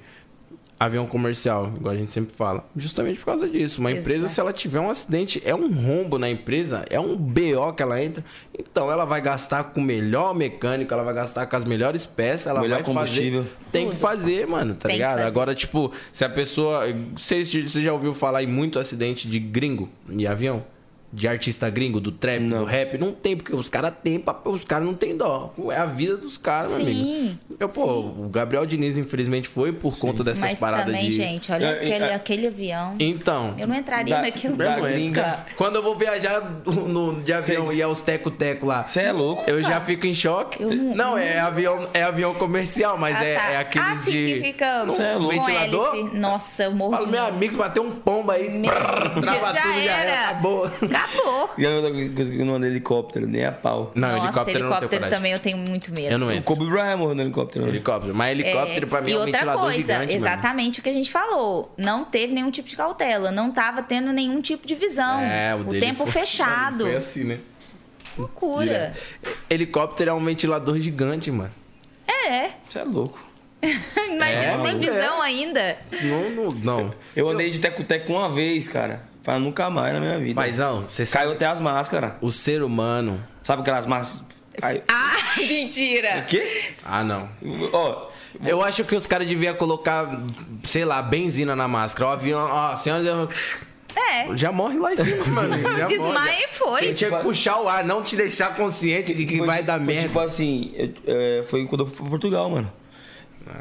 [0.80, 2.64] avião comercial, igual a gente sempre fala?
[2.76, 3.80] Justamente por causa disso.
[3.82, 7.74] Uma empresa, se ela tiver um acidente, é um rombo na empresa, é um BO
[7.76, 8.24] que ela entra.
[8.58, 12.48] Então ela vai gastar com o melhor mecânico, ela vai gastar com as melhores peças,
[12.48, 13.44] ela Melhor vai combustível.
[13.44, 13.56] fazer.
[13.72, 14.00] Tem que Tudo.
[14.02, 15.20] fazer, mano, tá Tem que ligado?
[15.22, 16.84] Agora, tipo, se a pessoa.
[17.18, 20.64] Você, você já ouviu falar em muito acidente de gringo de avião?
[21.18, 22.60] De artista gringo, do trap, Não.
[22.60, 22.96] do rap?
[23.00, 25.52] Não tem, porque os caras têm os caras não têm dó.
[25.72, 27.38] É a vida dos caras, meu Sim, amigo.
[27.60, 28.14] Eu, pô, sim.
[28.26, 31.16] o Gabriel Diniz, infelizmente, foi por conta dessas Mas paradas também, de.
[31.16, 32.96] gente, olha É, aquele, é- aquele avião.
[33.00, 33.56] Então.
[33.58, 34.56] Eu não entraria Da- naquilo.
[34.58, 35.22] da não gringa.
[35.24, 35.46] cara.
[35.58, 38.88] Quando eu vou viajar no, de avião Cês- e é os teco-teco lá.
[38.88, 39.44] Você é louco.
[39.50, 40.62] Eu já fico em choque.
[40.62, 43.50] Eu não- não, é avião, é avião comercial, mas Ah, é, tá.
[43.54, 44.34] é aqueles ah, sim, de.
[44.36, 45.34] que fica Cê é louco.
[45.34, 45.96] ventilador?
[45.96, 46.16] hélice.
[46.16, 48.70] Nossa, eu morro Falo, meu amigo, se bater um pombo aí, Meu
[49.20, 50.24] trava já tudo, já era, era.
[50.30, 50.70] acabou.
[51.14, 51.50] Acabou.
[51.58, 53.92] E a outra coisa que eu não ando de helicóptero, nem a pau.
[53.96, 55.10] Não, Nossa, helicóptero, eu não tenho helicóptero coragem.
[55.18, 56.12] também eu tenho muito medo.
[56.12, 56.44] Eu não O entro.
[56.44, 57.64] Kobe Bryant morreu no helicóptero.
[57.66, 57.72] né?
[57.72, 58.16] Helicóptero.
[58.16, 60.12] Mas helicóptero, pra mim, e é um outra ventilador coisa, gigante, mano.
[60.18, 61.74] exatamente o que a gente falou.
[61.78, 63.32] Não teve nenhum tipo de cautela.
[63.32, 65.20] Não tava tendo nenhum tipo de visão.
[65.22, 66.86] É, o, o dele tempo foi- fechado.
[66.86, 67.40] Foi assim, né?
[68.18, 68.66] Loucura.
[69.22, 69.38] Direto.
[69.50, 71.52] Helicóptero é um ventilador gigante, mano.
[72.08, 72.50] É.
[72.68, 73.26] Você é louco.
[73.62, 74.76] Imagina É, sem é.
[74.76, 75.78] visão ainda.
[76.04, 76.94] Não, não, não.
[77.16, 79.02] Eu andei de teco-teco uma vez, cara.
[79.28, 80.36] Pra nunca mais na minha vida.
[80.36, 82.14] Paizão, você sabe, Caiu até as máscaras.
[82.22, 83.22] o ser humano...
[83.44, 84.24] Sabe aquelas máscaras?
[84.58, 84.82] Caiu.
[84.88, 86.20] Ah, mentira.
[86.20, 86.72] O quê?
[86.86, 87.28] Ah, não.
[87.74, 88.08] Ó,
[88.46, 90.10] Eu acho que os caras deviam colocar,
[90.64, 92.10] sei lá, benzina na máscara.
[92.10, 93.28] O avião, ó, a senhora
[93.94, 94.34] É.
[94.38, 95.78] já morre lá em cima, mano.
[95.78, 96.88] Já Desmaia e foi.
[96.92, 99.76] Eu tinha que puxar o ar, não te deixar consciente de que foi- vai dar
[99.76, 100.08] foi merda.
[100.08, 102.72] Tipo assim, eu- é, foi quando eu fui pra Portugal, mano.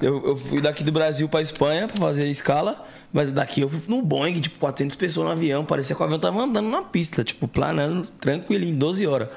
[0.01, 2.85] Eu, eu fui daqui do Brasil pra Espanha pra fazer escala,
[3.17, 5.65] mas daqui eu fui num Boeing, tipo, 400 pessoas no avião.
[5.65, 9.29] Parecia que o avião tava andando na pista, tipo, planando, tranquilo, em 12 horas.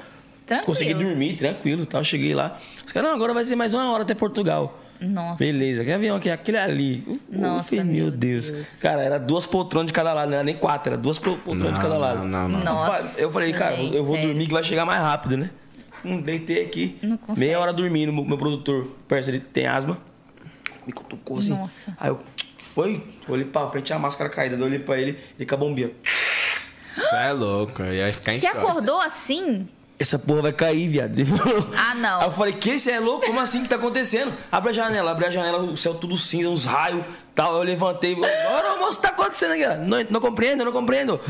[0.46, 0.66] Tranquilo.
[0.66, 2.02] Consegui dormir, tranquilo e tal.
[2.04, 2.56] Cheguei lá.
[2.84, 4.78] Os caras, não, agora vai ser mais uma hora até Portugal.
[5.00, 5.42] Nossa.
[5.42, 6.28] Beleza, que avião aqui?
[6.28, 7.04] Aquele ali.
[7.30, 8.50] Nossa, falei, meu meu Deus.
[8.50, 8.80] Deus.
[8.80, 11.74] Cara, era duas poltronas de cada lado, não era nem quatro, era duas po- poltronas
[11.76, 12.18] de cada lado.
[12.26, 12.64] não, não, não.
[12.64, 14.30] Nossa, Eu falei, cara, gente, eu vou sério.
[14.30, 15.50] dormir que vai chegar mais rápido, né?
[16.04, 16.98] Hum, deitei aqui.
[17.02, 18.12] Não meia hora dormindo.
[18.12, 19.96] Meu, produtor, parceiro, ele tem asma.
[20.86, 21.50] Me cutucou assim.
[21.54, 21.96] Nossa.
[21.98, 22.20] Aí eu,
[22.74, 23.02] foi?
[23.28, 24.56] Olhei pra frente, a máscara caída.
[24.56, 25.90] Daí eu olhei pra ele, ele com a bombinha.
[26.96, 28.58] Você é louco, eu ia ficar em Você choque.
[28.58, 29.66] acordou assim?
[29.98, 31.12] Essa porra vai cair, viado.
[31.18, 31.68] Ele falou.
[31.76, 32.20] Ah, não.
[32.22, 32.78] Aí eu falei, que?
[32.78, 33.26] Você é louco?
[33.26, 34.32] Como assim que tá acontecendo?
[34.50, 37.04] Abre a janela, abre a janela, o céu tudo cinza, uns raios
[37.34, 37.54] tal.
[37.56, 38.16] Eu levantei.
[38.18, 39.64] Ora, moço, tá acontecendo aqui?
[39.66, 39.76] ó?
[39.76, 41.20] Não, não compreendo, não compreendo.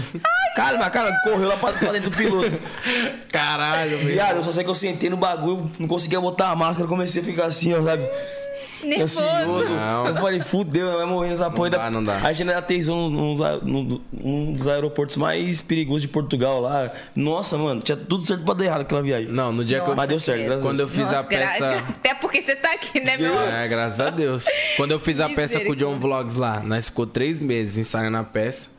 [0.54, 2.60] Calma, calma, correu lá pra, pra dentro do piloto.
[3.32, 4.08] Caralho, velho.
[4.10, 7.22] Viado, eu só sei que eu sentei no bagulho, não conseguia botar a máscara, comecei
[7.22, 8.04] a ficar assim, ó, sabe?
[8.82, 9.20] Nervoso.
[9.22, 9.70] Ansioso.
[9.70, 10.06] Não.
[10.08, 11.70] Eu falei, fudeu, vai morrer essa porra.
[11.70, 12.16] dá, não dá.
[12.18, 16.90] A gente aterrissou num, num, num dos aeroportos mais perigosos de Portugal lá.
[17.14, 19.30] Nossa, mano, tinha tudo certo pra dar errado aquela viagem.
[19.30, 19.96] Não, no dia que eu...
[19.96, 20.96] Mas deu certo, graças a Quando eu Deus.
[20.98, 21.84] fiz a Nossa, gra- peça...
[21.90, 23.52] Até porque você tá aqui, né, meu amor?
[23.52, 24.46] É, graças a Deus.
[24.76, 28.16] Quando eu fiz a peça com o John Vlogs lá, nós ficou três meses ensaiando
[28.16, 28.70] a peça.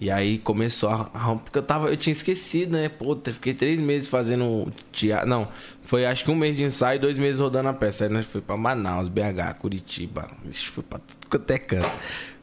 [0.00, 1.10] E aí começou a.
[1.12, 1.88] a- Porque eu tava.
[1.90, 2.88] Eu tinha esquecido, né?
[2.88, 5.28] Puta, fiquei três meses fazendo teatro.
[5.28, 5.46] Não,
[5.82, 8.04] foi acho que um mês de ensaio e dois meses rodando a peça.
[8.04, 10.30] Aí nós fui pra Manaus, BH, Curitiba.
[10.46, 11.90] Ixi, Fui pra tudo quanto é canto.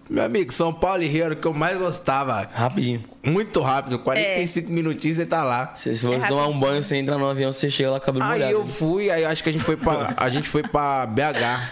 [0.09, 2.47] Meu amigo, São Paulo e Rio era o que eu mais gostava.
[2.53, 3.03] Rapidinho.
[3.25, 5.73] Muito rápido, 45 minutinhos você tá lá.
[5.75, 8.23] Se, se você É tomar um banho, você entra no avião, você chega lá cabelo
[8.23, 8.53] Aí molhado.
[8.53, 10.13] eu fui, aí acho que a gente foi pra.
[10.15, 11.71] A gente foi pra BH.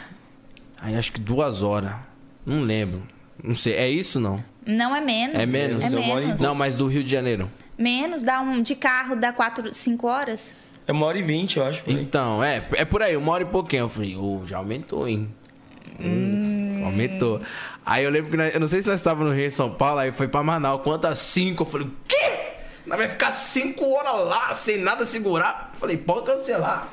[0.81, 1.93] Aí acho que duas horas.
[2.45, 3.03] Não lembro.
[3.41, 3.73] Não sei.
[3.75, 4.43] É isso não?
[4.65, 5.35] Não é menos.
[5.35, 5.83] É menos?
[5.83, 6.41] É Eu moro em menos.
[6.41, 7.51] Não, mas do Rio de Janeiro.
[7.77, 10.55] Menos, dá um de carro, dá 4, 5 horas.
[10.87, 11.83] É uma hora e vinte, eu acho.
[11.83, 12.01] por aí.
[12.01, 13.83] Então, é, é por aí, uma hora e pouquinho.
[13.83, 15.31] Eu falei, ô, já aumentou, hein?
[15.99, 17.41] Hum, aumentou.
[17.85, 19.71] Aí eu lembro que nós- eu não sei se nós estávamos no Rio de São
[19.71, 21.63] Paulo, aí foi pra Manaus, quantas cinco?
[21.63, 22.15] Eu falei, o quê?
[22.85, 25.71] Nós vai ficar cinco horas lá, sem nada segurar?
[25.73, 26.89] Eu falei, pode cancelar.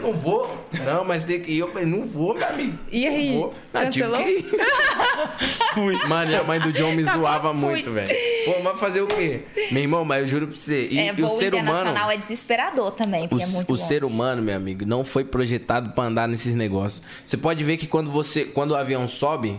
[0.00, 0.66] Não vou.
[0.84, 1.58] Não, mas tem que ir.
[1.58, 2.76] Eu falei, não vou, meu amigo.
[2.90, 3.30] E aí?
[3.32, 3.54] Não vou.
[3.72, 4.46] Ah, tive que ir.
[5.74, 5.96] Fui.
[6.06, 8.12] Mano, a mãe do John me Tá zoava muito, velho.
[8.44, 9.42] Pô, mas fazer o quê?
[9.70, 10.88] Meu irmão, mas eu juro pra você.
[10.90, 11.68] E, é, e o ser humano.
[11.70, 13.86] internacional é desesperador também, O, porque é muito o longe.
[13.86, 17.00] ser humano, meu amigo, não foi projetado pra andar nesses negócios.
[17.24, 19.56] Você pode ver que quando você, quando o avião sobe,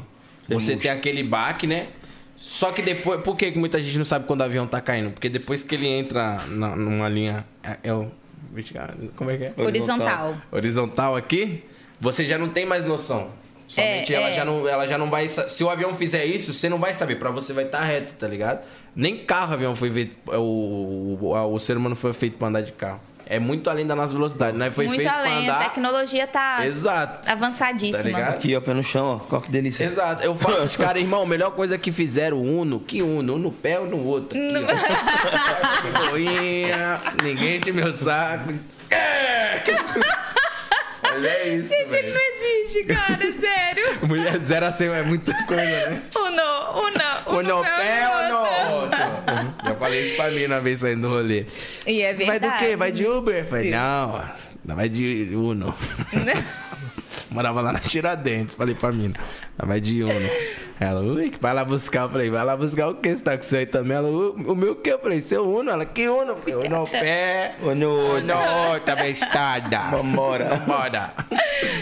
[0.50, 1.88] você tem aquele baque, né?
[2.36, 5.12] Só que depois, por que que muita gente não sabe quando o avião tá caindo?
[5.12, 8.12] Porque depois que ele entra na- numa linha, é, é o
[9.16, 9.54] como é que é?
[9.58, 10.36] Horizontal.
[10.52, 11.64] Horizontal aqui,
[12.00, 13.32] você já não tem mais noção.
[13.68, 14.32] Somente É, ela é.
[14.34, 17.16] já não, ela já não vai, se o avião fizer isso, você não vai saber,
[17.16, 18.62] Pra você vai estar reto, tá ligado?
[18.96, 22.62] Nem carro o avião foi feito, o, o, o ser humano foi feito pra andar
[22.62, 23.00] de carro.
[23.36, 24.70] É muito além da nossa velocidade, né?
[24.72, 25.64] Foi Muito feito pra além, a andar.
[25.64, 27.30] tecnologia tá Exato.
[27.30, 28.04] avançadíssima.
[28.04, 28.30] Tá ligado?
[28.36, 29.20] Aqui, ó, pé no chão, ó.
[29.28, 29.84] Qual que delícia.
[29.86, 30.24] Exato.
[30.24, 33.36] Eu falo pros caras, irmão, melhor coisa que fizeram Uno, que Uno?
[33.36, 34.38] Um no pé ou no outro?
[34.38, 36.10] Aqui, ó.
[36.12, 38.54] Boinha, ninguém enche meu saco.
[38.90, 39.62] É!
[41.14, 42.14] Mas é isso, Gente, velho.
[42.14, 44.08] não existe, cara, sério.
[44.08, 46.02] Mulher de 0 a 100 é muita coisa, né?
[46.16, 48.76] Uno, uno, Ou no pé ou no outro.
[48.76, 49.56] outro.
[49.66, 51.46] Já falei isso pra mim uma vez saindo do rolê.
[51.86, 52.64] E é Você vai verdade.
[52.64, 52.76] do quê?
[52.76, 53.46] Vai de Uber?
[53.46, 54.24] Falei, não,
[54.66, 55.76] não vai de Uno.
[57.34, 59.16] Morava lá na Tiradentes, falei pra mina.
[59.58, 60.30] Ela vai de Uno.
[60.80, 62.04] Ela, ui, que vai lá buscar.
[62.04, 63.16] Eu falei, vai lá buscar o quê?
[63.16, 63.98] Você tá com seu aí também?
[63.98, 64.92] Ela, o, o meu o quê?
[64.94, 65.70] Eu falei, seu Uno.
[65.70, 66.32] Ela, que Uno?
[66.32, 67.56] Eu falei, Uno ao pé.
[67.62, 68.24] Ô, no outro.
[68.24, 68.34] Uno
[68.74, 69.80] outra bestada.
[69.92, 70.56] Vambora.
[70.56, 71.14] Vambora.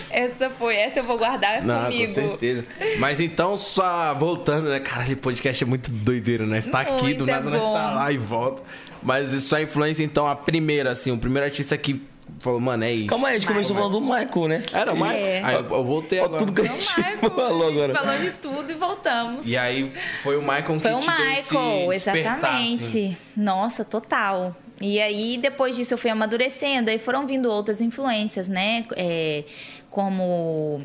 [0.10, 2.07] Essa foi, essa eu vou guardar Não, comigo.
[2.07, 2.65] com certeza.
[2.99, 4.80] Mas então, só voltando, né?
[4.80, 6.60] Caralho, podcast é muito doideiro, né?
[6.61, 7.73] Você tá aqui, Muito, do é nada nós bom.
[7.73, 8.61] tá lá e volta.
[9.02, 12.02] Mas sua influência, então, a primeira, assim, o primeiro artista que
[12.39, 13.07] falou, mano, é isso.
[13.07, 14.63] Calma aí, a gente começou falando do Michael, né?
[14.73, 15.17] Era o Michael.
[15.25, 15.43] É.
[15.43, 16.39] Aí eu, eu voltei Ó, agora.
[16.39, 17.95] tudo que a gente Michael, falou agora.
[17.95, 19.45] Falou de tudo e voltamos.
[19.45, 19.91] E aí
[20.23, 22.81] foi o Michael que Foi o te deu esse Michael, exatamente.
[22.81, 23.17] assim.
[23.37, 24.55] Nossa, total.
[24.79, 26.89] E aí, depois disso, eu fui amadurecendo.
[26.89, 28.81] Aí foram vindo outras influências, né?
[28.95, 29.43] É,
[29.89, 30.81] como...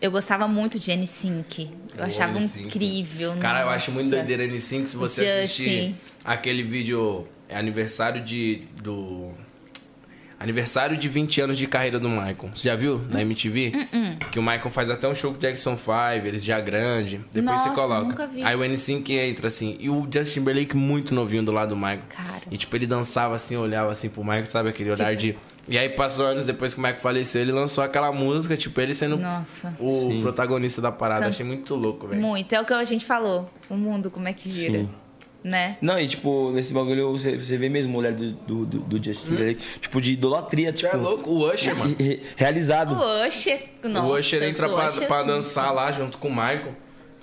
[0.00, 1.68] Eu gostava muito de N5.
[1.96, 2.66] Eu O achava N5.
[2.66, 3.36] incrível.
[3.40, 4.16] Cara, eu acho muito nossa.
[4.24, 5.42] doideira N5 se você Justin.
[5.42, 5.94] assistir
[6.24, 9.30] aquele vídeo é aniversário de do
[10.44, 12.50] aniversário de 20 anos de carreira do Michael.
[12.54, 13.72] Você já viu na MTV?
[13.74, 14.30] Uh-uh.
[14.30, 15.92] Que o Michael faz até um show com o Jackson 5,
[16.26, 17.20] eles já grande.
[17.32, 18.02] Depois Nossa, você coloca.
[18.08, 18.42] nunca vi.
[18.42, 22.02] Aí o N5 entra assim, e o Justin Timberlake muito novinho do lado do Michael.
[22.08, 22.42] Cara.
[22.50, 25.88] E tipo, ele dançava assim, olhava assim pro Michael, sabe aquele olhar de e aí
[25.88, 29.74] passou anos depois que o Michael faleceu, ele lançou aquela música, tipo, ele sendo Nossa.
[29.80, 31.22] o protagonista da parada.
[31.22, 32.20] Can- Achei muito louco, velho.
[32.20, 32.52] Muito.
[32.54, 33.50] É o que a gente falou.
[33.70, 34.80] O mundo, como é que gira.
[34.80, 34.90] Sim.
[35.44, 35.76] Né?
[35.82, 39.04] Não, e tipo, nesse bagulho você, você vê mesmo o olhar do, do, do, do
[39.04, 40.96] Justin Timberlake, tipo, de idolatria, Você tipo.
[40.96, 41.28] é louco?
[41.30, 41.94] O Usher, mano.
[41.98, 42.94] re- realizado.
[42.94, 45.26] O Usher, nossa, o Usher entra pra, Usher, pra sim.
[45.26, 46.74] dançar lá junto com o Michael,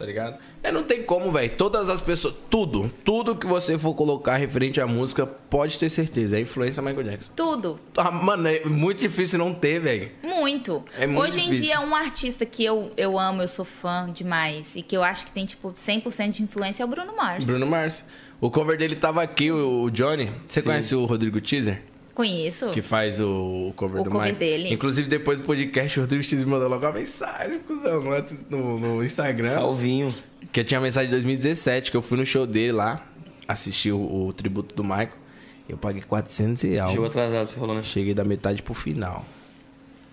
[0.01, 0.37] tá ligado?
[0.63, 1.51] É, não tem como, velho.
[1.55, 6.37] Todas as pessoas, tudo, tudo que você for colocar referente à música, pode ter certeza.
[6.37, 7.31] É influência Michael Jackson.
[7.35, 7.79] Tudo.
[7.95, 10.11] Ah, mano, é muito difícil não ter, velho.
[10.23, 10.83] Muito.
[10.97, 11.65] É muito Hoje em difícil.
[11.65, 15.25] dia, um artista que eu, eu amo, eu sou fã demais, e que eu acho
[15.25, 17.45] que tem, tipo, 100% de influência é o Bruno Mars.
[17.45, 18.03] Bruno Mars.
[18.39, 20.31] O cover dele tava aqui, o, o Johnny.
[20.47, 21.83] Você conhece o Rodrigo Teaser?
[22.13, 22.71] Conheço.
[22.71, 24.39] Que faz o, cover O do cover Michael.
[24.39, 24.73] dele.
[24.73, 29.03] Inclusive, depois do podcast, o Rodrigo Teaser mandou logo uma mensagem, cuzão, no, no, no
[29.03, 29.49] Instagram.
[29.49, 30.13] Salvinho.
[30.51, 33.05] Que tinha a mensagem de 2017, que eu fui no show dele lá,
[33.47, 35.21] assisti o, o tributo do Michael.
[35.69, 36.91] Eu paguei 400 reais.
[36.91, 37.83] Chegou atrasado, você falou, né?
[37.83, 39.25] Cheguei da metade pro final.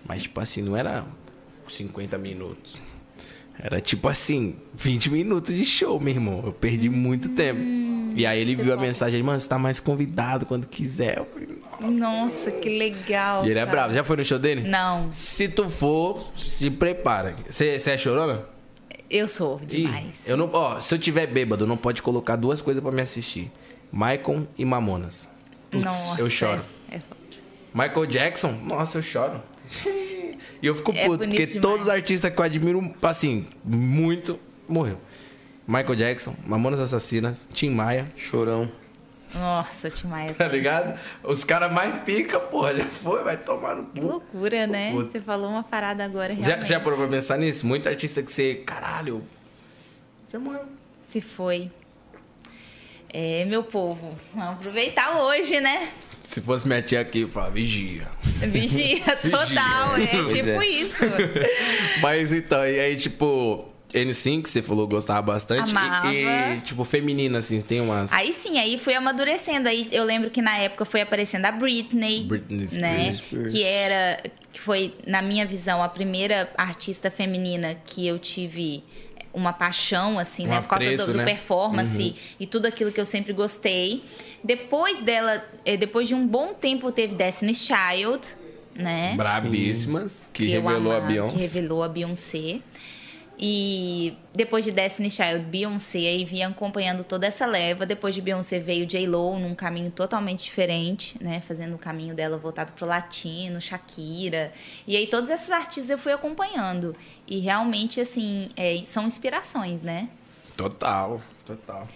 [0.07, 1.05] Mas, tipo assim, não era
[1.67, 2.81] 50 minutos.
[3.61, 6.41] Era tipo assim, 20 minutos de show, meu irmão.
[6.45, 7.59] Eu perdi muito tempo.
[8.15, 11.17] E aí ele viu a mensagem, mano, você tá mais convidado quando quiser.
[11.17, 13.45] Eu falei, "Nossa." Nossa, que legal.
[13.45, 13.71] E ele é cara.
[13.71, 13.93] bravo.
[13.93, 14.67] Já foi no show dele?
[14.67, 17.35] Não, Se tu for, se prepara.
[17.49, 18.43] Você é chorona?
[19.09, 20.21] eu sou demais.
[20.25, 23.51] Eu não, ó, se eu tiver bêbado, não pode colocar duas coisas pra me assistir.
[23.91, 25.27] Michael e Mamonas.
[25.71, 26.21] Putz, Nossa.
[26.21, 26.61] eu choro.
[26.91, 27.01] É-
[27.73, 29.41] Michael Jackson, nossa, eu choro.
[30.61, 31.55] E eu fico É puto, porque demais.
[31.61, 34.37] todos os artistas que eu admiro, assim, muito,
[34.67, 34.97] morreu.
[35.65, 38.69] Michael Jackson, Mamonas Assassinas, Tim Maia, Chorão.
[39.33, 40.33] Nossa, Tim Maia.
[40.33, 40.99] tá ligado?
[41.23, 44.07] Os caras mais pica, porra, já foi, vai tomar no Que cu.
[44.07, 44.91] loucura, né?
[44.91, 45.11] Puta.
[45.11, 46.65] Você falou uma parada agora, Já, realmente.
[46.67, 47.65] você já parou pra pensar nisso?
[47.65, 49.23] Muito artista que você, caralho,
[50.33, 50.65] já morreu.
[50.99, 51.71] Se foi.
[53.11, 55.89] É, meu povo, vamos aproveitar hoje, né?
[56.29, 58.07] Se fosse minha tia aqui, eu falava, vigia.
[58.21, 58.99] Vigia
[59.31, 60.67] total, é Pois tipo é.
[60.67, 61.03] isso.
[62.03, 65.71] Mas então, e aí, tipo, N5, que você falou gostava bastante.
[65.71, 66.13] Amava.
[66.13, 66.23] E,
[66.57, 68.13] e, tipo, feminina, assim, tem umas.
[68.13, 69.67] Aí sim, aí fui amadurecendo.
[69.67, 73.11] Aí eu lembro que na época foi aparecendo a Britney, Britney né?
[73.11, 73.51] Spears.
[73.51, 74.21] Que era,
[74.53, 78.83] que foi, na minha visão, a primeira artista feminina que eu tive
[79.33, 80.61] uma paixão, assim, Um né?
[80.61, 81.25] Por causa do, do né?
[81.25, 84.03] performance e tudo aquilo que eu sempre gostei.
[84.43, 88.27] Depois dela, eh, depois de um bom tempo, teve Destiny's Child,
[88.75, 89.13] né?
[89.15, 91.35] Brabíssimas, que, eu revelou a amava, Beyoncé.
[91.35, 92.59] Que revelou a Beyoncé.
[93.41, 97.85] E depois de Destiny Child, Beyoncé, aí vinha acompanhando toda essa leva.
[97.85, 101.39] Depois de Beyoncé veio J-Lo num caminho totalmente diferente, né?
[101.39, 104.51] Fazendo o caminho dela voltado pro latino, Shakira.
[104.85, 106.93] E aí todos esses artistas eu fui acompanhando.
[107.25, 110.09] E realmente, assim, é, são inspirações, né?
[110.57, 111.87] Total, total.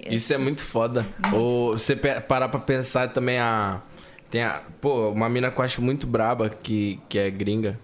[0.00, 1.06] Isso é muito foda.
[1.30, 3.82] Ou você parar pra pensar também a.
[4.30, 4.62] Tem a.
[4.80, 7.78] Pô, uma mina que eu acho muito braba, que, que é gringa.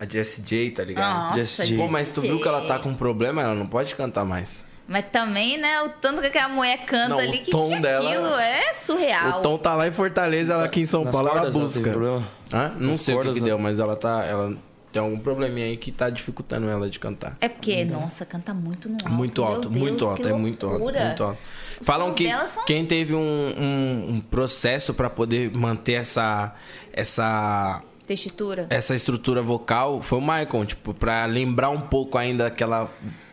[0.00, 1.28] A Jessie J, tá ligado?
[1.30, 1.76] Nossa, Jessie J.
[1.76, 4.64] Pô, mas tu viu que ela tá com um problema, ela não pode cantar mais.
[4.88, 7.80] Mas também, né, o tanto que aquela mulher canta Não, o ali, que, tom que
[7.80, 9.40] dela- aquilo é surreal.
[9.40, 11.64] O Tom tá lá em Fortaleza, ela aqui em São Nas Paulo, ela cordas, ela
[11.64, 11.90] busca.
[11.90, 12.28] problema?
[12.54, 12.72] Hã?
[12.78, 14.24] Não Nas sei o que, cordas, que deu, mas ela tá.
[14.24, 14.56] Ela
[14.92, 17.36] tem algum probleminha aí que tá dificultando ela de cantar.
[17.40, 19.10] É porque, nossa, canta muito no alto.
[19.10, 21.38] Muito alto, Deus, muito alto, é muito alto, muito alto.
[21.80, 26.54] Os Falam que são- quem teve um, um- um processo pra poder manter essa,
[26.92, 28.66] essa, Textura.
[28.70, 32.90] essa estrutura vocal foi o Michael, tipo, pra lembrar um pouco ainda daquela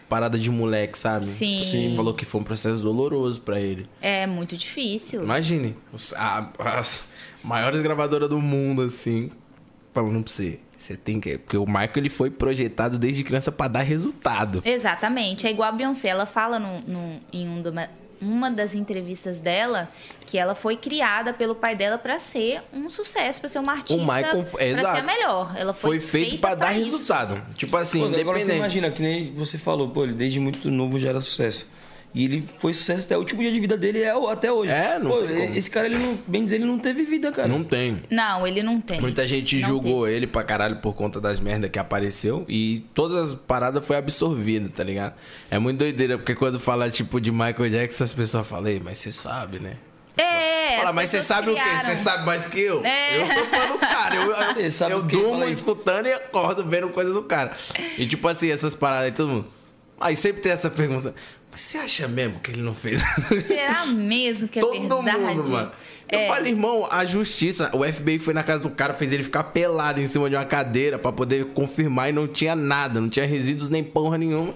[0.09, 1.25] parada de moleque, sabe?
[1.25, 1.59] Sim.
[1.59, 1.93] Sim.
[1.95, 3.87] Falou que foi um processo doloroso pra ele.
[4.01, 5.23] É muito difícil.
[5.23, 5.75] Imagine,
[6.15, 7.05] a- as
[7.43, 9.31] maiores gravadoras do mundo, assim,
[9.93, 10.59] falando pra você.
[10.77, 11.37] Você tem que.
[11.37, 14.61] Porque o Michael ele foi projetado desde criança pra dar resultado.
[14.65, 15.47] Exatamente.
[15.47, 16.09] É igual a Beyoncé.
[16.09, 17.61] Ela fala no, no- em um
[18.23, 19.89] uma das entrevistas dela
[20.25, 24.01] que ela foi criada pelo pai dela pra ser um sucesso, pra ser uma artista,
[24.59, 24.95] exato.
[24.95, 25.53] ser a melhor.
[25.57, 26.91] Ela foi, Foi feito pra dar isso.
[26.91, 27.41] resultado.
[27.55, 28.57] Tipo assim, Pô, agora você independente.
[28.57, 31.67] imagina, que nem você falou, pô, ele desde muito novo já era sucesso.
[32.13, 34.71] E ele foi sucesso até o último dia de vida dele, é até hoje.
[34.71, 35.55] É, não Pô, tem como.
[35.57, 37.47] esse cara, ele não, bem dizer, ele não teve vida, cara.
[37.47, 38.03] Não tem.
[38.09, 39.01] Não, ele não tem.
[39.01, 43.31] Muita gente Não julgou ele pra caralho por conta das merdas que apareceu e todas
[43.31, 45.15] as paradas foi absorvido, tá ligado?
[45.49, 48.99] É muito doideira, porque quando fala tipo de Michael Jackson, as pessoas falam, "Ei, mas
[48.99, 49.77] você sabe, né?
[50.15, 51.61] É, Fala, as mas você sabe o quê?
[51.61, 51.89] criaram.
[51.89, 52.85] Você sabe mais que eu?
[52.85, 53.21] É.
[53.21, 54.15] Eu sou fã do cara.
[54.15, 57.53] Eu, eu, eu durmo escutando e acordo vendo coisa do cara.
[57.97, 59.47] E tipo assim, essas paradas aí, todo mundo.
[59.99, 61.15] Aí sempre tem essa pergunta.
[61.53, 63.01] Mas você acha mesmo que ele não fez?
[63.45, 65.17] Será mesmo que é Todo verdade?
[65.35, 65.71] mundo, mano.
[66.11, 66.27] Eu É.
[66.27, 70.01] falei, irmão, a justiça, o FBI foi na casa do cara, fez ele ficar pelado
[70.01, 73.69] em cima de uma cadeira pra poder confirmar e não tinha nada, não tinha resíduos
[73.69, 74.53] nem porra nenhuma.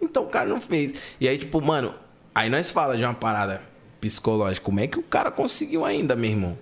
[0.00, 0.94] Então o cara não fez.
[1.20, 1.92] E aí, tipo, mano,
[2.34, 3.60] aí nós fala de uma parada
[4.00, 4.64] psicológica.
[4.64, 6.58] Como é que o cara conseguiu ainda, meu irmão?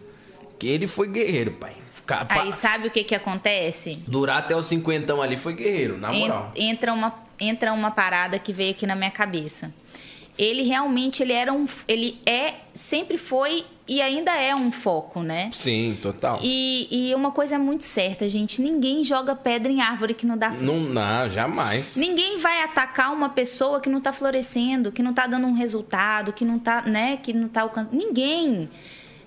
[0.58, 1.72] Que ele foi guerreiro, pai.
[1.92, 3.96] Ficar, Aí sabe o que que acontece?
[4.06, 6.52] Durar até os cinquentão ali foi guerreiro, na moral.
[6.54, 9.72] entra uma entra uma parada que veio aqui na minha cabeça.
[10.36, 15.50] Ele realmente ele era um ele é sempre foi e ainda é um foco, né?
[15.52, 16.38] Sim, total.
[16.42, 18.62] E, e uma coisa é muito certa, gente.
[18.62, 20.64] Ninguém joga pedra em árvore que não dá fruto.
[20.64, 21.94] Não, não, jamais.
[21.94, 26.32] Ninguém vai atacar uma pessoa que não tá florescendo, que não tá dando um resultado,
[26.32, 27.94] que não tá, né, que não tá alcançando.
[27.94, 28.70] Ninguém,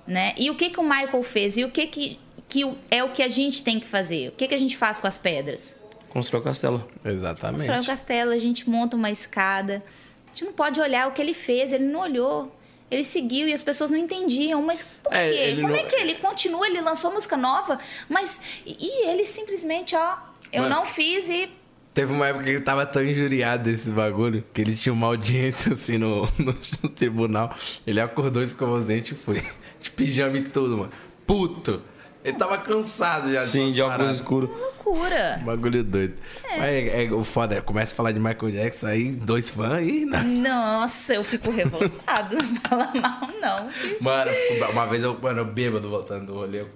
[0.08, 0.34] né?
[0.38, 1.58] E o que que o Michael fez?
[1.58, 2.20] E o que que,
[2.50, 4.30] que é o que a gente tem que fazer?
[4.30, 5.77] O que que a gente faz com as pedras?
[6.18, 6.88] Constrói o castelo.
[7.06, 7.60] Exatamente.
[7.60, 9.84] Constrói um castelo, a gente monta uma escada.
[10.26, 12.52] A gente não pode olhar o que ele fez, ele não olhou.
[12.90, 14.60] Ele seguiu e as pessoas não entendiam.
[14.64, 15.56] Mas por É, quê?
[15.62, 16.66] Como não- é que ele continua?
[16.66, 17.78] Ele lançou música nova,
[18.10, 18.42] mas.
[18.66, 20.18] E ele simplesmente, ó,
[20.52, 20.74] eu Mano.
[20.78, 21.50] não fiz e.
[21.94, 25.74] Teve uma época que ele tava tão injuriado desse bagulho que ele tinha uma audiência
[25.74, 27.56] assim no, no, no tribunal.
[27.86, 29.44] Ele acordou, escovou os dentes e foi.
[29.80, 30.92] De pijama e tudo, mano.
[31.28, 31.80] Puto.
[32.28, 34.50] Ele tava cansado já Sim, dessas de óculos escuros.
[34.50, 35.42] Loucura.
[35.46, 36.16] Bagulho doido.
[36.44, 39.72] Mas é, é o foda, é, começa a falar de Michael Jackson aí, dois fãs
[39.72, 40.24] aí, né?
[40.24, 42.36] Nossa, eu fico revoltado.
[42.44, 43.70] Não fala mal, não.
[44.02, 44.32] Mano,
[44.74, 46.60] uma vez eu, mano, eu bêbado voltando do rolê.
[46.60, 46.70] Eu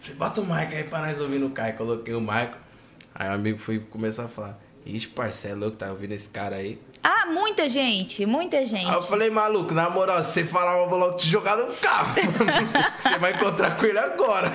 [0.00, 1.76] falei, bota o Michael aí pra nós ouvir no Caio.
[1.76, 2.54] Coloquei o Michael.
[3.14, 6.78] Aí o amigo foi começar a falar, ixi, parceiro, louco, tá ouvindo esse cara aí.
[7.02, 8.86] Ah, muita gente, muita gente.
[8.86, 11.72] Aí eu falei, maluco, na moral, se você falar, eu vou logo te jogar no
[11.74, 12.14] carro.
[12.98, 14.52] você vai encontrar com ele agora.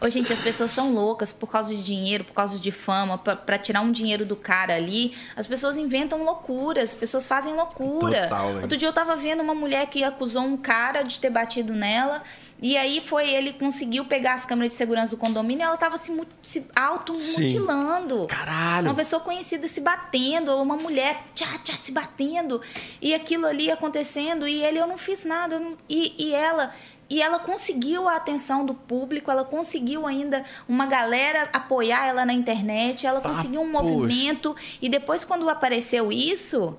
[0.00, 3.36] Ô, gente, as pessoas são loucas por causa de dinheiro, por causa de fama, pra,
[3.36, 5.14] pra tirar um dinheiro do cara ali.
[5.36, 8.22] As pessoas inventam loucuras, as pessoas fazem loucura.
[8.22, 8.54] Total.
[8.62, 12.22] Outro dia eu tava vendo uma mulher que acusou um cara de ter batido nela.
[12.60, 15.96] E aí foi, ele conseguiu pegar as câmeras de segurança do condomínio e ela tava
[15.96, 16.12] se,
[16.42, 18.26] se automutilando.
[18.26, 18.88] Caralho.
[18.88, 22.60] Uma pessoa conhecida se batendo, ou uma mulher tchá, tchá, se batendo.
[23.00, 25.58] E aquilo ali acontecendo, e ele, eu não fiz nada.
[25.60, 26.72] não- E, e ela.
[27.10, 32.34] E ela conseguiu a atenção do público, ela conseguiu ainda uma galera apoiar ela na
[32.34, 33.84] internet, ela conseguiu um poxa.
[33.84, 34.54] movimento.
[34.82, 36.76] E depois, quando apareceu isso,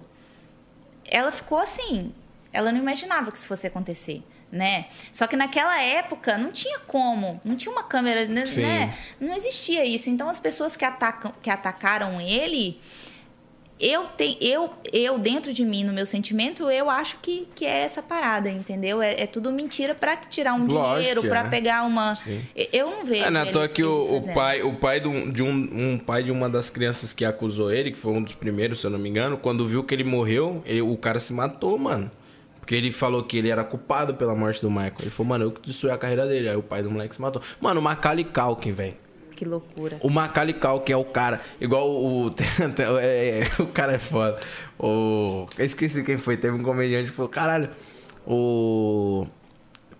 [1.05, 2.13] ela ficou assim.
[2.53, 4.21] Ela não imaginava que isso fosse acontecer,
[4.51, 4.85] né?
[5.11, 8.45] Só que naquela época não tinha como, não tinha uma câmera, né?
[8.45, 8.61] Sim.
[8.61, 8.95] né?
[9.19, 10.09] Não existia isso.
[10.09, 12.79] Então as pessoas que atacam, que atacaram ele,
[13.79, 17.83] eu tenho, eu, eu dentro de mim, no meu sentimento, eu acho que, que é
[17.83, 19.01] essa parada, entendeu?
[19.01, 21.49] É, é tudo mentira pra tirar um Lógico dinheiro, pra é.
[21.49, 22.13] pegar uma.
[22.17, 22.41] Sim.
[22.73, 23.23] Eu não vejo.
[23.23, 25.97] É, na ele- toa que o, o pai, o pai de, um, de um, um
[25.97, 28.91] pai de uma das crianças que acusou ele, que foi um dos primeiros, se eu
[28.91, 32.11] não me engano, quando viu que ele morreu, ele- o cara se matou, mano.
[32.69, 34.93] Porque ele falou que ele era culpado pela morte do Michael.
[34.99, 36.49] Ele falou, mano, eu que destruí a carreira dele.
[36.49, 37.41] Aí o pai do moleque se matou.
[37.59, 38.93] Mano, o Macaulay Culkin, velho.
[39.35, 39.97] Que loucura.
[40.01, 42.29] O Macaulay Culkin é o cara, igual o...
[42.29, 42.45] tem-
[43.01, 44.39] é, o cara é foda.
[44.77, 45.47] O...
[45.57, 46.37] Eu esqueci quem foi.
[46.37, 47.71] Teve um comediante que falou, caralho,
[48.23, 49.25] o...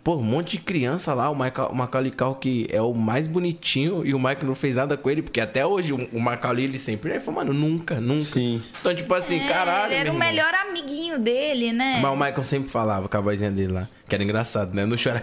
[0.02, 4.06] Pô, um monte de criança lá, o Michael- o Macaulay Culkin é o mais bonitinho
[4.06, 7.12] e o Michael não fez nada com ele, porque até hoje o, Macaulay, ele sempre...
[7.12, 8.24] Ele falou, mano, nunca, nunca.
[8.24, 8.64] Sim.
[8.80, 12.00] Então, tipo assim, É, caralho, Ele era o melhor amiguinho dele, né?
[12.02, 14.86] Mas o Michael sempre falava com a vozinha dele lá, que era engraçado, né?
[14.86, 15.22] Não chora.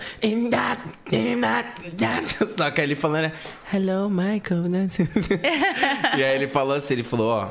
[2.57, 3.33] Só que aí ele falando, né?
[3.73, 4.87] Hello, Michael, né?
[6.19, 7.49] e aí ele falou assim, ele falou, ó.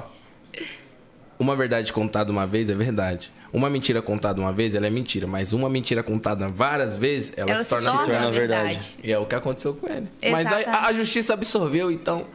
[1.37, 3.31] Uma verdade contada uma vez é verdade.
[3.55, 5.25] Uma mentira contada uma vez, ela é mentira.
[5.27, 8.37] Mas uma mentira contada várias vezes, ela, Ela se torna torna verdade.
[8.39, 8.97] verdade.
[9.03, 10.07] E é o que aconteceu com ele.
[10.29, 10.89] Mas aí a, Exatamente.
[10.89, 12.25] a justiça absorveu, então...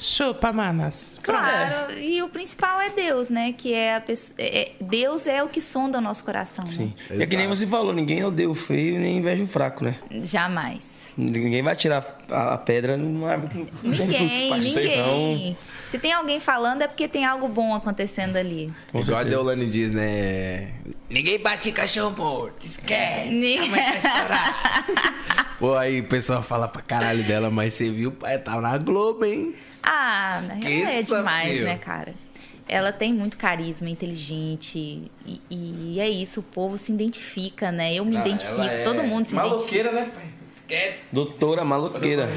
[0.00, 1.18] Chupa, manas.
[1.24, 3.52] Claro, e o principal é Deus, né?
[3.52, 4.36] Que é a pessoa.
[4.38, 6.64] é- Deus é o que sonda o nosso coração.
[6.64, 6.70] né?
[6.70, 6.94] Sim.
[7.10, 9.96] E é que nem você falou, ninguém odeia o feio nem inveja o fraco, né?
[10.22, 10.97] Jamais.
[11.20, 15.56] Ninguém vai tirar a, pedra numa árvore que Ninguém, ninguém.
[15.88, 18.70] Se tem alguém falando é porque tem algo bom acontecendo ali.
[18.92, 19.24] Com Igual a.
[19.24, 20.70] Deolane diz, né?
[21.10, 22.64] Ninguém bate em cachorro morto.
[22.66, 23.30] Esquece.
[23.30, 24.86] Ni- a mãe vai estourar.
[25.58, 29.24] Pô, aí o pessoal fala pra caralho dela, mas você viu, pai, tava na Globo,
[29.24, 29.54] hein?
[29.82, 31.64] Ah, ela é Esqueça, demais, meu.
[31.64, 32.14] né, cara?
[32.68, 35.10] Ela tem muito carisma, inteligente.
[35.26, 37.92] E, e é isso, o povo se identifica, né?
[37.94, 39.56] Eu me Ah, identifico, é todo mundo se identifica.
[39.56, 40.24] Maloqueira, né, pai?
[40.68, 40.98] Esquece.
[41.10, 42.28] Doutora maloqueira.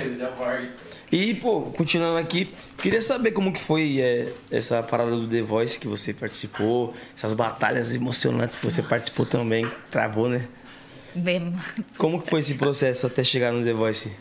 [1.11, 5.77] E, pô, continuando aqui, queria saber como que foi é, essa parada do The Voice
[5.77, 10.47] que você participou, essas batalhas emocionantes que você participou também, travou, né?
[11.13, 11.53] Bem-
[11.97, 14.15] Como que foi esse processo até chegar no The Voice?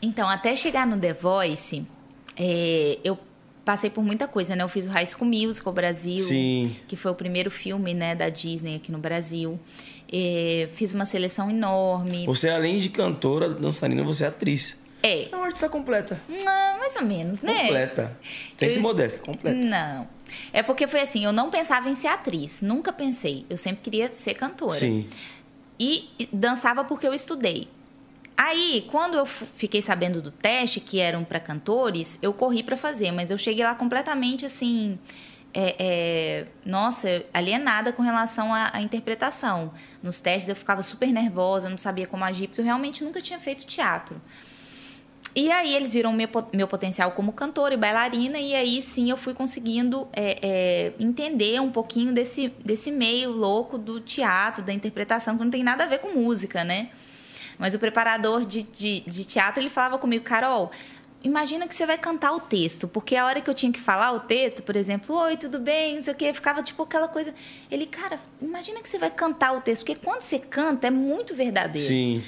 [0.00, 1.84] Então, até chegar no The Voice,
[2.36, 3.18] é, eu
[3.64, 4.62] passei por muita coisa, né?
[4.62, 6.76] Eu fiz o High School Musical Brasil, Sim.
[6.86, 9.58] que foi o primeiro filme, né, da Disney aqui no Brasil.
[10.12, 12.24] É, fiz uma seleção enorme.
[12.26, 14.78] Você, além de cantora, dançarina, você é atriz.
[15.02, 16.20] É, É uma artista completa.
[16.28, 17.62] não, mais ou menos, né?
[17.62, 18.16] Completa.
[18.56, 19.56] Sem Eu- modesta, completa.
[19.56, 20.08] Não.
[20.52, 23.44] É porque foi assim, eu não pensava em ser atriz, nunca pensei.
[23.48, 24.74] Eu sempre queria ser cantora.
[24.74, 25.08] Sim.
[25.78, 27.68] E dançava porque eu estudei.
[28.36, 33.10] Aí, quando eu fiquei sabendo do teste, que eram para cantores, eu corri para fazer,
[33.12, 34.98] mas eu cheguei lá completamente assim.
[35.58, 39.72] É, é, nossa, alienada com relação à, à interpretação.
[40.02, 43.40] Nos testes eu ficava super nervosa, não sabia como agir, porque eu realmente nunca tinha
[43.40, 44.20] feito teatro.
[45.34, 49.16] E aí eles viram meu, meu potencial como cantora e bailarina, e aí sim eu
[49.16, 55.38] fui conseguindo é, é, entender um pouquinho desse, desse meio louco do teatro, da interpretação,
[55.38, 56.90] que não tem nada a ver com música, né?
[57.58, 60.70] Mas o preparador de, de, de teatro, ele falava comigo, Carol,
[61.26, 64.12] imagina que você vai cantar o texto, porque a hora que eu tinha que falar
[64.12, 67.34] o texto, por exemplo, oi, tudo bem, não sei o quê, ficava tipo aquela coisa.
[67.70, 71.34] Ele, cara, imagina que você vai cantar o texto, porque quando você canta é muito
[71.34, 71.86] verdadeiro.
[71.86, 72.22] Sim.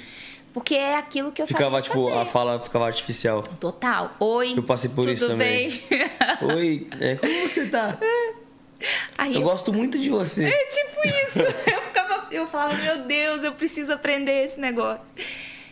[0.53, 2.21] Porque é aquilo que eu Ficava, sabia tipo, fazer.
[2.21, 3.43] a fala ficava artificial.
[3.59, 4.15] Total.
[4.19, 4.53] Oi.
[4.57, 5.69] Eu passei por tudo isso também.
[5.89, 6.09] bem?
[6.55, 7.97] Oi, é, como você tá?
[9.17, 10.45] Aí Eu eu, gosto muito de você.
[10.45, 11.39] É tipo isso.
[11.71, 15.05] Eu ficava, eu falava, meu Deus, eu preciso aprender esse negócio.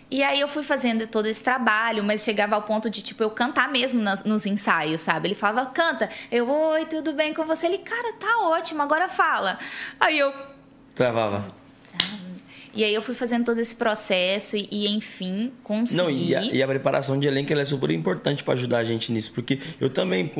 [0.10, 3.30] E aí eu fui fazendo todo esse trabalho, mas chegava ao ponto de, tipo, eu
[3.30, 5.28] cantar mesmo nas- nos ensaios, sabe?
[5.28, 6.10] Ele falava, canta.
[6.32, 7.68] Eu, oi, tudo bem com você?
[7.68, 9.60] Ele, cara, tá ótimo, agora fala.
[10.00, 10.34] Aí eu,
[10.96, 11.46] Travava.
[12.74, 16.02] e aí eu fui fazendo todo esse processo e, e, enfim, consegui.
[16.02, 19.12] Não, e a, e a preparação de elenco é super importante pra ajudar a gente
[19.12, 19.34] nisso.
[19.34, 20.32] Porque eu também,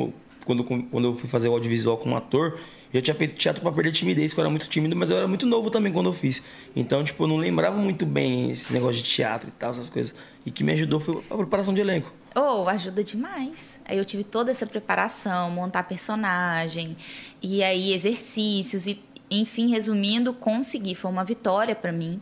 [0.48, 2.58] quando, quando eu fui fazer o audiovisual como ator,
[2.92, 5.28] eu tinha feito teatro pra perder timidez, que eu era muito tímido, mas eu era
[5.28, 6.42] muito novo também quando eu fiz.
[6.74, 10.14] Então, tipo, eu não lembrava muito bem esse negócio de teatro e tal, essas coisas.
[10.46, 12.10] E que me ajudou foi a preparação de elenco.
[12.34, 13.78] Oh, ajuda demais.
[13.84, 16.96] Aí eu tive toda essa preparação, montar personagem,
[17.42, 18.98] e aí exercícios, e
[19.30, 20.94] enfim, resumindo, consegui.
[20.94, 22.18] Foi uma vitória pra mim.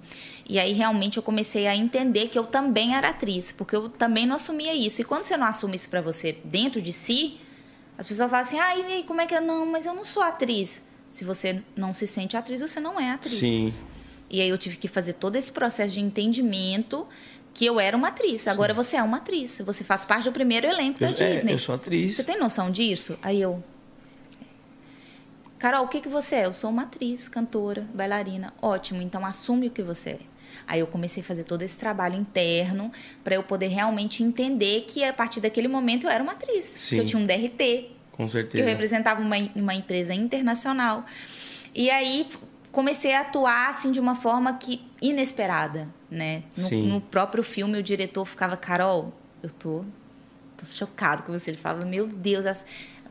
[0.48, 4.26] E aí realmente eu comecei a entender que eu também era atriz, porque eu também
[4.26, 5.00] não assumia isso.
[5.00, 7.38] E quando você não assume isso pra você dentro de si,
[7.98, 9.40] as pessoas falam assim: ah, e aí, como é que é?
[9.40, 10.82] Não, mas eu não sou atriz.
[11.10, 13.34] Se você não se sente atriz, você não é atriz.
[13.34, 13.72] Sim.
[14.28, 17.06] E aí eu tive que fazer todo esse processo de entendimento
[17.54, 18.46] que eu era uma atriz.
[18.48, 19.62] Agora você é uma atriz.
[19.64, 21.52] Você faz parte do primeiro elenco da Eu, é, Disney.
[21.54, 22.16] eu sou atriz.
[22.16, 23.18] Você tem noção disso?
[23.22, 23.64] Aí eu.
[25.58, 26.46] Carol, o que, que você é?
[26.46, 28.52] Eu sou uma atriz, cantora, bailarina.
[28.60, 30.18] Ótimo, então assume o que você é.
[30.66, 32.92] Aí eu comecei a fazer todo esse trabalho interno
[33.24, 36.64] para eu poder realmente entender que a partir daquele momento eu era uma atriz.
[36.64, 36.96] Sim.
[36.96, 38.64] Que eu tinha um DRT, Com que eu certeza.
[38.64, 41.04] representava uma, uma empresa internacional.
[41.74, 42.26] E aí
[42.72, 46.42] comecei a atuar assim de uma forma que inesperada, né?
[46.56, 46.88] No, Sim.
[46.88, 49.12] no próprio filme o diretor ficava, Carol,
[49.42, 49.84] eu tô,
[50.56, 51.50] tô chocado com você.
[51.50, 52.66] Ele falava, meu Deus, as...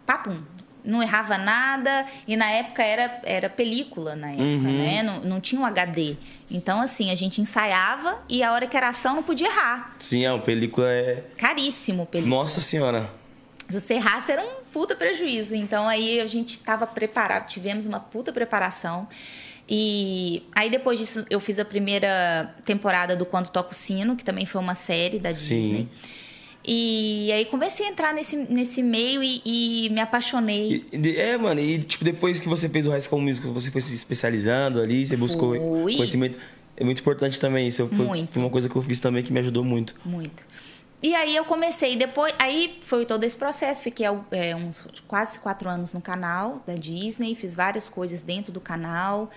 [0.06, 0.38] papum,
[0.86, 4.78] não errava nada e na época era, era película na época, Uhum.
[4.78, 5.04] né?
[5.04, 6.16] Não, não tinha um HD.
[6.50, 9.96] Então assim a gente ensaiava e a hora que era ação não podia errar.
[10.00, 11.24] Sim, a película é.
[11.38, 12.36] Caríssimo película.
[12.38, 13.10] Nossa senhora.
[13.68, 15.56] Se você errasse, era um puta prejuízo.
[15.56, 19.08] Então aí a gente estava preparado, tivemos uma puta preparação.
[19.68, 24.24] E aí depois disso eu fiz a primeira temporada do Quando Toca o Sino, que
[24.24, 25.60] também foi uma série da Sim.
[25.62, 25.90] Disney.
[26.68, 30.86] E aí comecei a entrar nesse, nesse meio e, e me apaixonei.
[30.92, 33.82] E- É, mano, e tipo, depois que você fez o High School Musical, você foi
[33.82, 35.96] se especializando ali, você buscou Fui.
[35.96, 36.38] conhecimento.
[36.78, 37.88] É muito importante também isso.
[37.88, 38.32] Foi, Muito.
[38.34, 39.96] foi uma coisa que eu fiz também que me ajudou muito.
[40.04, 40.44] Muito.
[41.02, 45.70] E aí eu comecei, depois, aí foi todo esse processo, fiquei é, uns quase quatro
[45.70, 49.30] anos no canal da Disney, fiz várias coisas dentro do canal.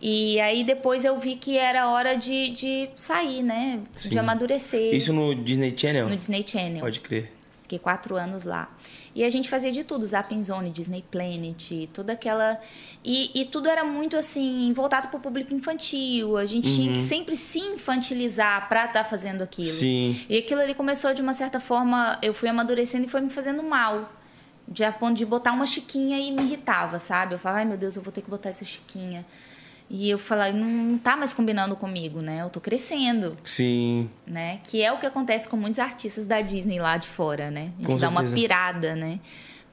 [0.00, 3.80] E aí depois eu vi que era hora de, de sair, né?
[3.92, 4.10] Sim.
[4.10, 6.08] De amadurecer Isso no Disney Channel?
[6.08, 6.80] no Disney Channel.
[6.80, 7.32] Pode crer.
[7.62, 8.68] Fiquei quatro anos lá.
[9.14, 12.58] E a gente fazia de tudo, Zapping Zone, Disney Planet, toda aquela...
[13.02, 16.36] E, e tudo era muito, assim, voltado para o público infantil.
[16.36, 19.70] A gente tinha que sempre se infantilizar para estar fazendo aquilo.
[19.70, 20.20] Sim.
[20.28, 23.62] E aquilo ali começou, de uma certa forma, eu fui amadurecendo e foi me fazendo
[23.62, 24.12] mal.
[24.66, 27.34] De a ponto de botar uma chiquinha e me irritava, sabe?
[27.34, 29.24] Eu falava, ai meu Deus, eu vou ter que botar essa chiquinha.
[29.90, 32.40] E eu falava, não, não tá mais combinando comigo, né?
[32.42, 34.08] Eu tô crescendo Sim.
[34.26, 34.60] né?
[34.64, 37.70] Que é o que acontece com muitos artistas da Disney lá de fora, né?
[37.78, 38.34] A gente Com dá uma certeza.
[38.36, 39.20] pirada, né?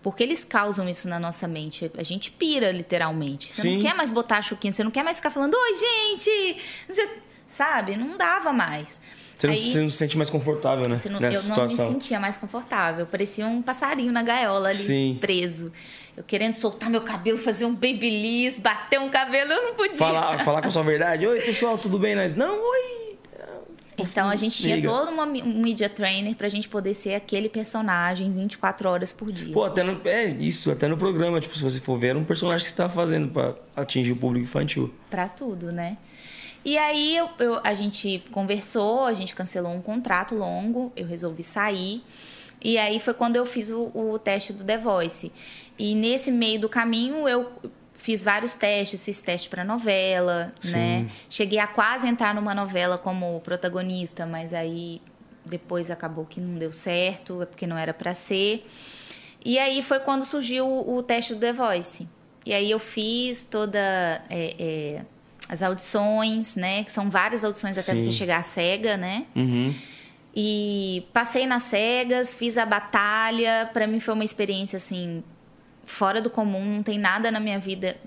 [0.03, 1.89] Porque eles causam isso na nossa mente.
[1.97, 3.53] A gente pira, literalmente.
[3.53, 3.75] Você Sim.
[3.75, 6.57] não quer mais botar a chuquinha, você não quer mais ficar falando, oi, gente!
[6.89, 7.09] Não sei-
[7.47, 7.95] Sabe?
[7.97, 8.99] Não dava mais.
[9.37, 10.97] Você não, Aí- você não se sente mais confortável, né?
[10.97, 11.87] você não- eu não situação.
[11.87, 13.05] me sentia mais confortável.
[13.05, 15.17] Parecia um passarinho na gaiola ali, Sim.
[15.19, 15.71] preso.
[16.15, 19.95] Eu querendo soltar meu cabelo, fazer um babyliss, bater um cabelo, eu não podia.
[19.95, 21.25] Falar, falar com a sua verdade.
[21.25, 22.15] Oi, pessoal, tudo bem?
[22.15, 22.33] Nós?
[22.33, 23.01] Não, oi.
[23.97, 28.31] Então a gente tinha todo uma, um media trainer pra gente poder ser aquele personagem
[28.31, 29.53] 24 horas por dia.
[29.53, 32.23] Pô, até no, é isso, até no programa, tipo, se você for ver, era um
[32.23, 34.91] personagem que você tava fazendo pra atingir o público infantil.
[35.09, 35.97] Pra tudo, né?
[36.65, 41.43] E aí eu, eu- a gente conversou, a gente cancelou um contrato longo, eu resolvi
[41.43, 42.01] sair.
[42.63, 45.31] E aí foi quando eu fiz o, o teste do The Voice.
[45.81, 47.51] E nesse meio do caminho eu
[47.95, 50.73] fiz vários testes, fiz teste para novela, Sim.
[50.73, 51.09] né?
[51.27, 55.01] Cheguei a quase entrar numa novela como protagonista, mas aí
[55.43, 58.63] depois acabou que não deu certo, é porque não era para ser.
[59.43, 62.07] E aí foi quando surgiu o, teste do The Voice.
[62.45, 63.79] E aí eu fiz toda
[64.29, 65.01] é, é,
[65.49, 66.83] as audições, né?
[66.83, 68.03] Que são várias audições até Sim.
[68.03, 69.25] você chegar à cega, né?
[69.35, 69.73] Uhum.
[70.35, 73.67] E passei nas cegas, fiz a batalha.
[73.73, 75.23] Pra mim foi uma experiência assim
[75.91, 76.63] fora do comum.
[76.75, 77.97] Não tem nada na minha vida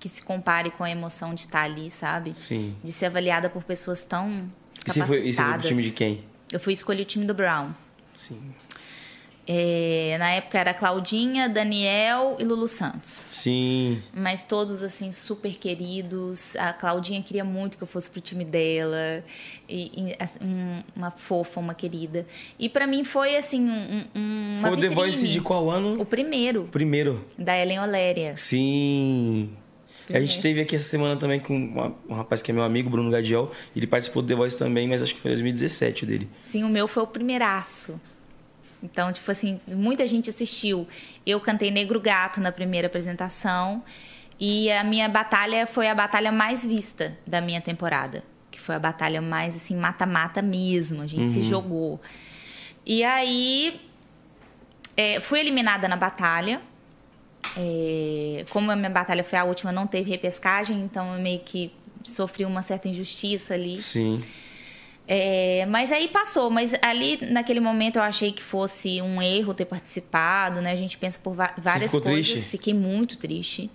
[0.00, 2.34] que se compare com a emoção de estar ali, sabe?
[2.34, 2.76] Sim.
[2.82, 4.50] De ser avaliada por pessoas tão
[4.86, 5.56] E você foi, e você foi capacitadas.
[5.60, 6.24] pro time de quem?
[6.52, 7.70] Eu fui escolher o time do Brown.
[8.16, 8.40] Sim.
[9.46, 13.26] É, na época era Claudinha, Daniel e Lulu Santos.
[13.30, 14.00] Sim.
[14.14, 16.56] Mas todos, assim, super queridos.
[16.56, 19.22] A Claudinha queria muito que eu fosse pro time dela.
[19.68, 22.26] E, e, assim, um- uma fofa, uma querida.
[22.58, 24.88] E pra mim foi, assim, um, um, uma Foi o The.
[24.88, 26.00] Voice de qual ano?
[26.00, 27.22] O primeiro, Primeiro.
[27.38, 28.34] da Ellen Oléria.
[28.36, 29.50] Sim.
[30.08, 30.42] A gente Primeiro.
[30.42, 31.54] teve aqui essa semana também com
[32.08, 33.50] um rapaz que é meu amigo, Bruno Gadiel.
[33.76, 36.28] Ele participou do The Voice também, mas acho que foi em 2017 o dele.
[36.42, 37.98] Sim, o meu foi o primeiraço.
[38.84, 40.86] Então, tipo assim, muita gente assistiu.
[41.24, 43.82] Eu cantei Negro Gato na primeira apresentação.
[44.38, 48.22] E a minha batalha foi a batalha mais vista da minha temporada.
[48.50, 51.00] Que foi a batalha mais, assim, mata-mata mesmo.
[51.00, 51.98] A gente se jogou.
[52.84, 53.80] E aí,
[54.94, 56.60] é, fui eliminada na batalha.
[57.56, 60.78] É, como a minha batalha foi a última, não teve repescagem.
[60.82, 63.78] Então, eu meio que sofri uma certa injustiça ali.
[63.78, 64.22] Sim.
[65.06, 69.66] É, mas aí passou, mas ali naquele momento eu achei que fosse um erro ter
[69.66, 70.72] participado, né?
[70.72, 72.02] A gente pensa por várias coisas.
[72.02, 72.50] triste?
[72.50, 73.70] Fiquei muito triste.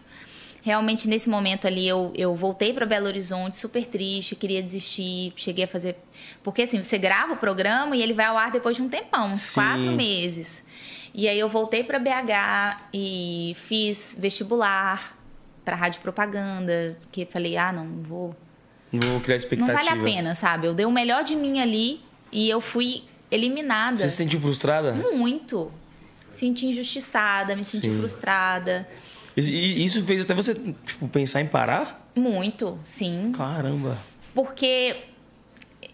[0.62, 5.66] Realmente nesse momento ali eu, eu voltei para Belo Horizonte super triste, queria desistir, cheguei
[5.66, 5.96] a fazer.
[6.44, 9.28] Porque assim, você grava o programa e ele vai ao ar depois de um tempão,
[9.28, 9.54] uns Sim.
[9.54, 10.64] quatro meses.
[11.14, 15.18] E aí eu voltei para BH e fiz vestibular
[15.64, 18.36] para rádio propaganda, que falei, ah, não, não vou
[18.92, 19.78] Não vou criar não expectativa.
[19.78, 20.68] vale a pena, sabe?
[20.68, 22.02] Eu dei o melhor de mim ali
[22.32, 23.98] e eu fui eliminada.
[23.98, 24.94] Você se sentiu frustrada?
[24.94, 25.72] Muito.
[26.32, 27.98] Senti injustiçada, me senti Sim.
[27.98, 28.88] frustrada.
[29.36, 32.12] E isso fez até você tipo, pensar em parar?
[32.16, 33.32] Muito, sim.
[33.36, 33.98] Caramba.
[34.34, 34.98] Porque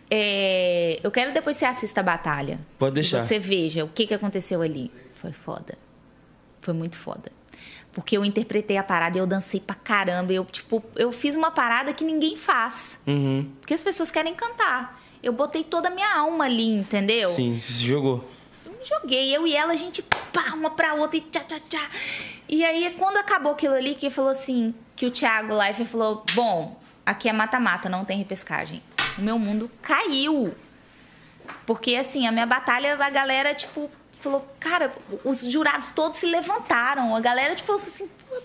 [0.09, 2.59] é, eu quero depois que você assista a batalha.
[2.77, 3.21] Pode deixar.
[3.21, 4.91] Você veja o que, que aconteceu ali.
[5.15, 5.77] Foi foda.
[6.61, 7.31] Foi muito foda.
[7.95, 10.33] Porque eu interpretei a parada e eu dancei pra caramba.
[10.33, 12.99] Eu, tipo, eu fiz uma parada que ninguém faz.
[13.07, 13.49] Uhum.
[13.61, 15.01] Porque as pessoas querem cantar.
[15.23, 17.29] Eu botei toda a minha alma ali, entendeu?
[17.29, 18.29] Sim, você se jogou.
[18.65, 21.57] Eu me joguei, eu e ela, a gente pá, uma pra outra e tchá, tchá,
[21.69, 21.89] tchá.
[22.49, 26.77] E aí, quando acabou aquilo ali, que falou assim, que o Thiago Life falou, bom,
[27.05, 28.83] aqui é mata-mata, não tem repescagem.
[29.17, 30.53] O meu mundo caiu.
[31.65, 33.89] Porque, assim, a minha batalha, a galera, tipo,
[34.25, 34.91] falou, cara,
[35.23, 37.15] os jurados todos se levantaram.
[37.15, 38.35] A galera, tipo, falou assim, pô,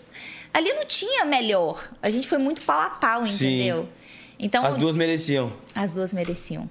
[0.53, 1.89] Ali não tinha melhor.
[2.03, 3.47] A gente foi muito pau a pau, Sim.
[3.47, 3.89] entendeu?
[4.39, 5.53] Então, As duas mereciam.
[5.75, 6.69] as duas mereciam.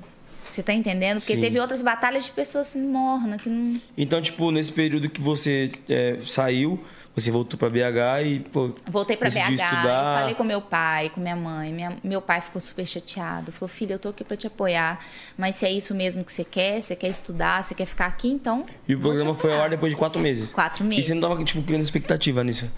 [0.50, 1.20] Você tá entendendo?
[1.20, 1.42] Porque Sim.
[1.42, 3.80] teve outras batalhas de pessoas mornas que não.
[3.98, 6.84] Então, tipo, nesse período que você é, saiu,
[7.16, 10.20] você voltou pra BH e, pô, Voltei pra BH, estudar.
[10.22, 11.74] falei com meu pai, com minha mãe.
[11.74, 13.52] Minha- meu pai ficou super chateado.
[13.52, 15.00] Falou, filha, eu tô aqui pra te apoiar.
[15.38, 18.30] Mas se é isso mesmo que você quer, você quer estudar, você quer ficar aqui,
[18.30, 18.66] então.
[18.88, 20.52] E o programa foi ao apoiar." ar depois de quatro meses.
[20.52, 21.06] Quatro E meses.
[21.08, 22.72] você não tava, tipo, criando expectativa nisso?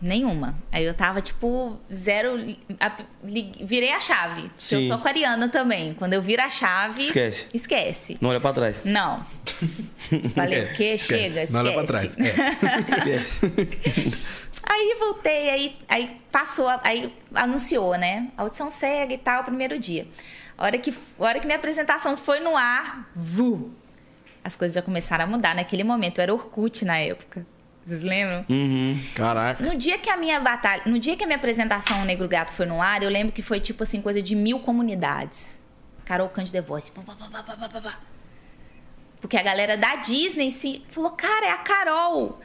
[0.00, 0.54] Nenhuma.
[0.70, 2.36] Aí eu tava, tipo, zero.
[2.78, 4.42] a- li- virei a chave.
[4.42, 4.82] porque Sim.
[4.82, 5.94] Eu sou aquariana também.
[5.94, 7.02] Quando eu viro a chave.
[7.04, 7.46] Esquece.
[7.54, 8.18] Esquece.
[8.20, 8.82] Não olha pra trás.
[8.84, 9.24] Não.
[10.34, 10.98] Falei, o quê?
[10.98, 11.52] Chega, esquece.
[11.52, 12.16] Não olha pra trás.
[12.18, 12.96] É.
[12.98, 14.12] Esquece.
[14.68, 18.28] Aí voltei, aí, aí passou, aí anunciou, né?
[18.36, 20.06] A audição cega e tal, primeiro dia.
[20.58, 23.70] A hora que, a hora que minha apresentação foi no ar, vu,
[24.42, 25.54] as coisas já começaram a mudar.
[25.54, 27.46] Naquele momento, eu era Orkut na época.
[27.86, 28.44] Vocês lembram?
[28.48, 29.00] Uhum.
[29.14, 29.62] Caraca.
[29.64, 32.66] No dia que a minha batalha, no dia que a minha apresentação Negro Gato foi
[32.66, 35.60] no ar, eu lembro que foi tipo assim, coisa de mil comunidades.
[36.04, 36.90] Carol Cândido The Voice.
[36.90, 37.98] pá, pá, pá, pá, pá, pá.
[39.20, 42.40] Porque a galera da Disney se falou, cara, é a Carol.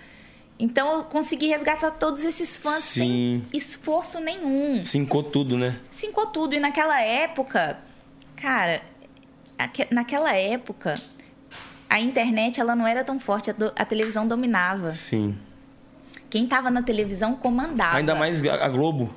[0.60, 3.00] Então eu consegui resgatar todos esses fãs Sim.
[3.00, 4.86] sem esforço nenhum.
[4.86, 5.76] Cincou tudo, né?
[5.92, 6.54] Cincou tudo.
[6.56, 7.80] E naquela época,
[8.36, 8.82] cara,
[9.58, 10.94] aque- naquela época,
[11.92, 14.92] a internet ela não era tão forte, a, do- a televisão dominava.
[14.92, 15.36] Sim.
[16.30, 17.98] Quem tava na televisão comandava.
[17.98, 19.14] Ainda mais a Globo.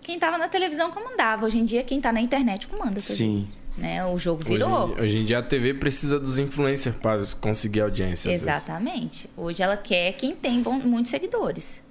[0.00, 1.46] Quem tava na televisão comandava.
[1.46, 3.00] Hoje em dia, quem tá na internet comanda.
[3.00, 3.48] Sim.
[3.76, 4.04] Né?
[4.04, 4.90] O jogo Hoje, virou.
[4.96, 8.30] em- hoje em dia a TV precisa dos influencers para conseguir audiência.
[8.30, 9.28] Exatamente.
[9.36, 11.82] Hoje ela quer quem tem bom- muitos seguidores.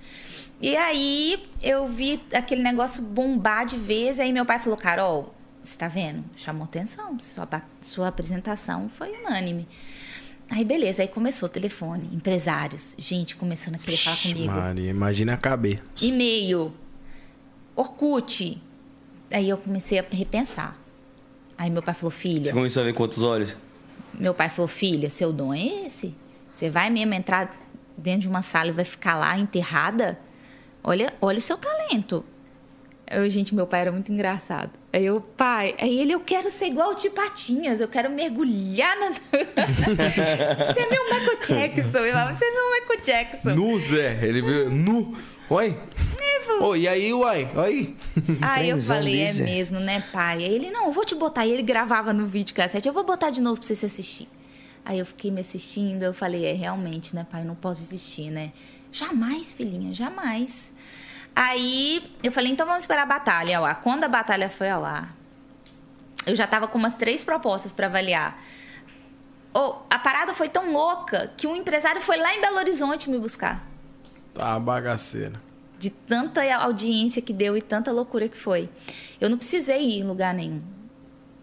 [0.61, 4.19] E aí eu vi aquele negócio bombar de vez.
[4.19, 5.33] Aí meu pai falou: Carol,
[5.63, 6.23] você tá vendo?
[6.35, 7.19] Chamou atenção.
[7.19, 7.47] Sua,
[7.81, 9.67] sua apresentação foi unânime.
[10.51, 14.47] Aí beleza, aí começou o telefone, empresários, gente começando a querer falar comigo.
[14.51, 15.79] Maria, imagina caber.
[16.01, 16.73] E-mail,
[17.75, 18.59] Orkut.
[19.31, 20.75] Aí eu comecei a repensar.
[21.55, 23.55] Aí meu pai falou, Você filha, começou a ver com outros olhos?
[24.13, 26.15] meu pai falou, filha, seu dom é esse?
[26.51, 27.55] Você vai mesmo entrar
[27.97, 30.19] dentro de uma sala e vai ficar lá enterrada?
[30.83, 32.25] Olha, olha o seu talento.
[33.11, 34.69] Eu, gente, meu pai era muito engraçado.
[34.93, 38.95] Aí eu, pai, aí ele, eu quero ser igual o Tio Patinhas, eu quero mergulhar
[38.99, 39.09] na.
[40.71, 41.97] Você é meu Michael Jackson.
[41.97, 43.49] Eu falava, você é meu Michael Jackson.
[43.55, 44.19] Nu, Zé.
[44.21, 45.17] Ele viu nu.
[45.49, 45.75] Oi.
[46.61, 47.49] Ô, e aí, uai?
[47.55, 47.95] Aí.
[48.41, 50.43] Aí eu falei, é mesmo, né, pai?
[50.43, 51.45] Aí ele, não, eu vou te botar.
[51.45, 54.27] E ele gravava no vídeo cassete, eu vou botar de novo pra você se assistir.
[54.85, 57.41] Aí eu fiquei me assistindo, eu falei, é realmente, né, pai?
[57.41, 58.51] Eu não posso desistir, né?
[58.91, 60.73] Jamais, filhinha, jamais.
[61.41, 63.79] Aí eu falei, então vamos esperar a batalha ao ar.
[63.79, 65.15] Quando a batalha foi ao ar,
[66.27, 68.37] eu já tava com umas três propostas pra avaliar.
[69.53, 73.17] Oh, a parada foi tão louca que um empresário foi lá em Belo Horizonte me
[73.17, 73.65] buscar
[74.33, 75.41] Tá bagaceira.
[75.79, 78.67] de tanta audiência que deu e tanta loucura que foi.
[79.21, 80.61] Eu não precisei ir em lugar nenhum.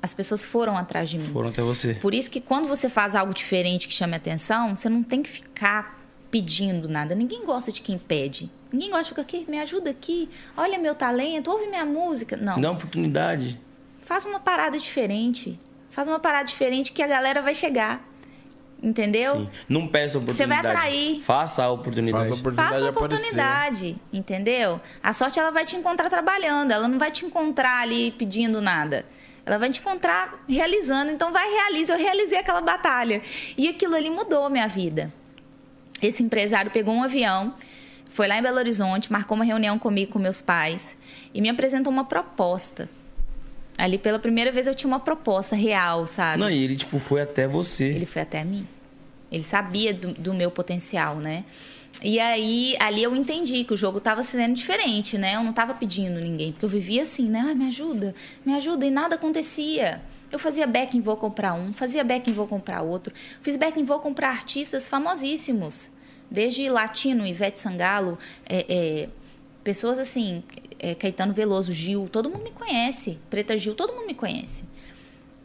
[0.02, 1.32] As pessoas foram atrás de mim.
[1.32, 1.94] Foram até você.
[1.94, 5.30] Por isso que quando você faz algo diferente que chame atenção, você não tem que
[5.30, 5.98] ficar
[6.30, 7.14] pedindo nada.
[7.14, 8.50] Ninguém gosta de quem pede.
[8.76, 12.36] Ninguém gosta de ficar aqui, me ajuda aqui, olha meu talento, ouve minha música.
[12.36, 12.60] Não.
[12.60, 13.58] Dá uma oportunidade.
[14.00, 15.58] Faz uma parada diferente.
[15.90, 18.06] Faz uma parada diferente que a galera vai chegar.
[18.82, 19.36] Entendeu?
[19.36, 19.48] Sim.
[19.66, 20.86] Não peça a Você vai oportunidade.
[20.88, 21.22] atrair.
[21.22, 22.24] Faça a oportunidade.
[22.28, 24.80] Faça a oportunidade Faça a oportunidade, entendeu?
[25.02, 29.06] A sorte ela vai te encontrar trabalhando, ela não vai te encontrar ali pedindo nada.
[29.46, 31.94] Ela vai te encontrar realizando, então vai realiza.
[31.94, 33.22] Eu realizei aquela batalha
[33.56, 35.10] e aquilo ali mudou a minha vida.
[36.02, 37.54] Esse empresário pegou um avião,
[38.16, 40.96] foi lá em Belo Horizonte, marcou uma reunião comigo com meus pais
[41.34, 42.88] e me apresentou uma proposta.
[43.76, 46.40] Ali pela primeira vez eu tinha uma proposta real, sabe?
[46.40, 47.84] Não, e ele, tipo, foi até você.
[47.84, 48.66] Ele foi até mim.
[49.30, 51.44] Ele sabia do, do meu potencial, né?
[52.02, 55.34] E aí, ali eu entendi que o jogo estava sendo diferente, né?
[55.34, 57.44] Eu não estava pedindo ninguém, porque eu vivia assim, né?
[57.48, 58.14] Ai, me ajuda,
[58.46, 60.00] me ajuda, e nada acontecia.
[60.32, 63.12] Eu fazia backing, vou comprar um, fazia backing, vou comprar outro.
[63.42, 65.90] Fiz backing, vou comprar artistas famosíssimos.
[66.30, 69.08] Desde Latino, Ivete Sangalo, é, é,
[69.62, 70.42] pessoas assim,
[70.78, 73.18] é, Caetano Veloso, Gil, todo mundo me conhece.
[73.30, 74.64] Preta Gil, todo mundo me conhece.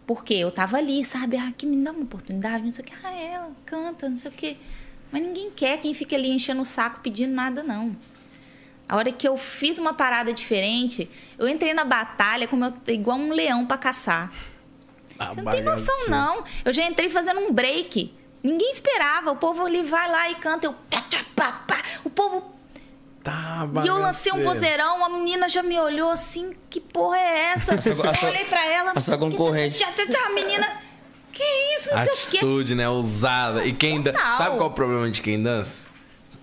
[0.06, 1.38] Porque eu tava ali, sabe?
[1.38, 2.94] Ah, que me dá uma oportunidade, não sei o que.
[3.04, 4.58] Ah, ela canta, não sei o que.
[5.12, 7.96] Mas ninguém quer quem fica ali enchendo o saco pedindo nada, não.
[8.88, 13.18] A hora que eu fiz uma parada diferente, eu entrei na batalha como eu, igual
[13.18, 14.32] um leão pra caçar.
[15.18, 16.44] Tá Você não tem noção, não.
[16.66, 18.14] Eu já entrei fazendo um break.
[18.44, 19.32] Ninguém esperava.
[19.32, 20.68] O povo ali vai lá e canta.
[20.68, 20.76] Eu.
[22.04, 22.52] O povo
[23.24, 27.40] Tá e eu lancei um vozeirão, a menina já me olhou assim, que porra é
[27.54, 27.80] essa?
[27.80, 28.94] sua- a eu olhei pra ela.
[28.96, 29.78] a sua concorrente.
[29.78, 30.68] Tchá, tchá, tchá, a menina.
[31.32, 31.44] Que
[31.78, 32.38] isso, não sei o quê.
[32.38, 32.90] Atitude, né?
[32.90, 33.64] Ousada.
[33.64, 34.18] E quem dança.
[34.38, 35.90] Sabe qual é o problema de quem dança?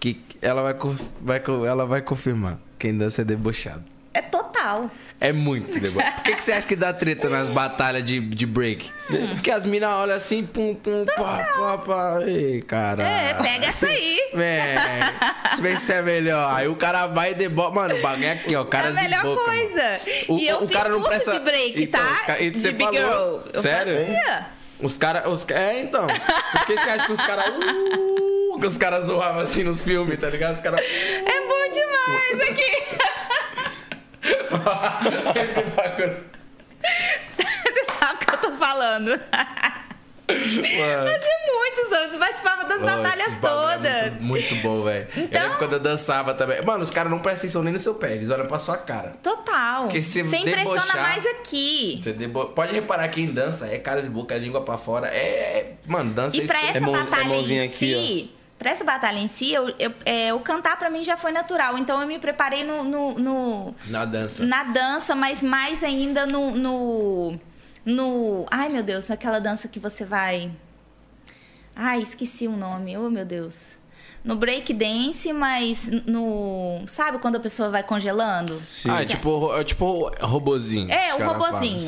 [0.00, 0.74] que ela vai,
[1.20, 2.58] vai, ela vai confirmar.
[2.78, 3.84] Quem dança é debochado.
[4.14, 4.88] É total.
[5.20, 6.14] É muito debochado.
[6.14, 8.92] Por que, que você acha que dá treta nas batalhas de, de break?
[9.34, 12.18] Porque as minas olham assim, pum, pum, pá, pá, pá.
[12.24, 13.02] Ei, cara.
[13.02, 14.16] É, pega essa aí.
[14.32, 16.54] Vem, deixa eu ver se é melhor.
[16.54, 17.70] Aí o cara vai e debocha.
[17.74, 18.62] Mano, o bagulho é aqui, ó.
[18.62, 19.58] É Caras a melhor de boca, mano.
[19.66, 20.00] coisa.
[20.28, 22.24] O- e eu o fiz cara não curso presta- de break, Então, tá?
[22.24, 23.40] ca- e de você Big falou.
[23.42, 23.50] Girl.
[23.54, 23.98] Eu Sério?
[24.06, 24.46] fazia.
[24.80, 25.26] Os caras.
[25.26, 25.50] Os...
[25.50, 26.06] É, então.
[26.06, 27.48] Por que você acha que os caras.
[27.50, 30.54] Uh, que os caras zoavam assim nos filmes, tá ligado?
[30.54, 30.80] Os caras.
[30.80, 32.82] É bom demais aqui.
[35.48, 36.16] Esse bagulho.
[37.38, 39.20] Você sabe o que eu tô falando.
[40.28, 44.20] Fazia muitos anos, participava das Pô, batalhas bagulho é todas.
[44.20, 45.08] muito, muito bom, velho.
[45.16, 46.60] Eu Então- lembro quando eu dançava também.
[46.62, 49.12] Mano, os caras não prestam atenção nem no seu pé, eles olham pra sua cara.
[49.22, 49.84] Total.
[49.84, 52.00] Porque se Você impressiona debochar- mais aqui.
[52.02, 55.06] Você debo- Pode reparar quem dança é caras de boca, língua pra fora.
[55.08, 55.72] É.
[55.86, 58.84] Mano, dança E pra isso- essa mão- é batalha mãozinha em aqui, si, pra essa
[58.84, 61.78] batalha em si, eu, eu- é, o cantar pra mim já foi natural.
[61.78, 64.44] Então eu me preparei no, no- no- Na dança.
[64.44, 67.38] na dança, mas mais ainda no, no,
[67.86, 70.50] no- Ai, meu Deus, naquela dança que você vai.
[71.74, 72.96] Ai, esqueci o nome.
[72.98, 73.77] Oh, meu Deus.
[74.28, 76.82] No break dance, mas no.
[76.86, 78.62] Sabe quando a pessoa vai congelando?
[78.68, 78.90] Sim.
[78.90, 80.90] Ah, é tipo, é tipo robozinho.
[80.92, 81.80] É, o robozinho.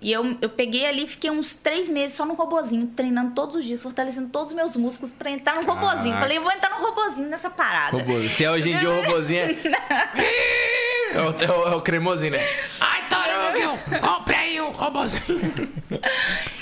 [0.00, 3.56] E eu, eu peguei ali e fiquei uns três meses só no robozinho, treinando todos
[3.56, 6.14] os dias, fortalecendo todos os meus músculos pra entrar no robozinho.
[6.16, 7.96] Falei, eu vou entrar no robozinho nessa parada.
[7.96, 8.30] Robozinho.
[8.30, 9.56] Se é hoje em dia o robozinho é.
[11.10, 12.46] É o, é o- é o cremosinho, né?
[12.80, 15.72] Ai, Torugio, compre aí o robozinho.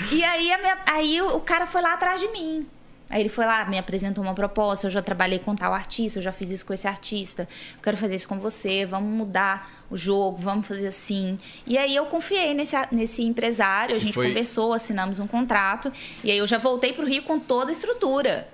[0.09, 2.65] E aí, a minha- aí o cara foi lá atrás de mim.
[3.09, 6.23] Aí ele foi lá, me apresentou uma proposta, eu já trabalhei com tal artista, eu
[6.23, 7.43] já fiz isso com esse artista,
[7.75, 11.39] eu quero fazer isso com você, vamos mudar o jogo, vamos fazer assim.
[11.65, 15.91] E aí eu confiei nesse, nesse empresário, a Que gente foi- conversou, assinamos um contrato,
[16.23, 18.47] e aí eu já voltei pro Rio com toda a estrutura.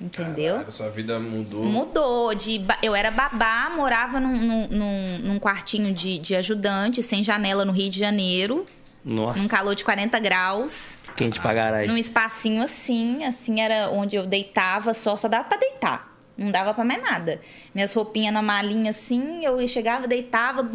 [0.00, 0.52] Entendeu?
[0.54, 1.64] Caraca, sua vida mudou.
[1.64, 2.32] Mudou.
[2.32, 7.64] De, eu era babá, morava num, num, num- num quartinho de, de ajudante, sem janela
[7.64, 8.64] no Rio de Janeiro,
[9.04, 9.42] Nossa.
[9.42, 10.96] num calor de 40 graus.
[11.18, 11.88] Quente pra caralho.
[11.88, 16.16] Num espacinho assim, assim era onde eu deitava só, só dava pra deitar.
[16.36, 17.40] Não dava pra mais nada.
[17.74, 20.70] Minhas roupinhas na malinha assim, eu chegava, deitava,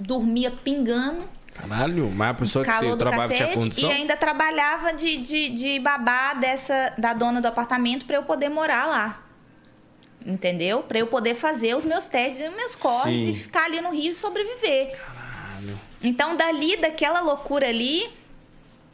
[0.00, 3.90] dormia pingando, Caralho, mas a pessoa que você trabalhava tinha condição?
[3.90, 8.48] e ainda trabalhava de, de, de babá dessa, da dona do apartamento pra eu poder
[8.48, 9.22] morar lá.
[10.24, 10.82] Entendeu?
[10.82, 13.30] Pra eu poder fazer os meus testes e os meus corres Sim.
[13.30, 14.98] e ficar ali no Rio e sobreviver.
[16.02, 18.08] Então, dali, daquela loucura ali,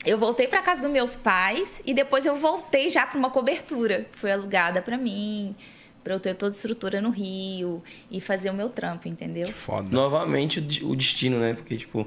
[0.04, 4.06] eu voltei pra casa dos meus pais e depois eu voltei já pra uma cobertura.
[4.12, 5.54] que Foi alugada pra mim,
[6.04, 9.48] pra eu ter toda a estrutura no Rio e fazer o meu trampo, entendeu?
[9.48, 9.88] Foda.
[9.90, 11.54] Novamente o de- o destino, né?
[11.54, 12.06] Porque, tipo,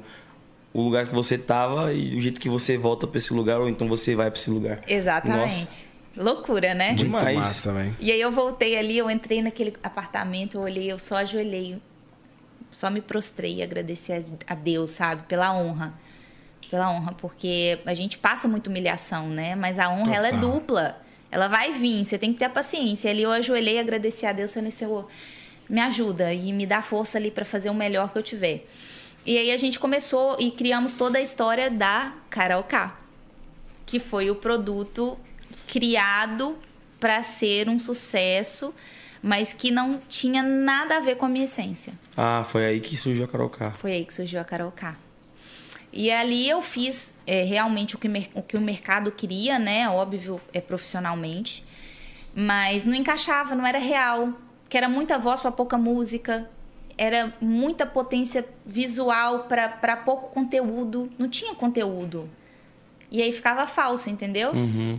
[0.74, 3.68] o lugar que você tava e o jeito que você volta pra esse lugar, ou
[3.70, 4.80] então você vai pra esse lugar.
[4.88, 5.90] Exatamente.
[6.16, 6.88] Loucura, né?
[6.90, 7.38] Muito demais.
[7.38, 7.96] massa, velho.
[8.00, 11.82] E aí eu voltei ali, eu entrei naquele apartamento, eu olhei, eu só ajoelhei,
[12.70, 14.12] só me prostrei e agradeci
[14.48, 15.24] a Deus, sabe?
[15.28, 15.94] Pela honra.
[16.72, 19.56] Pela honra, porque a gente passa muita humilhação, né?
[19.56, 20.50] Mas a honra, ela é Total.
[20.50, 21.02] dupla.
[21.30, 23.12] Ela vai vir, você tem que ter paciência.
[23.12, 25.08] Ali eu ajoelhei, agradeci a Deus, falei, Senhor,
[25.70, 28.66] me ajuda e me dá força ali para fazer o melhor que eu tiver.
[29.26, 32.98] E aí a gente começou e criamos toda a história da Karaoká,
[33.86, 35.18] que foi o produto
[35.68, 36.58] criado
[37.00, 38.74] para ser um sucesso,
[39.22, 41.94] mas que não tinha nada a ver com a minha essência.
[42.16, 43.78] Ah, foi aí que surgiu a Carolcar.
[43.78, 44.96] Foi aí que surgiu a Karaoká.
[45.94, 49.90] E ali eu fiz é, realmente o que, o que o mercado queria, né?
[49.90, 51.66] Óbvio, é profissionalmente.
[52.34, 54.34] Mas não encaixava, não era real.
[54.70, 56.50] Que era muita voz para pouca música.
[56.98, 61.10] Era muita potência visual para pouco conteúdo.
[61.18, 62.30] Não tinha conteúdo.
[63.10, 64.52] E aí ficava falso, entendeu?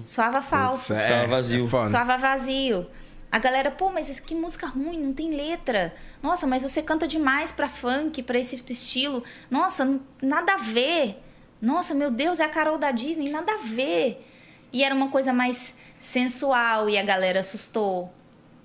[0.04, 0.92] Soava falso.
[0.92, 1.64] Putz, Ficava vazio.
[1.64, 1.86] é.
[1.88, 2.86] Soava vazio.
[3.32, 5.94] A galera, pô, mas que música ruim, não tem letra.
[6.22, 9.24] Nossa, mas você canta demais pra funk, pra esse estilo.
[9.50, 11.18] Nossa, nada a ver.
[11.60, 14.28] Nossa, meu Deus, é a Carol da Disney, nada a ver.
[14.70, 18.12] E era uma coisa mais sensual e a galera assustou.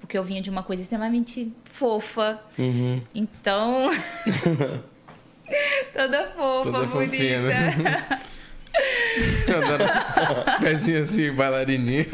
[0.02, 2.41] Porque eu vinha de uma coisa extremamente fofa.
[2.60, 3.02] Uhum.
[3.15, 3.89] Então.
[5.94, 6.89] Toda fofa, Toda bonita.
[6.89, 8.19] fofinha, né?
[9.48, 9.84] Andando
[10.48, 12.06] os pezinhos assim, bailarininho.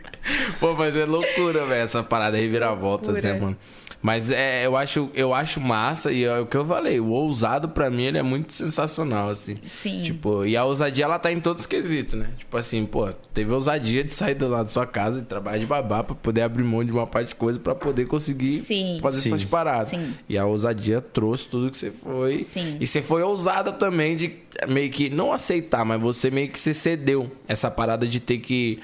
[0.60, 3.32] Pô, mas é loucura, velho, essa parada reviravoltas, Loucura.
[3.34, 3.56] né, mano?
[4.04, 7.70] Mas é, eu acho, eu acho massa e é o que eu falei, o ousado
[7.70, 9.56] pra mim ele é muito sensacional, assim.
[9.72, 10.02] Sim.
[10.02, 12.28] Tipo, e a ousadia ela tá em todos os quesitos, né?
[12.36, 15.56] Tipo assim, pô, teve a ousadia de sair do lado da sua casa e trabalhar
[15.56, 18.98] de babá pra poder abrir mão de uma parte de coisa pra poder conseguir Sim.
[19.00, 19.30] fazer Sim.
[19.30, 19.88] suas paradas.
[19.88, 20.12] Sim.
[20.28, 22.44] E a ousadia trouxe tudo que você foi.
[22.44, 22.76] Sim.
[22.78, 24.34] E você foi ousada também de
[24.68, 28.82] meio que não aceitar, mas você meio que se cedeu essa parada de ter que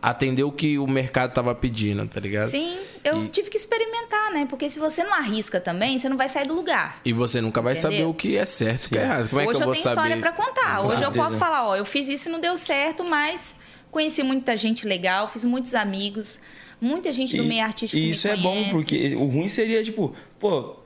[0.00, 2.48] atender o que o mercado tava pedindo, tá ligado?
[2.48, 4.46] Sim, eu E- tive que experimentar, né?
[4.48, 7.00] Porque se você não arrisca também, você não vai sair do lugar.
[7.04, 8.10] E você nunca vai saber Entendeu?
[8.10, 9.28] o que é certo e o que é errado.
[9.28, 10.80] Como é Hoje que eu, eu tenho saber história pra contar.
[10.82, 13.56] Hoje eu posso falar, ó, eu fiz isso e não deu certo, mas
[13.90, 16.38] conheci muita gente legal, fiz muitos amigos,
[16.80, 19.82] muita gente do E- meio artístico E me isso é bom, porque o ruim seria,
[19.82, 20.76] tipo, pô,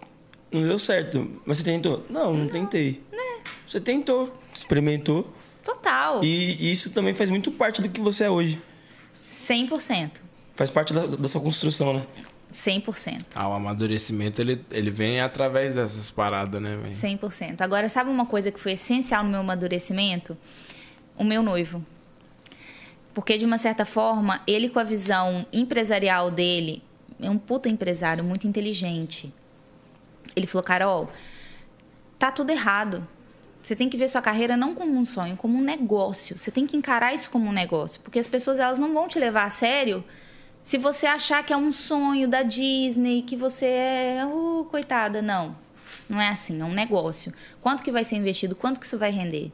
[0.50, 2.04] não deu certo, mas você tentou?
[2.08, 3.02] Não, não, tentei.
[3.10, 3.18] Né?
[3.66, 5.32] Você tentou, experimentou.
[5.64, 6.22] Total.
[6.24, 8.60] E isso também faz muito parte do que você é hoje.
[9.24, 10.10] 100%.
[10.54, 12.02] Faz parte da, da sua construção, né?
[12.52, 13.24] 100%.
[13.34, 16.94] Ah, o amadurecimento, ele, ele vem através dessas paradas, né, velho?
[16.94, 17.60] 100%.
[17.60, 20.36] Agora, sabe uma coisa que foi essencial no meu amadurecimento?
[21.16, 21.84] O meu noivo.
[23.14, 26.82] Porque, de uma certa forma, ele com a visão empresarial dele,
[27.20, 29.32] é um puta empresário, muito inteligente.
[30.34, 31.10] Ele falou, Carol,
[32.18, 33.06] tá tudo errado.
[33.62, 36.38] Você tem que ver sua carreira não como um sonho, como um negócio.
[36.38, 38.00] Você tem que encarar isso como um negócio.
[38.00, 40.02] Porque as pessoas elas não vão te levar a sério
[40.62, 45.56] se você achar que é um sonho da Disney, que você é, uh, coitada, não.
[46.08, 47.32] Não é assim, é um negócio.
[47.60, 48.54] Quanto que vai ser investido?
[48.54, 49.50] Quanto que isso vai render?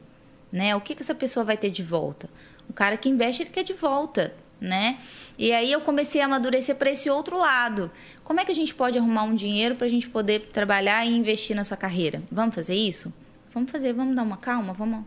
[0.51, 0.75] Né?
[0.75, 2.29] O que, que essa pessoa vai ter de volta?
[2.69, 4.99] O cara que investe, ele quer de volta, né?
[5.37, 7.89] E aí eu comecei a amadurecer para esse outro lado.
[8.23, 11.15] Como é que a gente pode arrumar um dinheiro para a gente poder trabalhar e
[11.15, 12.21] investir na sua carreira?
[12.31, 13.11] Vamos fazer isso?
[13.53, 15.03] Vamos fazer, vamos dar uma calma, vamos,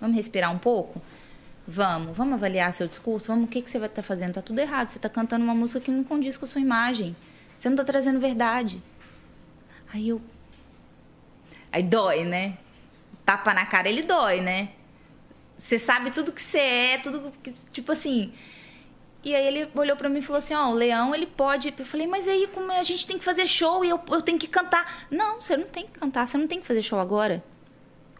[0.00, 1.02] vamos respirar um pouco?
[1.66, 4.34] Vamos, vamos avaliar seu discurso, vamos, o que, que você vai estar fazendo?
[4.34, 7.14] Tá tudo errado, você está cantando uma música que não condiz com a sua imagem.
[7.56, 8.82] Você não está trazendo verdade.
[9.92, 10.20] Aí eu...
[11.70, 12.58] Aí dói, né?
[13.24, 14.70] Tapa na cara, ele dói, né?
[15.56, 17.52] Você sabe tudo que você é, tudo que...
[17.72, 18.32] Tipo assim...
[19.24, 21.72] E aí ele olhou pra mim e falou assim, ó, o leão, ele pode...
[21.78, 22.80] Eu falei, mas aí como é?
[22.80, 25.06] a gente tem que fazer show e eu, eu tenho que cantar.
[25.08, 27.44] Não, você não tem que cantar, você não tem que fazer show agora.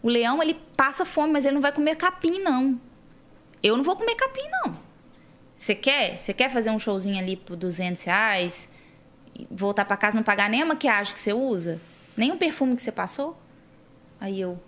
[0.01, 2.79] O leão, ele passa fome, mas ele não vai comer capim, não.
[3.63, 4.77] Eu não vou comer capim, não.
[5.57, 6.19] Você quer?
[6.19, 8.69] Você quer fazer um showzinho ali por 200 reais?
[9.49, 11.79] Voltar pra casa e não pagar nem a maquiagem que você usa?
[12.17, 13.39] Nem o perfume que você passou?
[14.19, 14.61] Aí eu...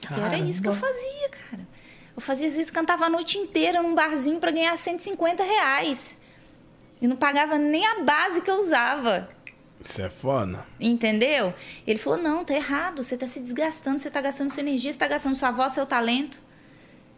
[0.00, 1.66] Que era isso que eu fazia, cara.
[2.14, 6.18] Eu fazia, às vezes, cantava a noite inteira num barzinho pra ganhar 150 reais.
[7.00, 9.28] E não pagava nem a base que eu usava.
[9.82, 10.66] Isso é foda.
[10.78, 11.54] Entendeu?
[11.86, 13.02] Ele falou: não, tá errado.
[13.02, 15.86] Você tá se desgastando, você tá gastando sua energia, você tá gastando sua voz, seu
[15.86, 16.40] talento.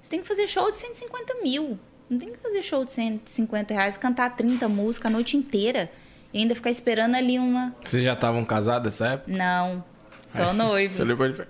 [0.06, 1.76] Você tem que fazer show de 150 mil.
[2.08, 5.90] Não tem que fazer show de 150 reais, cantar 30 músicas a noite inteira.
[6.32, 7.74] E ainda ficar esperando ali uma.
[7.84, 9.36] Vocês já estavam casados nessa época?
[9.36, 9.84] Não.
[10.28, 10.96] Só Aí você- noivos.
[10.96, 11.46] Você olhou pra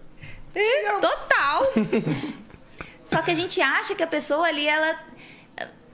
[0.54, 1.66] É, Total.
[3.04, 5.00] Só que a gente acha que a pessoa ali, ela.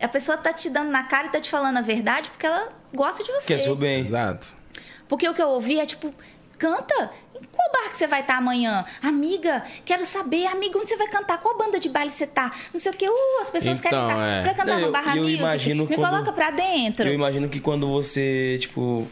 [0.00, 2.72] A pessoa tá te dando na cara e tá te falando a verdade porque ela
[2.94, 3.48] gosta de você.
[3.48, 4.06] Quer seu bem.
[4.06, 4.46] Exato.
[5.08, 6.14] Porque o que eu ouvi é tipo,
[6.56, 7.10] canta.
[7.52, 8.84] Qual bar que você vai estar amanhã?
[9.02, 11.38] Amiga, quero saber, amiga, onde você vai cantar?
[11.38, 12.50] Qual banda de baile você tá?
[12.72, 14.26] Não sei o que, uh, as pessoas querem Então, estar.
[14.26, 14.40] é.
[14.40, 15.38] Você vai cantar Não, no eu- Barra eu Music?
[15.38, 17.06] imagino Me quando- coloca pra dentro.
[17.06, 19.06] Eu imagino que quando você, tipo,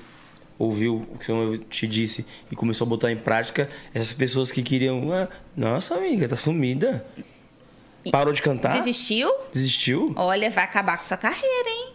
[0.58, 4.50] ouviu o que seu noivo te disse e começou a botar em prática, essas pessoas
[4.50, 7.04] que queriam, ah, nossa amiga, tá sumida.
[8.10, 8.72] Parou de cantar?
[8.72, 9.30] Desistiu?
[9.52, 10.14] Desistiu?
[10.16, 11.92] Olha, vai acabar com sua carreira, hein?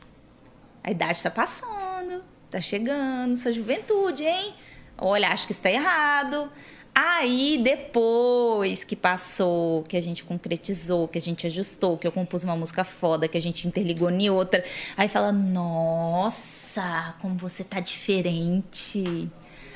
[0.84, 4.54] A idade tá passando, tá chegando, sua juventude, hein?
[4.98, 6.50] Olha, acho que isso tá errado.
[6.98, 12.46] Aí, depois que passou, que a gente concretizou, que a gente ajustou, que eu compus
[12.46, 14.64] uma música foda, que a gente interligou em outra,
[14.96, 19.30] aí fala: Nossa, como você tá diferente.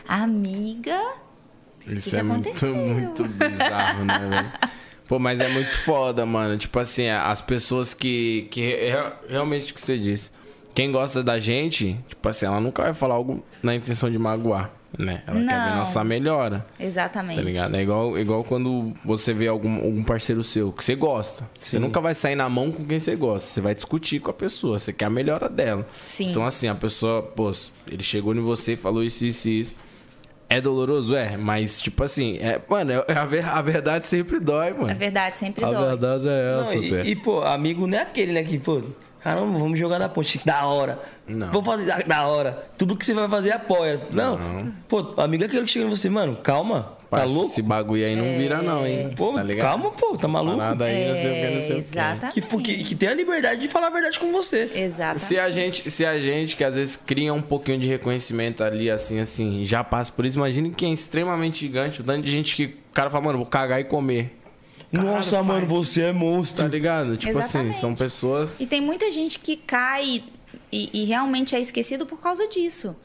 [0.07, 0.99] Amiga,
[1.85, 2.73] Isso que é muito, aconteceu?
[2.75, 4.51] muito bizarro, né, velho?
[5.07, 6.57] Pô, mas é muito foda, mano.
[6.57, 8.47] Tipo assim, as pessoas que.
[8.49, 10.31] que re- realmente o que você disse.
[10.73, 14.71] Quem gosta da gente, tipo assim, ela nunca vai falar algo na intenção de magoar,
[14.97, 15.21] né?
[15.27, 15.75] Ela quer ver Não.
[15.77, 16.65] nossa melhora.
[16.79, 17.35] exatamente.
[17.37, 17.75] Tá ligado?
[17.75, 21.47] É igual, igual quando você vê algum, algum parceiro seu que você gosta.
[21.59, 23.47] Você nunca vai sair na mão com quem você gosta.
[23.49, 24.79] Você vai discutir com a pessoa.
[24.79, 25.87] Você quer a melhora dela.
[26.07, 26.31] Sim.
[26.31, 27.51] Então, assim, a pessoa, pô,
[27.91, 29.75] ele chegou em você e falou isso, isso e isso.
[30.51, 31.15] É doloroso?
[31.15, 34.89] É, mas, tipo assim, é, mano, é, a, ver- a verdade sempre dói, mano.
[34.89, 35.87] A verdade sempre A dói.
[35.89, 37.03] verdade é Não, essa, e, Pé.
[37.05, 38.81] e, pô, amigo não é aquele, né, que, pô,
[39.21, 40.99] caramba, vamos jogar na ponte, da hora.
[41.27, 41.51] Não.
[41.51, 42.67] Vou fazer da- da hora.
[42.77, 43.99] Tudo que você vai fazer apoia.
[44.11, 44.39] Não.
[44.87, 47.51] Pô, amigo é aquele que chega em você, mano, calma, tá Parça, louco?
[47.51, 49.11] Esse bagulho aí não vira, não, hein?
[49.15, 49.61] Pô, tá ligado?
[49.69, 50.57] calma, pô, tá maluco?
[50.57, 51.87] Parada aí, não sei o que, não sei o que.
[51.89, 52.41] Exatamente.
[52.41, 54.71] Que, que, que tem a liberdade de falar a verdade com você.
[54.73, 55.21] Exatamente.
[55.21, 58.89] Se a gente, se a gente que às vezes cria um pouquinho de reconhecimento ali,
[58.89, 62.55] assim, assim, já passa por isso, imagine quem é extremamente gigante, o tanto de gente
[62.55, 64.35] que o cara fala, mano, vou cagar e comer.
[64.91, 65.71] Nossa, Caralho, mano, faz.
[65.71, 66.63] você é monstro.
[66.63, 67.15] Tá ligado?
[67.17, 67.71] Tipo Exatamente.
[67.71, 68.59] assim, são pessoas.
[68.59, 70.23] E tem muita gente que cai
[70.71, 72.95] e, e realmente é esquecido por causa disso.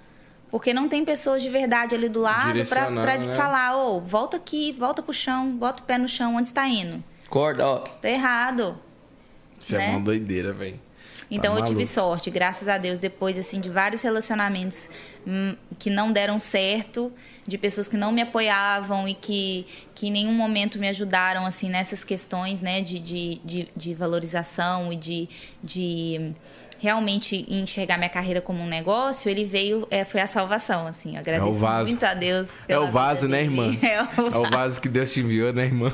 [0.50, 3.24] Porque não tem pessoas de verdade ali do lado pra, pra né?
[3.36, 7.02] falar, ô, volta aqui, volta pro chão, bota o pé no chão, onde está indo?
[7.26, 7.78] Acorda, ó.
[7.78, 8.78] Tá errado.
[9.58, 9.90] Isso é né?
[9.90, 10.78] uma doideira, velho.
[11.30, 14.90] Então eu tive sorte, graças a Deus, depois assim de vários relacionamentos
[15.26, 17.12] hum, que não deram certo,
[17.46, 21.68] de pessoas que não me apoiavam e que, que em nenhum momento me ajudaram assim
[21.68, 25.28] nessas questões, né, de, de, de, de valorização e de,
[25.62, 26.34] de
[26.84, 31.14] realmente enxergar minha carreira como um negócio, ele veio, é, foi a salvação, assim.
[31.14, 31.88] Eu agradeço vaso.
[31.88, 32.48] muito a Deus.
[32.68, 33.74] É o vaso, né, irmã?
[33.82, 35.90] É o É o vaso que Deus te enviou, né, irmã?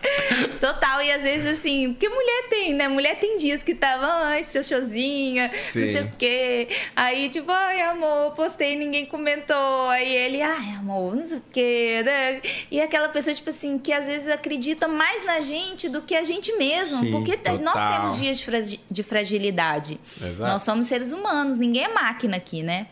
[0.58, 2.88] Total, e às vezes assim, porque mulher tem, né?
[2.88, 5.80] Mulher tem dias que tava, ai, xoxozinha, Sim.
[5.84, 6.68] não sei o quê.
[6.96, 9.88] Aí, tipo, ai, amor, postei e ninguém comentou.
[9.90, 12.02] Aí ele, ai, amor, não sei o quê.
[12.04, 12.40] né?
[12.70, 16.24] E aquela pessoa, tipo assim, que às vezes acredita mais na gente do que a
[16.24, 17.04] gente mesmo.
[17.04, 17.92] Sim, porque nós total.
[17.92, 20.00] temos dias de fragilidade.
[20.22, 20.50] Exato.
[20.52, 22.86] Nós somos seres humanos, ninguém é máquina aqui, né?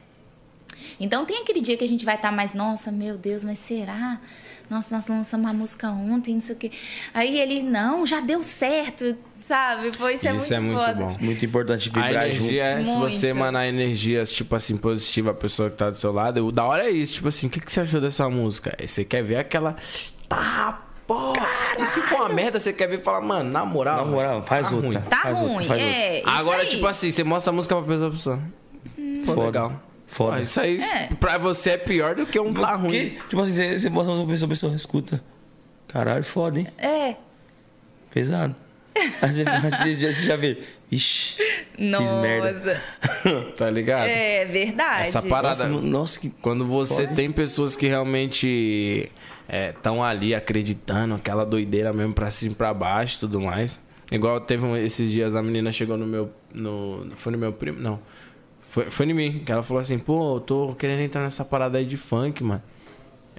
[0.98, 4.20] Então tem aquele dia que a gente vai estar mais, nossa, meu Deus, mas será?
[4.68, 6.70] Nossa, nós lançamos uma música ontem, não sei o quê.
[7.12, 9.90] Aí ele, não, já deu certo, sabe?
[9.96, 11.04] Pô, isso, Isso é é muito, muito foda.
[11.04, 11.16] bom.
[11.20, 12.36] Muito importante A vibrar junto.
[12.44, 13.38] energia é, se você Muito.
[13.38, 16.84] emanar energias, tipo assim, positiva a pessoa que tá do seu lado, o da hora
[16.86, 18.76] é isso, tipo assim, o que, que você achou dessa música?
[18.78, 19.74] Aí Você quer ver aquela.
[20.28, 21.32] Tá, pô!
[21.80, 24.04] E se for uma merda, você quer ver e falar, mano, na moral.
[24.04, 24.90] Na moral, faz tá outra.
[24.90, 25.00] ruim.
[25.08, 26.18] Tá Faz outra, ruim, faz é.
[26.20, 26.68] isso Agora, aí.
[26.68, 28.40] tipo assim, você mostra a música pra pessoa, pessoa.
[29.26, 29.46] Pô, Foda.
[29.46, 29.82] legal.
[30.06, 30.36] Foda.
[30.36, 31.08] Ah, isso aí, É.
[31.18, 33.18] pra você é pior do que um tá ruim.
[33.28, 35.22] Tipo assim, você, você mostra uma pessoa, a pessoa escuta.
[35.88, 36.66] Caralho, foda, hein?
[36.78, 37.16] É.
[38.12, 38.54] Pesado.
[39.22, 39.44] Aí você,
[39.94, 40.58] você já, vê.
[40.90, 41.36] Ixi,
[41.76, 42.52] fiz merda.
[42.52, 42.82] Nossa.
[43.56, 44.08] Tá ligado?
[44.08, 45.02] É verdade.
[45.08, 45.66] Essa parada.
[45.68, 46.30] Nossa, nossa, que.
[46.30, 47.14] Quando você Foda.
[47.14, 49.10] tem pessoas que realmente
[49.50, 53.80] estão ali acreditando, aquela doideira mesmo pra cima e pra baixo tudo mais.
[54.12, 56.30] Igual teve um- esses dias a menina chegou no meu.
[56.52, 57.78] No, foi no meu primo?
[57.80, 58.00] Não.
[58.68, 59.42] Foi, foi em mim.
[59.44, 62.62] Que ela falou assim, pô, eu tô querendo entrar nessa parada aí de funk, mano.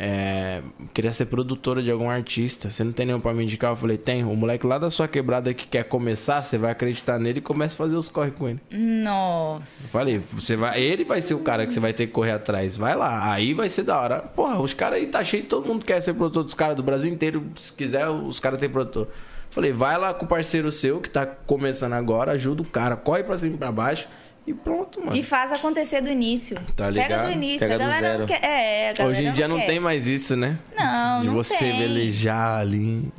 [0.03, 0.63] É,
[0.95, 2.71] queria ser produtora de algum artista.
[2.71, 3.71] Você não tem nenhum pra me indicar?
[3.71, 4.23] Eu falei, tem.
[4.23, 7.75] O moleque lá da sua quebrada que quer começar, você vai acreditar nele e começa
[7.75, 8.59] a fazer os corre com ele.
[8.71, 9.83] Nossa.
[9.83, 12.31] Eu Falei, você vai, ele vai ser o cara que você vai ter que correr
[12.31, 12.75] atrás.
[12.75, 14.21] Vai lá, aí vai ser da hora.
[14.23, 17.13] Porra, os caras aí tá cheio, todo mundo quer ser produtor dos caras do Brasil
[17.13, 17.45] inteiro.
[17.55, 19.07] Se quiser, os caras têm produtor.
[19.51, 23.21] Falei, vai lá com o parceiro seu que tá começando agora, ajuda o cara, corre
[23.21, 24.07] pra cima e pra baixo
[24.45, 25.15] e pronto, mano.
[25.15, 26.55] E faz acontecer do início.
[26.75, 27.25] Tá Pega ligado?
[27.27, 27.59] do início.
[27.59, 28.41] Pega a do galera não zero.
[28.41, 28.47] quer.
[28.47, 29.65] É, a galera Hoje em dia não quer.
[29.67, 30.57] tem mais isso, né?
[30.77, 31.77] Não, De não você tem.
[31.77, 33.11] velejar ali.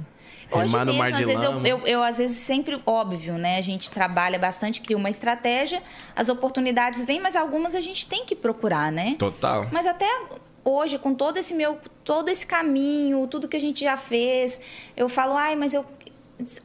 [0.50, 3.34] Hoje remar no mesmo, mar de às vezes, eu, eu, eu, às vezes, sempre, óbvio,
[3.38, 3.56] né?
[3.56, 5.82] A gente trabalha bastante, cria uma estratégia,
[6.14, 9.16] as oportunidades vêm, mas algumas a gente tem que procurar, né?
[9.18, 9.66] Total.
[9.72, 10.06] Mas até
[10.62, 14.60] hoje, com todo esse meu, todo esse caminho, tudo que a gente já fez,
[14.94, 15.86] eu falo, ai, mas eu.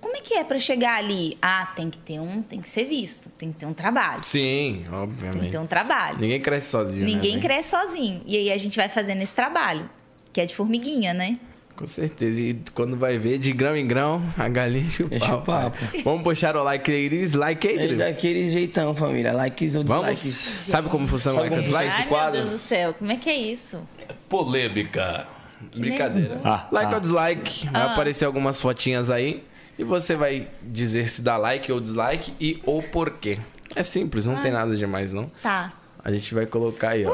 [0.01, 1.37] Como é que é pra chegar ali?
[1.41, 4.23] Ah, tem que ter um, tem que ser visto, tem que ter um trabalho.
[4.23, 5.51] Sim, Tem que obviamente.
[5.51, 6.17] ter um trabalho.
[6.19, 7.05] Ninguém cresce sozinho.
[7.05, 7.41] né, Ninguém velho?
[7.43, 8.21] cresce sozinho.
[8.25, 9.89] E aí a gente vai fazendo esse trabalho,
[10.33, 11.37] que é de formiguinha, né?
[11.75, 12.41] Com certeza.
[12.41, 15.45] E quando vai ver, de grão em grão, a galinha enche o Enche o papo.
[15.45, 15.77] papo.
[16.03, 19.31] Vamos puxar o like aí, dislike aí, daquele jeitão, família.
[19.31, 20.07] Likes ou Vamos.
[20.07, 20.71] dislikes.
[20.71, 21.93] Sabe como funciona o like ou dislike?
[21.95, 22.31] Ai, meu?
[22.31, 23.79] Deus do céu, como é que é isso?
[24.27, 25.27] Polêmica.
[25.75, 26.39] Brincadeira.
[26.43, 26.95] Ah, like ah.
[26.95, 27.67] ou dislike.
[27.69, 29.43] Vai aparecer algumas fotinhas aí.
[29.77, 33.39] E você vai dizer se dá like ou dislike e ou por quê.
[33.75, 35.29] É simples, não tem nada demais, não.
[35.41, 35.73] Tá.
[36.03, 37.13] A gente vai colocar aí, ó.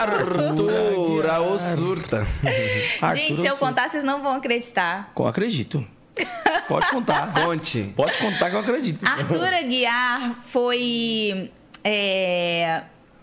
[0.00, 0.60] Arthur,
[1.40, 2.26] ou surta.
[3.00, 5.12] Arthur, Gente, se eu contar, vocês não vão acreditar.
[5.16, 5.86] Eu acredito.
[6.68, 7.32] Pode contar.
[7.44, 7.92] Conte.
[7.96, 9.04] Pode contar que eu acredito.
[9.06, 11.50] Arthur Aguiar foi
[11.82, 12.82] é,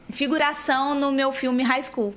[0.09, 2.13] figuração no meu filme High School,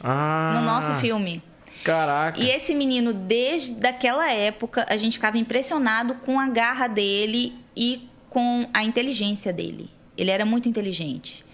[0.00, 1.42] Ah, no nosso filme.
[1.82, 2.40] Caraca.
[2.40, 8.08] E esse menino, desde aquela época, a gente ficava impressionado com a garra dele e
[8.30, 9.90] com a inteligência dele.
[10.16, 11.44] Ele era muito inteligente.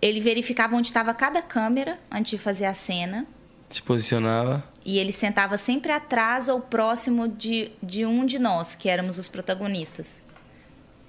[0.00, 3.26] Ele verificava onde estava cada câmera antes de fazer a cena.
[3.70, 4.64] Se posicionava.
[4.84, 9.28] E ele sentava sempre atrás ou próximo de, de um de nós, que éramos os
[9.28, 10.22] protagonistas.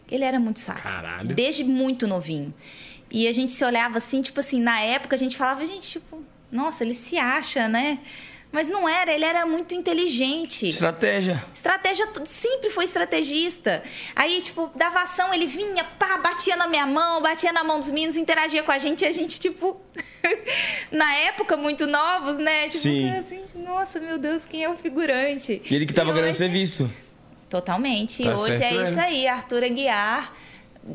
[0.09, 0.83] Ele era muito sábio.
[0.83, 1.35] Caralho.
[1.35, 2.53] Desde muito novinho.
[3.09, 6.23] E a gente se olhava assim, tipo assim, na época a gente falava, gente, tipo,
[6.51, 7.99] nossa, ele se acha, né?
[8.53, 10.69] Mas não era, ele era muito inteligente.
[10.69, 11.43] Estratégia.
[11.51, 13.81] Estratégia, sempre foi estrategista.
[14.15, 17.89] Aí, tipo, dava ação, ele vinha, pá, batia na minha mão, batia na mão dos
[17.89, 19.81] meninos, interagia com a gente, e a gente, tipo,
[20.91, 22.65] na época, muito novos, né?
[22.69, 23.09] Tipo, Sim.
[23.17, 25.59] assim, nossa, meu Deus, quem é o figurante?
[25.69, 26.87] E ele que tava E querendo hoje- ser visto.
[27.49, 28.23] Totalmente.
[28.23, 28.89] Tá hoje certo é ele.
[28.89, 30.31] isso aí, Arthur Aguiar,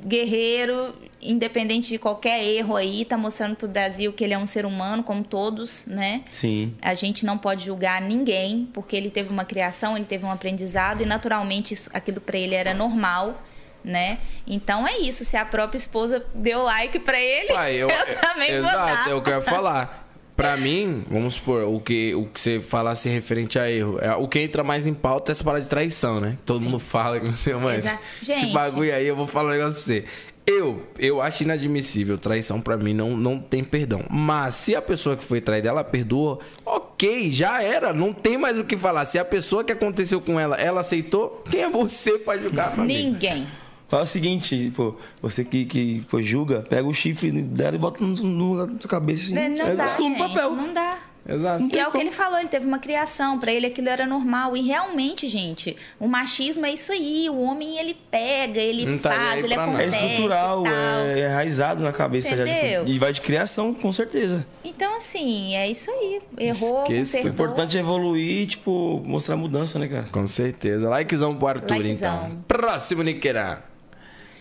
[0.07, 4.65] guerreiro, independente de qualquer erro aí, tá mostrando pro Brasil que ele é um ser
[4.65, 6.23] humano, como todos, né?
[6.31, 6.75] Sim.
[6.81, 11.03] A gente não pode julgar ninguém, porque ele teve uma criação, ele teve um aprendizado
[11.03, 13.43] e naturalmente isso, aquilo para ele era normal,
[13.85, 14.19] né?
[14.47, 18.51] Então é isso, se a própria esposa deu like para ele, Pai, eu, eu, também
[18.61, 19.11] vou Exato, dar.
[19.11, 20.05] é o que eu ia falar.
[20.37, 23.99] Pra mim, vamos supor, o que, o que você falasse referente a erro.
[24.01, 26.39] É, o que entra mais em pauta é essa parada de traição, né?
[26.47, 27.85] Todo mundo fala que não sei mais.
[27.85, 28.53] Exa- Esse Gente.
[28.53, 30.05] bagulho aí, eu vou falar um negócio pra você.
[30.51, 32.17] Eu, eu acho inadmissível.
[32.17, 34.03] Traição pra mim não, não tem perdão.
[34.11, 37.93] Mas se a pessoa que foi traída, ela perdoa, ok, já era.
[37.93, 39.05] Não tem mais o que falar.
[39.05, 42.79] Se a pessoa que aconteceu com ela, ela aceitou, quem é você pra julgar?
[42.79, 43.47] Ninguém.
[43.89, 48.03] Fala o seguinte, pô, você que, que pô, julga, pega o chifre dela e bota
[48.03, 49.35] no, no lugar da sua cabeça assim.
[49.35, 50.51] Né, Não dá, assume o gente, papel.
[50.51, 50.99] não dá.
[51.29, 51.69] Exato.
[51.71, 54.57] E é o que ele falou, ele teve uma criação, pra ele aquilo era normal.
[54.57, 57.29] E realmente, gente, o machismo é isso aí.
[57.29, 59.55] O homem, ele pega, ele Não tá faz, aí ele.
[59.55, 60.75] É acontece estrutural, e tal.
[60.75, 62.49] é, é enraizado na cabeça já.
[62.49, 62.85] Entendeu?
[62.87, 64.47] tipo, E vai de criação, com certeza.
[64.65, 66.21] Então, assim, é isso aí.
[66.39, 67.27] Errou, Esqueça.
[67.27, 70.07] O importante é evoluir e, tipo, mostrar mudança, né, cara?
[70.11, 70.89] Com certeza.
[70.89, 72.27] Likezão pro Arthur, Likezão.
[72.27, 72.45] então.
[72.49, 73.65] Próximo, Niqueira.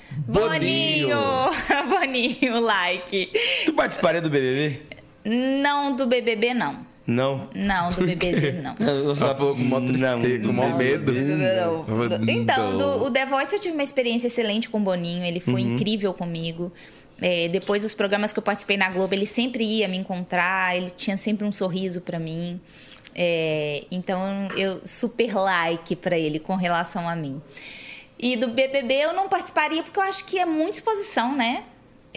[0.10, 1.18] Boninho!
[1.90, 3.30] Boninho, like.
[3.66, 4.82] Tu participaria do BBB?
[5.30, 6.86] Não do BBB, não.
[7.06, 7.49] Não.
[7.56, 8.76] Não, do BBB, não.
[8.80, 11.12] Eu Ela falou com mó tristeza, com mó medo.
[11.14, 12.30] não, não.
[12.30, 12.78] Então, Não.
[12.78, 16.14] do- o The Voice eu tive uma experiência excelente com o Boninho, ele foi incrível
[16.14, 16.72] comigo.
[17.22, 20.90] É, depois dos programas que eu participei na Globo, ele sempre ia me encontrar, ele
[20.90, 22.60] tinha sempre um sorriso pra mim.
[23.16, 27.41] É, então, eu super like pra ele com relação a mim.
[28.20, 31.64] E do BBB eu não participaria porque eu acho que é muita exposição, né?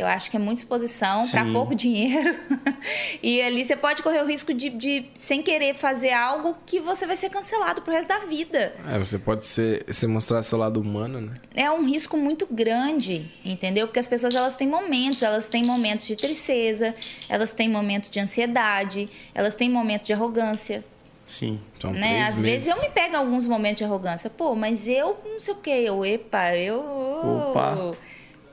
[0.01, 1.53] Eu acho que é muita exposição para Sim.
[1.53, 2.35] pouco dinheiro.
[3.23, 7.07] e ali você pode correr o risco de, de, sem querer, fazer algo que você
[7.07, 8.75] vai ser cancelado pro resto da vida.
[8.89, 11.35] É, você pode ser, você mostrar seu lado humano, né?
[11.55, 13.87] É um risco muito grande, entendeu?
[13.89, 16.95] Porque as pessoas elas têm momentos, elas têm momentos de tristeza,
[17.29, 20.83] elas têm momentos de ansiedade, elas têm momentos de arrogância.
[21.27, 21.61] Sim.
[21.79, 22.01] São né?
[22.01, 22.67] três Às meses.
[22.67, 24.31] vezes eu me pego em alguns momentos de arrogância.
[24.31, 25.83] Pô, mas eu não sei o quê.
[25.85, 26.81] Eu, epa, eu.
[27.51, 27.95] Opa.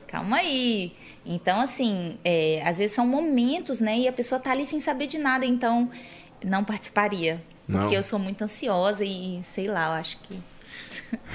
[0.06, 0.92] Calma aí.
[1.28, 3.98] Então, assim, é, às vezes são momentos, né?
[3.98, 5.44] E a pessoa tá ali sem saber de nada.
[5.44, 5.90] Então,
[6.42, 7.40] não participaria.
[7.68, 7.80] Não.
[7.80, 10.40] Porque eu sou muito ansiosa e sei lá, eu acho que.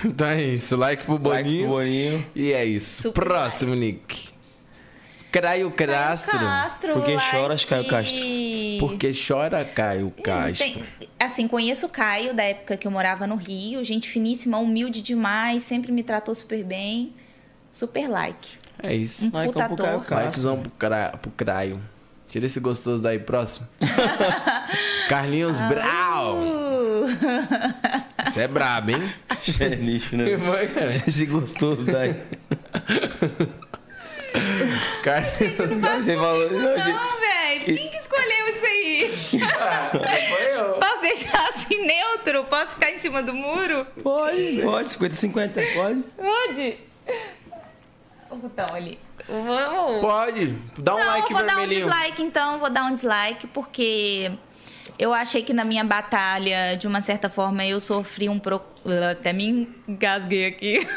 [0.03, 0.75] Então é isso.
[0.75, 1.67] Like pro Like Boninho.
[1.67, 2.25] pro Boninho.
[2.35, 3.03] E é isso.
[3.03, 4.33] Super Próximo, Nick.
[5.31, 6.37] Caio Castro.
[6.37, 7.31] Castro, Por que like...
[7.31, 8.21] choras, Caio Castro?
[8.79, 10.65] Porque chora Caio Castro.
[10.67, 10.85] tem-
[11.19, 15.63] assim, conheço o Caio da época que eu morava no Rio, gente finíssima, humilde demais,
[15.63, 17.13] sempre me tratou super bem.
[17.71, 18.59] Super like.
[18.81, 19.27] É isso.
[19.27, 20.01] Um puta pro Caio.
[20.01, 20.57] Castro.
[20.57, 21.17] Pro, cra...
[21.21, 21.81] pro Craio.
[22.33, 23.67] Tira esse gostoso daí, próximo.
[25.07, 26.37] Carlinhos Brau.
[26.39, 27.05] Uh,
[28.25, 29.13] Você é brabo, hein?
[29.59, 30.25] É lixo, né?
[30.25, 30.89] Que foi, cara?
[30.89, 32.15] Esse gostoso daí.
[35.03, 36.03] Carlinhos.
[36.03, 36.49] Você falou.
[36.49, 39.11] Não, velho, quem que escolheu isso aí?
[39.91, 40.73] Foi eu.
[40.79, 42.45] Posso deixar assim neutro?
[42.45, 43.85] Posso ficar em cima do muro?
[44.01, 46.03] Pode, pode, 50-50, pode.
[46.17, 46.77] Pode.
[48.33, 48.99] O botão ali.
[49.27, 50.01] Vamos.
[50.01, 50.47] Pode.
[50.79, 54.31] Dá um Não, like vou dar um dislike então, vou dar um dislike porque
[54.97, 58.61] eu achei que na minha batalha, de uma certa forma, eu sofri um pro...
[59.11, 60.87] até me engasguei aqui.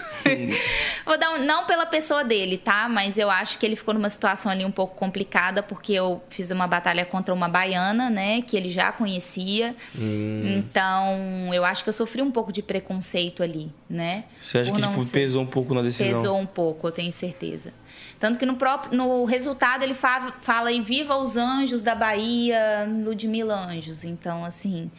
[1.04, 1.44] vou dar um...
[1.44, 2.88] não pela pessoa dele, tá?
[2.88, 6.50] Mas eu acho que ele ficou numa situação ali um pouco complicada porque eu fiz
[6.50, 9.74] uma batalha contra uma baiana, né, que ele já conhecia.
[9.96, 10.42] Hum.
[10.46, 14.24] Então, eu acho que eu sofri um pouco de preconceito ali, né?
[14.40, 16.12] Você acha Por que tipo, ser- pesou um pouco na decisão?
[16.12, 17.72] Pesou um pouco, eu tenho certeza.
[18.18, 22.88] Tanto que no próprio no resultado ele fa- fala em Viva os Anjos da Bahia,
[23.04, 24.04] Ludmilla Anjos.
[24.04, 24.90] Então, assim,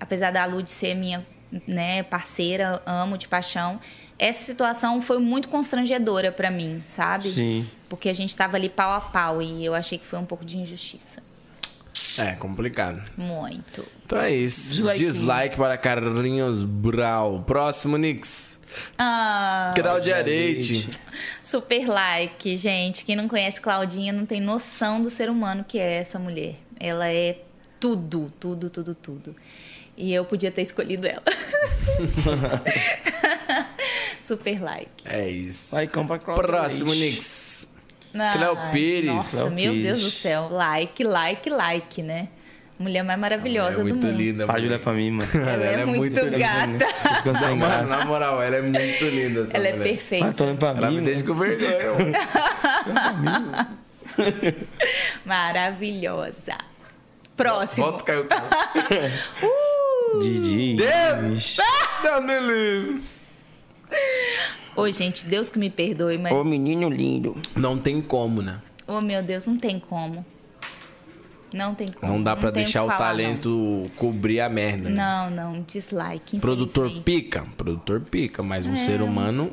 [0.00, 1.24] apesar da Lud ser minha
[1.66, 3.78] né, parceira, amo de paixão,
[4.18, 7.30] essa situação foi muito constrangedora pra mim, sabe?
[7.30, 7.68] Sim.
[7.88, 10.44] Porque a gente tava ali pau a pau e eu achei que foi um pouco
[10.44, 11.22] de injustiça.
[12.18, 13.00] É, complicado.
[13.16, 13.84] Muito.
[14.04, 14.70] Então é isso.
[14.74, 14.98] Dislike.
[14.98, 17.42] Dislike para Carlinhos Brau.
[17.46, 18.55] Próximo, Nix.
[18.98, 20.88] Ah, Cláudia Areite.
[21.42, 23.04] super like, gente.
[23.04, 26.56] Quem não conhece Claudinha não tem noção do ser humano que é essa mulher.
[26.78, 27.38] Ela é
[27.80, 29.34] tudo, tudo, tudo, tudo.
[29.96, 31.22] E eu podia ter escolhido ela.
[34.22, 34.90] super like.
[35.04, 35.74] É isso.
[35.74, 37.14] Vai, compra Cláudia Próximo, Leite.
[37.16, 37.68] Nix.
[38.12, 39.06] Cléo Pires.
[39.06, 40.14] Nossa, Cléo meu Deus do Pires.
[40.20, 40.48] céu.
[40.50, 42.28] Like, like, like, né?
[42.78, 44.16] Mulher mais É maravilhosa do muito mundo.
[44.18, 44.46] linda.
[44.46, 44.82] Para de olhar mulher.
[44.84, 45.30] pra mim, mano.
[45.34, 47.38] Ela, é, muito, linda, gata.
[47.38, 49.40] Sem Mano, na moral, ela é muito linda.
[49.42, 49.82] Essa Ela é mulher.
[49.88, 50.26] perfeita.
[50.28, 51.34] Ah, tô olhando pra Ela mim, me deixa mano.
[51.34, 52.18] com vergonha.
[55.24, 56.56] Maravilhosa.
[57.36, 57.86] Próximo.
[57.86, 58.28] Volta, Caio.
[60.22, 60.76] Didi.
[60.76, 61.56] Deus!
[62.02, 63.02] Deus me livre.
[64.74, 66.32] Ô, gente, Deus que me perdoe, mas.
[66.32, 67.36] Ô, menino lindo.
[67.54, 68.60] Não tem como, né?
[68.86, 70.24] Oh, meu Deus, não tem como.
[71.52, 72.12] Não tem como.
[72.12, 74.96] Não dá pra tem deixar que o falar, talento cobrir a merda, né?
[74.96, 76.38] Não, não, não dislike.
[76.38, 79.52] Produtor pica, produtor pica, mas um ser humano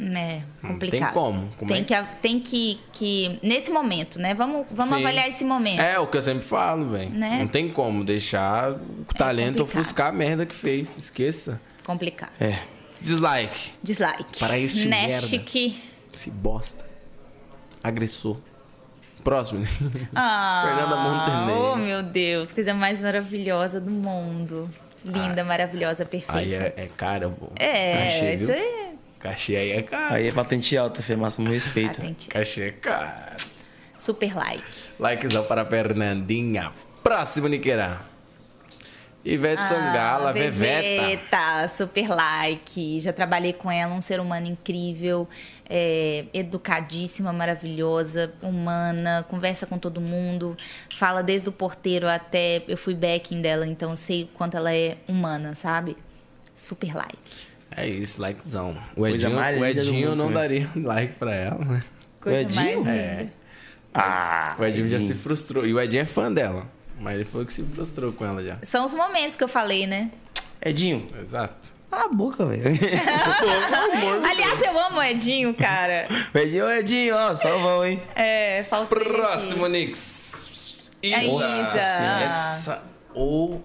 [0.00, 1.12] É, Não complicado.
[1.12, 1.48] tem como.
[1.56, 1.84] Como tem é?
[1.84, 3.38] que, tem que, que.
[3.42, 4.32] Nesse momento, né?
[4.34, 5.00] Vamos, vamos Sim.
[5.04, 5.80] avaliar esse momento.
[5.80, 7.10] É o que eu sempre falo, velho.
[7.10, 7.38] Né?
[7.40, 9.80] Não tem como deixar o talento complicado.
[9.80, 10.96] ofuscar a merda que fez.
[10.96, 11.60] Esqueça.
[11.84, 12.32] Complicado.
[12.40, 12.60] É.
[13.00, 13.72] Dislike.
[13.82, 14.38] Dislike.
[14.38, 15.80] Para este Nashik.
[16.16, 16.84] Esse bosta.
[17.82, 18.36] agressor.
[19.24, 19.64] Próximo.
[20.14, 21.72] Ah, Fernanda Montenegro.
[21.72, 24.70] Oh, meu Deus, coisa mais maravilhosa do mundo.
[25.04, 26.38] Linda, maravilhosa, perfeita.
[26.38, 27.50] Aí é, é cara, pô.
[27.56, 28.54] É, Cachê, isso viu?
[28.54, 28.88] é
[29.20, 30.14] Cachê aí é caro.
[30.14, 31.96] Aí é patente alta, Fê, máximo respeito.
[32.00, 32.28] patente.
[32.28, 33.36] Cachê é caro.
[33.98, 34.64] Super like.
[34.98, 36.70] Likezão para a Fernandinha.
[37.02, 37.98] Próximo, Niqueira.
[39.24, 40.82] Ivete Sangala, Ah, Veveta.
[41.02, 43.00] Veveta, super like.
[43.00, 45.28] Já trabalhei com ela, um ser humano incrível,
[45.68, 50.56] é, educadíssima, maravilhosa, humana, conversa com todo mundo,
[50.96, 52.62] fala desde o porteiro até.
[52.68, 55.96] Eu fui backing dela, então eu sei o quanto ela é humana, sabe?
[56.54, 57.18] Super like.
[57.76, 58.76] É isso, likezão.
[58.96, 60.34] O Edinho, mais o Edinho mundo, não né?
[60.34, 61.82] daria like pra ela, né?
[62.20, 62.62] Coisa Edinho?
[62.64, 62.90] mais linda.
[62.92, 63.26] É.
[63.92, 65.18] Ah, O Edinho já se Edinho.
[65.18, 65.66] frustrou.
[65.66, 66.66] E o Edinho é fã dela.
[67.00, 68.58] Mas ele foi que se frustrou com ela já.
[68.62, 70.10] São os momentos que eu falei, né?
[70.60, 71.68] Edinho, Exato.
[71.90, 72.62] cala a boca, velho.
[74.28, 76.08] Aliás, eu amo o Edinho, cara.
[76.34, 78.02] O Edinho, ô, Edinho, ó, salvão, hein?
[78.16, 78.86] É, aqui.
[78.86, 80.90] Próximo, Nix.
[81.02, 81.80] É Isa.
[81.80, 82.82] Essa.
[83.14, 83.60] O.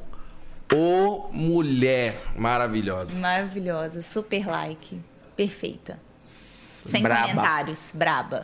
[0.72, 3.20] O mulher maravilhosa.
[3.22, 5.00] Maravilhosa, super like.
[5.36, 6.00] Perfeita.
[6.24, 7.28] Sem Braba.
[7.28, 7.92] comentários.
[7.94, 8.44] Braba.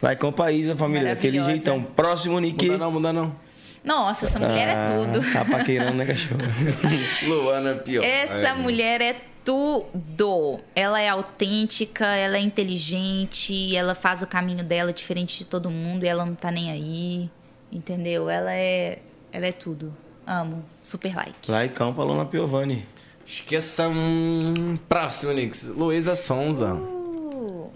[0.00, 1.14] Vai com o país, família.
[1.14, 1.82] Daquele jeitão.
[1.82, 2.66] Próximo, Nick.
[2.66, 3.47] Muda não, muda não.
[3.88, 5.32] Nossa, essa mulher é tudo.
[5.32, 6.40] Tá paqueirando, né, cachorro?
[7.26, 8.04] Luana é pior.
[8.04, 8.52] Essa É.
[8.54, 10.60] mulher é tudo.
[10.76, 16.04] Ela é autêntica, ela é inteligente, ela faz o caminho dela diferente de todo mundo
[16.04, 17.30] e ela não tá nem aí.
[17.72, 18.28] Entendeu?
[18.28, 18.98] Ela é.
[19.32, 19.94] Ela é tudo.
[20.26, 20.62] Amo.
[20.82, 21.50] Super like.
[21.50, 22.86] Laicão pra Lona Piovani.
[23.24, 24.78] Esqueça um.
[24.88, 25.64] Próximo, Nix.
[25.66, 26.74] Luísa Sonza.
[26.74, 27.70] Uh,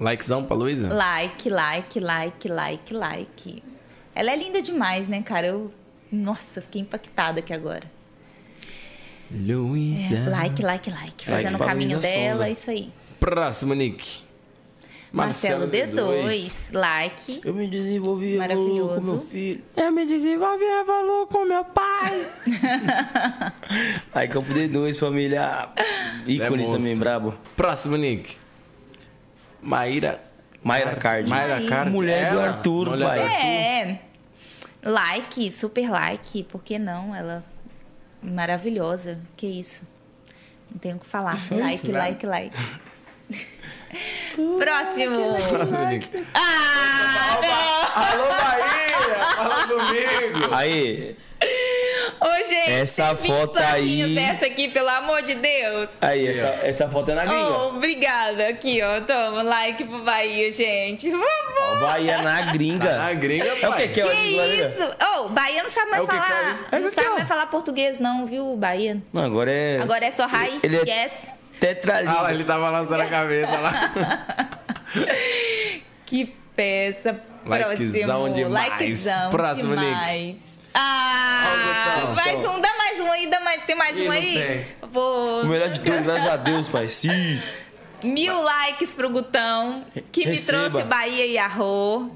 [0.00, 0.92] Likezão pra Luísa?
[0.92, 3.62] like, like, like, like, like.
[4.16, 5.48] Ela é linda demais, né, cara?
[5.48, 5.70] Eu.
[6.10, 7.82] Nossa, fiquei impactada aqui agora.
[9.30, 10.16] Luísa.
[10.16, 11.24] É, like, like, like.
[11.26, 12.90] Fazendo o caminho dela, isso aí.
[13.20, 14.24] Próximo, Nick.
[15.12, 17.40] Marcelo D2, like.
[17.44, 19.12] Eu me desenvolvi evoluo com Maravilhoso.
[19.16, 19.62] meu filho.
[19.76, 22.26] Eu me desenvolvi evoluo com meu pai.
[24.14, 25.68] Aí, Campo D2, família.
[26.26, 26.78] Ícone monstro.
[26.78, 27.34] também, brabo.
[27.54, 28.36] Próximo, Nick.
[29.60, 30.20] Maíra.
[30.62, 31.28] Mayra Card.
[31.28, 31.90] Mayra Card.
[31.90, 33.16] Mulher do Arthur, mulher pai.
[33.18, 33.44] do Arthur.
[33.46, 34.05] É.
[34.82, 36.42] Like, super like.
[36.44, 37.14] Por que não?
[37.14, 37.44] Ela
[38.22, 39.20] maravilhosa.
[39.36, 39.86] Que isso?
[40.70, 41.38] Não tenho o que falar.
[41.50, 42.56] Like, like, like.
[44.58, 45.36] Próximo.
[45.48, 46.26] Próximo, Nick.
[46.34, 48.12] Ah!
[48.12, 49.24] Alô, Maíra!
[49.34, 50.54] Fala comigo!
[50.54, 51.16] Aí,
[52.18, 52.70] Ô, gente.
[52.70, 55.90] Essa foto aí- dessa aqui, pelo amor de Deus.
[56.00, 57.50] aí, essa, essa foto é na gringa.
[57.58, 58.48] Oh, obrigada.
[58.48, 59.00] Aqui, ó.
[59.02, 61.10] Toma, like pro Bahia, gente.
[61.14, 62.96] Ó, Bahia na gringa.
[62.96, 63.88] Na gringa, É o que pai.
[63.88, 64.94] que é o Que língua isso?
[65.18, 66.60] Oh, Bahia não sabe mais É o que que falar.
[66.72, 66.76] é?
[66.76, 67.16] É não que sabe que é?
[67.16, 69.02] mais falar português, não, viu, Bahia?
[69.12, 69.78] Não, agora é.
[69.82, 71.38] Agora é só hi, Ele é- yes.
[71.60, 72.16] Tetralínea.
[72.22, 74.50] Ah, ele tá balançando a cabeça lá.
[76.06, 77.20] Que peça.
[77.44, 78.34] Likezão Próximo.
[78.34, 78.68] demais.
[78.70, 80.38] Likezão Próximo, Nick.
[80.78, 82.56] Ah, mais Gutão.
[82.56, 84.34] um, dá mais um aí, dá mais, tem mais Ih, um aí?
[84.34, 84.66] tem.
[84.90, 85.42] Vou...
[85.42, 86.88] O melhor de tudo, graças a Deus, pai.
[86.90, 87.40] Sim.
[88.04, 90.58] Mil likes pro Gutão, que Receba.
[90.58, 92.14] me trouxe Bahia e Arro,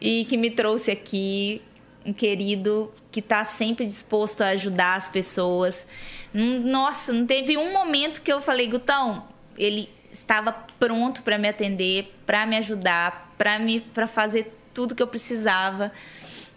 [0.00, 1.60] e que me trouxe aqui
[2.04, 5.86] um querido que tá sempre disposto a ajudar as pessoas.
[6.34, 11.46] Hum, Nossa, não teve um momento que eu falei, Gutão, ele estava pronto para me
[11.48, 15.92] atender, para me ajudar, para me para fazer tudo que eu precisava.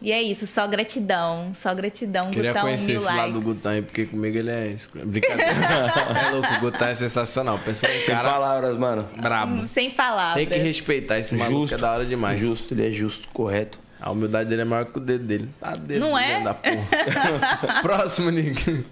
[0.01, 3.21] E é isso, só gratidão, só gratidão, Queria Gutão, conhecer mil esse likes.
[3.23, 4.67] lado do Gutan aí, porque comigo ele é.
[4.67, 5.53] escro- Brincadeira.
[6.11, 7.59] Você é louco, o Gutan é sensacional.
[7.59, 9.07] Pensa num Sem cara palavras, mano.
[9.19, 9.53] brabo.
[9.61, 10.35] Hum, Sem palavras.
[10.35, 12.39] Tem que respeitar esse maluco, que é da hora demais.
[12.39, 13.79] Justo, ele é justo, correto.
[13.99, 15.49] A humildade dele é maior que o dedo dele.
[15.59, 16.41] Tá dedo Não é?
[16.43, 17.81] Da porra.
[17.81, 18.85] Próximo, Nick.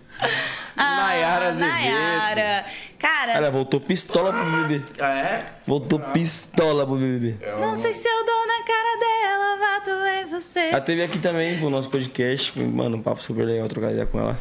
[0.75, 1.69] Nayara Azevedo.
[1.71, 2.65] Ah, Nayara.
[2.97, 4.85] Cara, Cara, voltou pistola pro BBB.
[4.99, 5.45] Ah, é?
[5.67, 7.38] Voltou pistola pro BBB.
[7.59, 10.60] não sei se eu dou na cara dela, vato é você.
[10.60, 12.57] Ela teve aqui também pro nosso podcast.
[12.60, 14.40] Mano, um papo super legal trocar ideia com ela.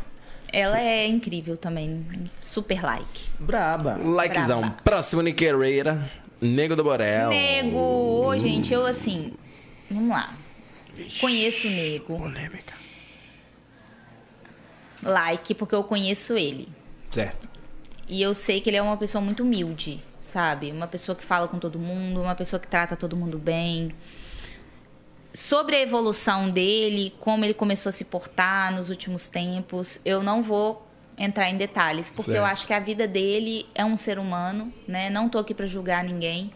[0.53, 2.31] Ela é incrível também.
[2.41, 3.29] Super like.
[3.41, 3.97] Braba.
[3.97, 4.61] Likezão.
[4.61, 4.77] Braba.
[4.85, 6.11] Próximo, Nick Herrera.
[6.41, 7.31] Nego do Borel.
[7.31, 7.79] Nego.
[7.79, 9.33] Ô, gente, eu assim.
[9.91, 10.35] Vamos lá.
[11.21, 12.19] Conheço o Nego.
[12.19, 12.75] Polêmica.
[15.03, 16.69] Like, porque eu conheço ele.
[17.11, 17.49] Certo.
[18.09, 20.71] E eu sei que ele é uma pessoa muito humilde, sabe?
[20.71, 23.93] Uma pessoa que fala com todo mundo, uma pessoa que trata todo mundo bem.
[25.33, 30.43] Sobre a evolução dele, como ele começou a se portar nos últimos tempos, eu não
[30.43, 30.87] vou
[31.17, 32.43] entrar em detalhes, porque Certo.
[32.43, 35.09] eu acho que a vida dele é um ser humano, né?
[35.09, 36.51] Não tô aqui para julgar ninguém.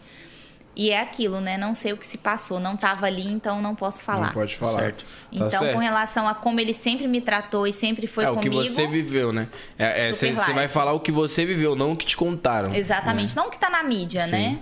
[0.75, 1.57] E é aquilo, né?
[1.57, 4.27] Não sei o que se passou, não tava ali, então não posso falar.
[4.27, 4.79] Não pode falar.
[4.79, 5.03] Certo.
[5.03, 5.73] Tá Então, certo.
[5.73, 8.71] com relação a como ele sempre me tratou e sempre foi é o que comigo.
[8.71, 9.47] você viveu, né?
[9.75, 10.53] É, Super Você live.
[10.53, 12.75] vai falar o que você viveu, não o que te contaram.
[12.75, 13.35] Exatamente.
[13.35, 14.31] Não o que tá na mídia, Sim.
[14.31, 14.59] né?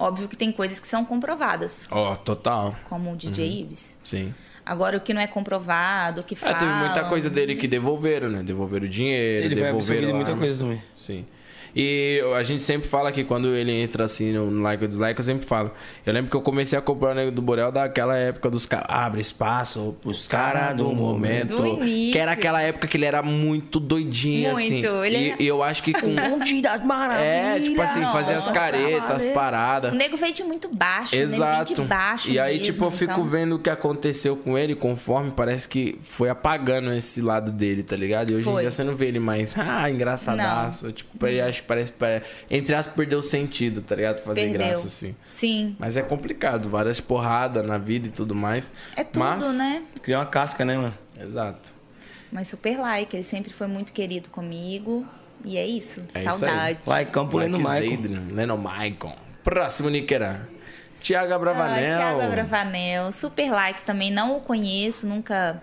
[0.00, 2.74] Óbvio que tem coisas que são comprovadas, Ó, total.
[2.88, 3.98] como o DJ Ives.
[4.02, 4.32] Sim.
[4.64, 6.54] Agora, o que não é comprovado, o que É, fala...
[6.54, 8.42] teve muita coisa dele que devolveram, né?
[8.42, 10.42] Devolveram o dinheiro, Ele devolveram a muita arma.
[10.42, 10.82] coisa também.
[10.96, 11.26] Sim.
[11.74, 15.24] E a gente sempre fala que quando ele entra assim no like ou dislike, eu
[15.24, 15.70] sempre falo.
[16.04, 18.86] Eu lembro que eu comecei a comprar o Nego do Borel daquela época dos caras.
[18.88, 21.56] Abre espaço pros caras do momento.
[21.56, 21.78] Do.
[21.78, 24.72] Que era aquela época que ele era muito doidinho, assim.
[24.82, 26.10] Muito, ele E, era- e eu acho que com.
[26.44, 27.22] Dia das maravilhas.
[27.26, 29.92] É, tipo assim, fazer as caretas, as paradas.
[29.92, 31.74] O nego veio de muito baixo, Exato.
[31.74, 34.74] de baixo e aí, mesmo, tipo, eu fico então- vendo o que aconteceu com ele,
[34.74, 38.30] conforme parece que foi apagando esse lado dele, tá ligado?
[38.30, 38.62] E hoje em Foi.
[38.62, 40.90] dia você não vê ele mais, ah, engraçadaço.
[40.92, 44.20] Tipo, ele acho que parece, pare- entre aspas, perdeu o sentido, tá ligado?
[44.22, 44.58] Fazer Perdeu.
[44.68, 45.14] graça, assim.
[45.30, 48.72] Sim, Mas é complicado, várias porradas na vida e tudo mais.
[48.96, 49.82] é tudo, Mas- né?
[50.02, 50.94] Criar uma casca, né, mano?
[51.20, 51.72] Exato.
[52.32, 55.06] Mas super like, ele sempre foi muito querido comigo.
[55.44, 56.78] E é isso, É isso saudade.
[56.86, 57.56] Like campo Leno
[58.30, 59.16] Leno Maicon.
[59.42, 60.46] Próximo, Niqueira.
[61.00, 61.94] Tiago Abravanel.
[61.94, 65.62] Ah, Thiago Abravanel, super like também, não o conheço, nunca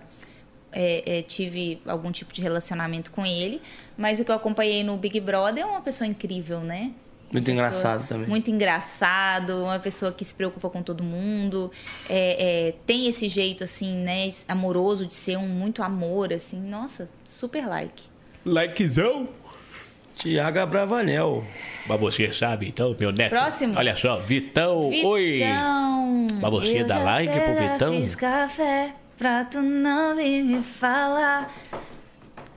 [0.72, 3.62] é, é, tive algum tipo de relacionamento com ele,
[3.98, 6.92] mas o que eu acompanhei no Big Brother é uma pessoa incrível, né?
[7.32, 8.26] Muito pessoa engraçado também.
[8.26, 11.70] Muito engraçado, uma pessoa que se preocupa com todo mundo,
[12.08, 17.10] é, é, tem esse jeito assim, né, amoroso de ser um muito amor, assim, nossa,
[17.26, 18.04] super like.
[18.46, 19.28] Likezão.
[20.14, 21.44] Tiago Abravanel.
[21.86, 23.30] Mas você sabe, então, meu neto.
[23.30, 23.74] Próximo.
[23.76, 24.90] Olha só, Vitão.
[25.04, 25.38] Oi.
[25.38, 27.92] Vitão, Mas você eu dá like pro Vitão?
[27.94, 31.54] Fiz café pra tu não vir me falar.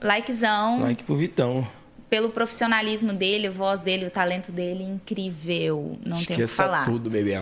[0.02, 1.66] Likezão, Like pro Vitão.
[2.10, 5.98] pelo profissionalismo dele, a voz dele, o talento dele, incrível.
[6.06, 6.84] Não tem o que Esqueça falar.
[6.84, 7.34] tudo, bebê.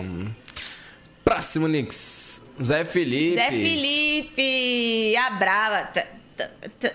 [1.25, 2.45] Próximo, Nix.
[2.63, 3.37] Zé Felipe.
[3.37, 5.85] Zé Felipe, a brava.
[5.87, 6.07] T-
[6.37, 6.49] t-
[6.81, 6.95] t-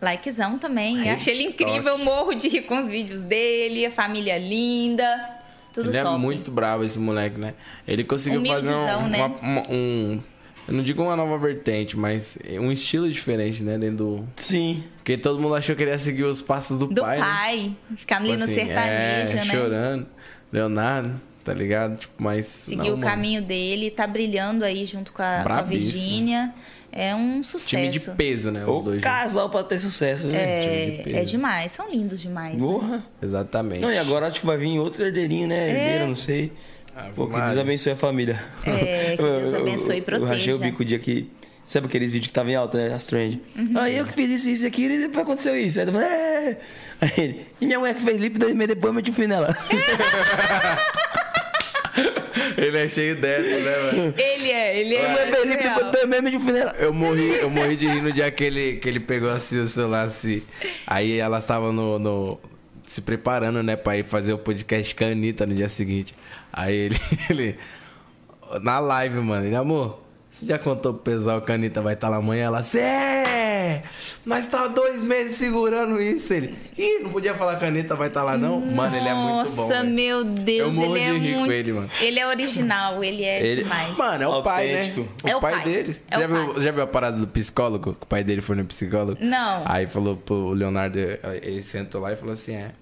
[0.00, 1.00] Likezão também.
[1.00, 5.40] Ai, Achei ele incrível, morro de rir com os vídeos dele, a família linda.
[5.72, 6.14] Tudo Ele top.
[6.14, 7.54] é muito bravo, esse moleque, né?
[7.86, 9.18] Ele conseguiu fazer um, né?
[9.24, 10.20] uma- uma- um-
[10.66, 13.76] Eu não digo uma nova vertente, mas um estilo diferente, né?
[13.78, 14.28] Dentro do.
[14.36, 14.82] Sim.
[14.96, 17.18] Porque todo mundo achou que ele ia seguir os passos do, Do pai.
[17.18, 17.58] pai,
[17.90, 17.96] né?
[17.96, 19.44] ficar ali Tipo no assim, sertanejo, é, né?
[19.44, 20.06] chorando.
[20.50, 21.98] Leonardo, tá ligado?
[21.98, 22.46] Tipo, mas.
[22.46, 23.02] Seguiu não, o mano.
[23.10, 25.62] caminho dele, tá brilhando aí junto com a, com a.
[25.62, 26.54] Virgínia.
[26.96, 27.70] É um sucesso.
[27.70, 28.62] Time de peso, né?
[28.64, 29.02] Os O dois.
[29.02, 30.36] casal pra ter sucesso, né?
[30.36, 31.16] É, time de peso.
[31.16, 32.54] é demais, são lindos demais.
[32.54, 32.60] né?
[32.60, 33.02] Porra.
[33.20, 33.80] Exatamente.
[33.80, 35.70] Não, e agora acho que vai vir outro herdeirinho, né?
[35.70, 36.52] Herdeiro, não sei.
[37.14, 37.40] Pô, que.
[37.40, 38.40] Deus abençoe a família.
[38.66, 40.58] É, que Deus abençoe e Eu- Eu rachei o proteja.
[40.58, 41.28] bico o dia que...
[41.66, 42.94] Sabe aqueles vídeos que estavam em alta, né?
[42.94, 43.40] As trend.
[43.56, 43.78] Uhum.
[43.78, 45.80] Aí eu que fiz isso, isso e aquilo, e depois aconteceu isso.
[45.80, 46.58] Aí, mundo, é.
[47.00, 49.26] Aí ele, e minha mulher que fez lip, dois meses depois eu meti o fim
[49.26, 49.56] nela.
[52.56, 54.14] Ele é cheio dessa, né, mano?
[54.16, 55.30] Ele é, ele Minha mulher é.
[55.32, 56.74] fez lip, depois dois meses eu meti o fim nela.
[56.78, 59.66] Eu morri, eu morri de rir no dia que ele, que ele pegou assim o
[59.66, 60.42] celular assim.
[60.86, 62.38] Aí elas estavam no, no-
[62.86, 66.14] se preparando, né, pra ir fazer o podcast com a Anitta no dia seguinte.
[66.56, 67.58] Aí ele, ele
[68.62, 70.00] na live, mano, ele, amor,
[70.30, 72.44] você já contou pro pessoal que a Anitta vai estar lá amanhã?
[72.44, 73.82] Ela, Cê!
[74.24, 76.32] Nós tá dois meses segurando isso.
[76.32, 78.60] Ele, ih, não podia falar que a Anitta vai estar lá, não?
[78.60, 79.62] Mano, ele é muito bom.
[79.62, 81.52] Nossa, meu Deus, ele é muito...
[81.52, 81.90] ele, mano.
[82.00, 83.96] Ele é original, ele é Ele, demais.
[83.98, 84.80] mano, é o pai, né?
[84.80, 85.08] Autêntico.
[85.24, 85.64] O, É o pai, pai.
[85.64, 85.96] dele.
[86.10, 86.62] É Você já o viu, pai.
[86.62, 87.94] já viu a parada do psicólogo?
[87.94, 89.18] Que o pai dele foi no psicólogo?
[89.20, 89.62] Não.
[89.66, 90.98] Aí falou pro Leonardo,
[91.42, 92.72] ele sentou lá e falou assim: é.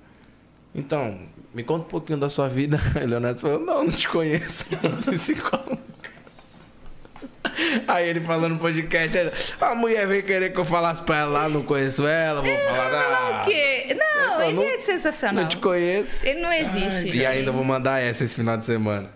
[0.74, 1.19] Então,
[1.55, 2.81] me conta um pouquinho da sua vida.
[2.95, 4.66] Aí Leonardo falou: Não, não te conheço.
[5.11, 5.79] psicólogo.
[7.87, 9.16] Aí ele falando no podcast,
[9.61, 12.91] a mulher veio querer que eu falasse pra ela lá, não conheço ela, vou falar
[12.91, 13.41] Não, da.
[13.41, 13.97] o quê?
[13.99, 15.43] Não, ele não- é sensacional.
[15.43, 16.24] Não te conheço.
[16.27, 17.15] Ele não existe.
[17.15, 19.11] E ainda vou mandar essa esse final de semana.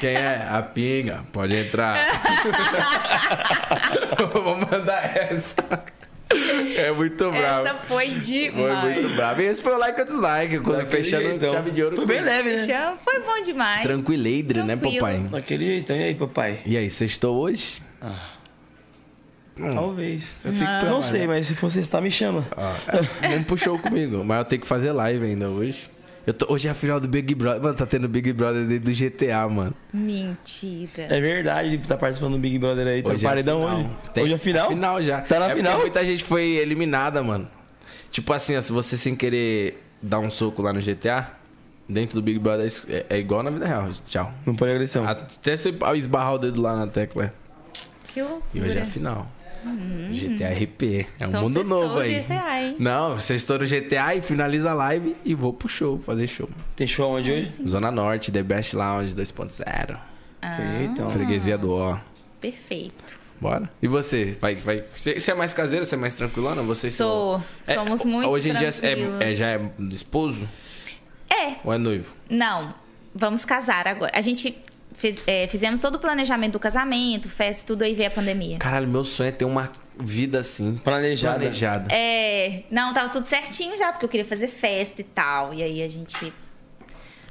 [0.00, 0.46] Quem é?
[0.50, 1.22] A pinga.
[1.32, 2.00] Pode entrar.
[4.32, 5.54] vou mandar essa.
[6.76, 7.66] É muito bravo.
[7.66, 8.84] Essa foi Foi demais.
[8.84, 9.40] muito bravo.
[9.40, 10.58] E esse foi o like ou dislike.
[10.60, 11.52] Quando Daquele fechando jeitão.
[11.52, 11.96] chave de ouro.
[11.96, 12.96] Foi bem leve, né?
[13.04, 13.82] Foi bom demais.
[13.82, 15.18] Tranquileidre, né, papai?
[15.30, 15.96] Daquele jeitão.
[15.96, 16.60] E aí, papai?
[16.66, 17.82] E aí, sextou hoje?
[19.74, 20.34] Talvez.
[20.44, 22.46] Eu fico não sei, mas se for sextar, me chama.
[22.56, 22.74] Ah,
[23.46, 24.24] pro show comigo.
[24.24, 25.90] Mas eu tenho que fazer live ainda hoje.
[26.30, 27.60] Eu tô- hoje é a final do Big Brother.
[27.60, 29.74] Mano, tá tendo Big Brother dentro do GTA, mano.
[29.92, 31.02] Mentira.
[31.08, 33.02] É verdade, ele tá participando do Big Brother aí.
[33.02, 33.78] Tá Hoje é a paredão final.
[33.80, 33.90] hoje?
[34.14, 34.68] Tem- Hoje é final?
[34.68, 35.20] Final já.
[35.22, 35.78] Tá na é final?
[35.80, 37.48] muita gente foi eliminada, mano.
[38.12, 41.32] Tipo assim, ó, se você sem querer dar um soco lá no GTA,
[41.88, 43.88] dentro do Big Brother é, é igual na vida real.
[44.06, 44.32] Tchau.
[44.46, 45.04] Não pode agressão.
[45.08, 47.34] Até você esbarrar o dedo lá na tecla.
[48.14, 48.44] Que loucura.
[48.54, 49.28] E hoje é a final.
[50.10, 51.06] GTA RP.
[51.18, 52.20] É um Então mundo novo aí.
[52.20, 52.76] GTA, hein?
[52.78, 56.48] Não, vocês estão no GTA e finaliza a live e vou pro show, fazer show.
[56.76, 57.50] Tem show onde hoje?
[57.66, 59.96] Zona Norte, The Best Lounge 2.0.
[60.42, 61.10] Ah, Então.
[61.10, 61.98] Freguesia do Ó.
[62.40, 63.18] perfeito.
[63.40, 63.70] Bora.
[63.80, 64.36] E você?
[64.40, 64.82] Vai, vai.
[64.82, 65.84] Você, você é mais caseira?
[65.84, 66.62] Você é mais tranquilona?
[66.62, 67.42] Você Sou.
[67.62, 69.20] Somos muito Hoje em dia é, tranquilos.
[69.22, 69.60] é- já é
[69.92, 70.46] esposo
[71.30, 72.14] É, ou é noivo?
[72.28, 72.74] não.
[73.14, 74.12] vamos casar agora.
[74.14, 74.54] A gente
[75.00, 78.58] fez- é, fizemos todo o planejamento do casamento, festa, tudo aí veio a pandemia.
[78.58, 80.76] Caralho, meu sonho é ter uma vida assim.
[80.76, 81.38] Planejada.
[81.38, 81.88] Planejada.
[81.94, 85.54] É, não, tava tudo certinho já, porque eu queria fazer festa e tal.
[85.54, 86.32] E aí a gente.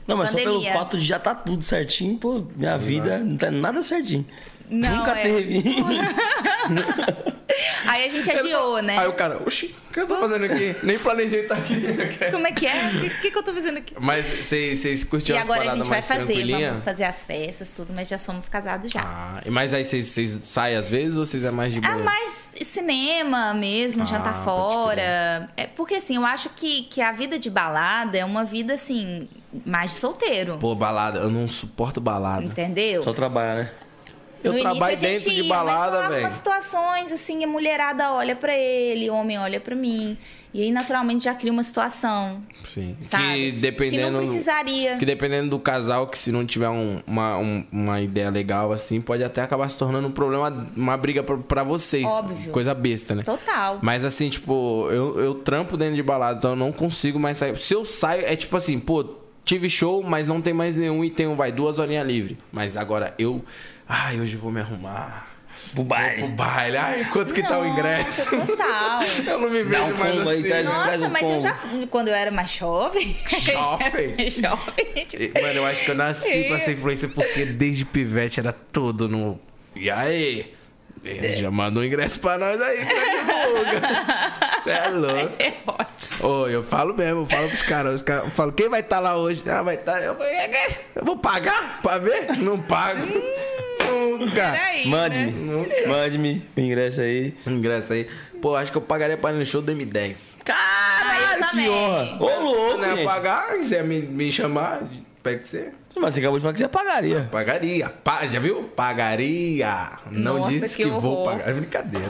[0.08, 0.74] Não, mas só pelo Pandemia.
[0.74, 4.26] fato de já tá tudo certinho, pô, minha vida não tá nada certinho.
[4.70, 5.24] Não, Nunca é.
[5.24, 5.64] teve.
[7.86, 8.98] Aí a gente adiou, né?
[8.98, 10.76] Aí o cara, oxi, o que eu tô fazendo aqui?
[10.84, 11.76] Nem planejei estar aqui.
[12.32, 12.88] Como é que é?
[12.88, 13.96] O que, que eu tô fazendo aqui?
[14.00, 17.24] Mas vocês vocês E curtiram as agora a paradas gente vai fazer, vamos fazer as
[17.24, 19.02] festas, tudo, mas já somos casados já.
[19.04, 21.94] Ah, mas aí vocês, vocês saem às vezes ou vocês é mais de boa?
[21.94, 25.50] Ah, mais cinema mesmo, Ah, jantar fora.
[25.58, 29.28] É porque assim, eu acho que, que a vida de balada é uma vida assim,
[29.66, 30.58] mais de solteiro.
[30.60, 32.44] Pô, balada, eu não suporto balada.
[32.44, 33.02] Entendeu?
[33.04, 33.72] Só trabalha, né?
[34.44, 36.22] Eu No trabalho início a gente dentro de ia, mas balada, velho.
[36.24, 40.18] umas situações assim, a mulherada olha pra ele, o homem olha pra mim.
[40.53, 42.41] E aí, naturalmente, já cria uma situação.
[42.66, 42.95] Sim.
[43.02, 43.24] Sabe?
[43.24, 44.03] Que dependendo.
[44.06, 44.98] Que não precisaria.
[44.98, 48.99] Que dependendo do casal, que se não tiver um- uma, um- uma ideia legal assim,
[48.99, 52.03] pode até acabar se tornando um problema, uma briga pra, pra vocês.
[52.06, 52.52] Óbvio.
[52.52, 53.22] Coisa besta, né?
[53.24, 53.78] Total.
[53.84, 57.56] Mas assim, tipo, eu, eu trampo dentro de balada, então eu não consigo mais sair.
[57.60, 59.06] Se eu saio, é tipo assim, pô,
[59.45, 62.40] tive show, mas não tem mais nenhum e tenho, vai, duas horinhas livre.
[62.52, 63.44] Mas agora eu.
[63.91, 65.28] Ai, hoje eu vou me arrumar.
[65.74, 66.28] Pro O baile.
[66.30, 66.78] baile.
[66.78, 68.34] Ai, quanto que tá o ingresso?
[68.36, 69.03] Nossa, Total.
[69.28, 70.48] Eu não me vejo um mais combo aí, assim.
[70.49, 71.57] traz- traz Nossa, um mas eu já.
[71.90, 73.16] Quando eu era mais jovem.
[73.28, 74.30] Jovem?
[74.30, 75.07] jovem.
[75.14, 79.07] E, Mano, eu acho que eu nasci pra ser influencer porque desde pivete era tudo
[79.10, 79.40] no.
[79.76, 80.53] E aí?
[81.06, 83.82] Eh, Já mandou um ingresso pra nós aí, divulga.
[84.61, 85.34] Você é louco.
[85.40, 86.28] É ótimo.
[86.28, 87.95] Ô, eu falo mesmo, eu falo pros caras.
[87.95, 89.44] Os caras falam, quem vai estar lá hoje?
[89.49, 90.02] Ah, vai estar.
[90.02, 92.38] Eu, falei, "É, é, eu vou pagar pra ver?
[92.38, 93.02] Não pago.
[94.19, 94.51] Nunca.
[94.51, 94.88] Peraí.
[94.88, 95.31] Mande-me.
[95.31, 95.85] né?
[95.88, 97.34] Mande-me o ingresso aí.
[97.47, 98.07] Ingresso aí.
[98.41, 100.38] Pô, acho que eu pagaria pra ir no show do M10.
[100.43, 101.69] Caralho, que também.
[101.69, 102.18] honra.
[102.19, 103.06] Ô, louco, Se não ia gente.
[103.06, 104.81] pagar, quiser me, me chamar,
[105.23, 105.73] pede ser.
[105.97, 107.27] Mas você acabou de falar que você pagaria.
[107.31, 107.89] Pagaria.
[108.03, 108.64] Pa- já viu?
[108.76, 109.89] Pagaria.
[110.10, 111.26] Não Nossa, disse que que, vou horror.
[111.31, 111.49] pagar.
[111.49, 112.07] É brincadeira.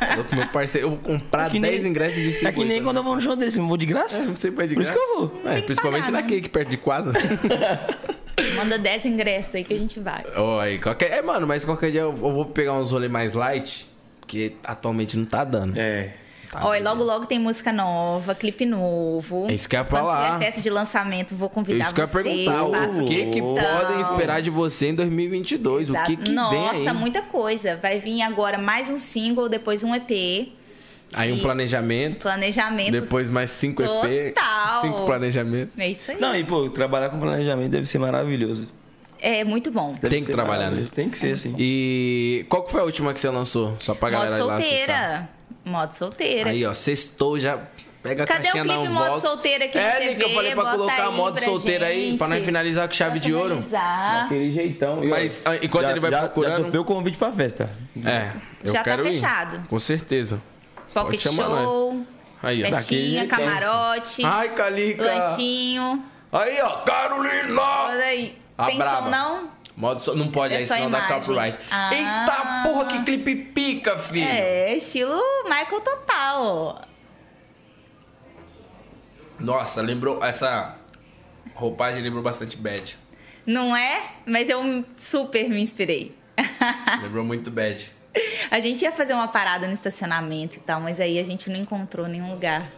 [0.00, 0.86] É louco, meu parceiro.
[0.86, 2.48] Eu vou comprar É que 10 nem- ingressos de 50.
[2.48, 4.18] É que nem quando eu vou no show desse, eu vou de graça.
[4.20, 5.40] É, você pede Por isso que eu vou.
[5.46, 6.28] É, que principalmente pagar, na né?
[6.28, 7.12] Cake, perto de casa.
[8.54, 10.22] Manda 10 ingressos aí que a gente vai.
[10.36, 11.10] Oi, qualquer...
[11.12, 13.88] É, mano, mas qualquer dia eu, vou pegar uns rolês mais light,
[14.26, 15.78] que atualmente não tá dando.
[15.78, 16.12] É.
[16.62, 19.46] Olha, logo logo tem música nova, clipe novo.
[19.50, 20.32] É isso que ia Quando falar.
[20.34, 22.24] tiver festa de lançamento, vou É convidar isso que eu vocês.
[22.48, 22.62] perguntar.
[23.02, 25.90] O que que podem esperar de você em 2022?
[25.90, 26.16] O que Exato.
[26.18, 26.94] que Nossa, vem aí?
[26.94, 27.76] muita coisa.
[27.76, 30.52] Vai vir agora mais um single, depois um EP.
[31.14, 32.90] Aí um planejamento, Planejamento.
[32.90, 34.80] depois mais 5 EP, Total.
[34.82, 35.68] 5 planejamentos.
[35.78, 36.20] É isso aí.
[36.20, 38.68] Não, e pô, trabalhar com planejamento deve ser maravilhoso.
[39.18, 39.94] É muito bom.
[40.00, 40.84] Deve Tem que trabalhar, né?
[40.94, 41.54] Tem que ser, assim.
[41.58, 43.74] E qual que foi a última que você lançou?
[43.78, 44.76] Só pra Modo galera lá acessar.
[44.76, 45.28] solteira.
[45.64, 46.50] Modo solteira.
[46.50, 47.58] Aí, ó, sextou já.
[48.02, 50.24] Pega a Cadê caixinha o clipe modo solteira aqui é, TV?
[50.24, 53.64] eu falei pra colocar modo solteira aí, pra nós finalizar com chave de ouro.
[53.68, 55.02] Daquele jeitão.
[55.04, 57.68] Mas, ah, enquanto já- ele vai já, procurando- Já topei o convite pra festa.
[58.04, 58.30] É,
[58.62, 59.14] eu Já tá quero ir.
[59.14, 59.68] fechado.
[59.68, 60.40] Com certeza.
[61.04, 62.06] Pocket chamar, show,
[62.42, 62.68] Aí, ó.
[62.68, 65.02] festinha, camarote, Ai, Calica.
[65.04, 66.04] lanchinho.
[66.32, 67.60] Aí, ó, Carolina.
[67.62, 68.38] Olha aí.
[68.58, 69.02] A Tem braba.
[69.04, 69.50] som não?
[69.76, 70.14] Modo so...
[70.16, 71.18] Não pode, É aí senão dá imagem.
[71.20, 71.58] copyright.
[71.70, 71.94] Ah.
[71.94, 74.26] Eita porra, que clipe pica, filho.
[74.26, 76.82] É, estilo Michael Total.
[79.38, 80.24] Nossa, lembrou.
[80.24, 80.76] Essa
[81.54, 82.98] roupagem lembrou bastante bad.
[83.44, 84.12] Não é?
[84.24, 86.16] Mas eu super me inspirei.
[87.02, 87.90] Lembrou muito bad.
[88.50, 91.56] A gente ia fazer uma parada no estacionamento e tal, mas aí a gente não
[91.58, 92.70] encontrou nenhum lugar.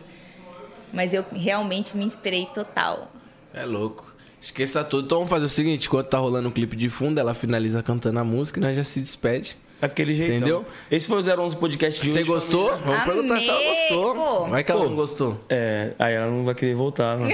[0.93, 3.13] Mas eu realmente me inspirei total.
[3.53, 4.13] É louco.
[4.41, 5.05] Esqueça tudo.
[5.07, 8.19] Então vamos fazer o seguinte: enquanto tá rolando um clipe de fundo, ela finaliza cantando
[8.19, 9.57] a música e nós já se despede.
[9.81, 10.37] Daquele jeitão.
[10.37, 10.67] Entendeu?
[10.91, 12.29] Esse foi o 011 podcast de Você hoje.
[12.29, 12.69] gostou?
[12.79, 14.15] Vamos Amei, perguntar se ela gostou.
[14.15, 14.47] pô.
[14.49, 14.89] Vai que ela Pô.
[14.89, 15.45] não gostou.
[15.49, 17.31] É, aí ela não vai querer voltar, mano.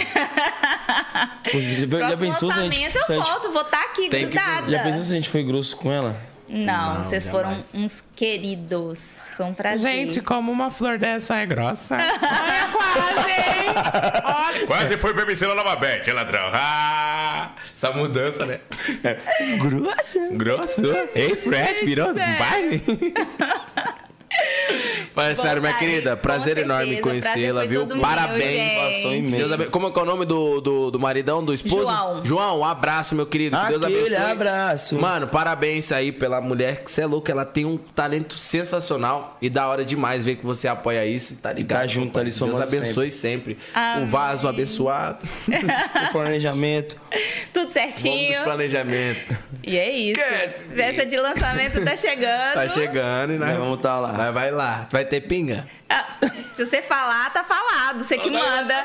[1.51, 2.91] Pô, já, pensou se a gente...
[2.91, 4.71] se eu gente- volto, vou estar aqui Tem que- grudada.
[4.71, 6.15] Já pensou se a gente foi grosso com ela?
[6.55, 8.99] Não, Não, vocês foram uns queridos.
[9.37, 9.93] Foi um prazer.
[9.93, 11.97] Gente, como uma flor dessa é grossa.
[11.99, 13.67] Olha, quase, hein?
[14.25, 14.67] Olha.
[14.67, 16.49] Quase foi pra MC Nova Beth, ladrão.
[16.53, 18.61] Ah, Essa mudança, né?
[19.59, 20.29] Grossa?
[20.33, 20.83] Grosso.
[21.15, 22.39] Ei, Fred, virou É.
[25.15, 26.67] Mas sério, minha querida, prazer certeza.
[26.67, 27.87] enorme conhecê-la, viu?
[27.87, 29.03] meu, Parabéns.
[29.05, 29.57] imensa.
[29.57, 31.83] Deus Como é que é o nome do, do, do maridão, do esposo?
[31.83, 32.25] João.
[32.25, 33.57] João, um abraço, meu querido.
[33.57, 34.33] Que Deus Aquele abençoe.
[34.33, 34.99] abraço.
[34.99, 39.49] Mano, parabéns aí pela mulher, que você é louco, ela tem um talento sensacional e
[39.49, 41.81] da hora demais ver que você apoia isso, tá ligado?
[41.83, 43.55] Tá junto ali, Deus somando abençoe sempre.
[43.75, 44.07] O Amém.
[44.07, 45.25] vaso abençoado.
[46.09, 46.97] O planejamento.
[47.53, 48.35] Tudo Vamos certinho.
[48.35, 49.37] dos planejamentos.
[49.63, 50.21] E é isso.
[50.75, 52.55] Festa de lançamento tá chegando.
[52.55, 54.24] Tá chegando e nós vamos tá lá.
[54.25, 54.87] Nós vai lá.
[54.91, 55.67] Vai ter pinga?
[55.91, 56.05] Ah,
[56.55, 58.03] Se você falar, tá falado.
[58.03, 58.85] Você que manda.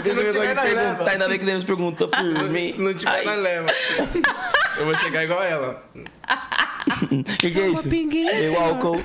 [0.00, 0.80] Você não tiver na leva.
[0.80, 2.72] perguntar, ainda bem que Deus perguntou por mim.
[2.74, 3.68] Se não tiver, nós leva.
[4.78, 5.84] Eu vou chegar igual ela.
[7.10, 7.88] O que, que é isso?
[7.90, 8.68] pinguinha, Tem o senhor.
[8.68, 9.04] álcool.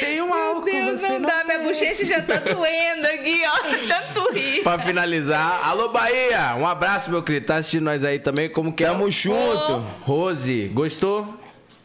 [0.00, 1.44] Tem um álcool, Deus, você não não dá.
[1.44, 3.58] Minha bochecha já tá doendo aqui, ó.
[3.88, 4.62] Tanto rir.
[4.62, 7.46] Pra finalizar, alô Bahia, um abraço, meu querido.
[7.46, 8.86] Tá assistindo nós aí também, como que é?
[8.86, 9.78] Tamo junto.
[10.02, 11.38] Rose, gostou?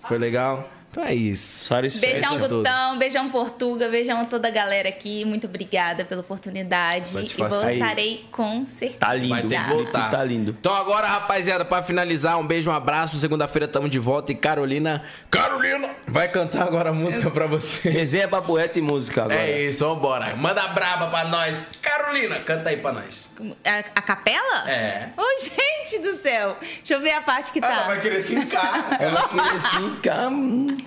[0.08, 0.70] Foi legal?
[0.92, 1.72] Então é isso.
[2.02, 2.38] Beijão, é.
[2.40, 5.24] Gutão, beijão, Portuga, beijão a toda a galera aqui.
[5.24, 7.10] Muito obrigada pela oportunidade.
[7.10, 7.70] Satisfação.
[7.70, 9.00] E voltarei com certeza.
[9.00, 9.30] Tá lindo.
[9.30, 10.10] Vai ter que voltar.
[10.10, 10.56] Tá lindo.
[10.60, 13.18] Então agora, rapaziada, pra finalizar, um beijo, um abraço.
[13.18, 15.04] Segunda-feira tamo de volta e Carolina.
[15.30, 17.88] Carolina vai cantar agora a música pra você.
[17.90, 19.40] Resenha, papo reto e música agora.
[19.40, 20.36] É isso, vambora.
[20.36, 21.64] Manda braba pra nós.
[21.82, 23.30] Carolina, canta aí pra nós.
[23.64, 24.70] A, a capela?
[24.70, 25.10] É.
[25.16, 26.58] Ô, gente do céu.
[26.60, 27.84] Deixa eu ver a parte que Ela tá.
[27.88, 28.98] vai querer se encar.
[29.00, 30.78] Ela queria assim, calma.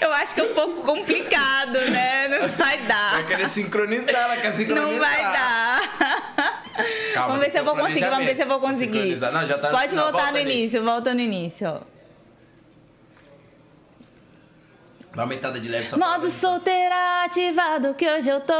[0.00, 2.28] Eu acho que é um pouco complicado, né?
[2.28, 3.26] Não vai Vai dar.
[3.26, 4.90] querer sincronizar, ela quer sincronizar.
[4.90, 6.62] Não vai dar.
[7.14, 9.18] Calma, vamos ver se eu vou conseguir, vamos ver se eu vou conseguir.
[9.20, 10.52] Não, tá Pode voltar volta no ali.
[10.60, 11.80] início, volta no início.
[15.14, 18.52] Dá uma aumentada de leve só pra Modo solteira ativado que hoje eu tô.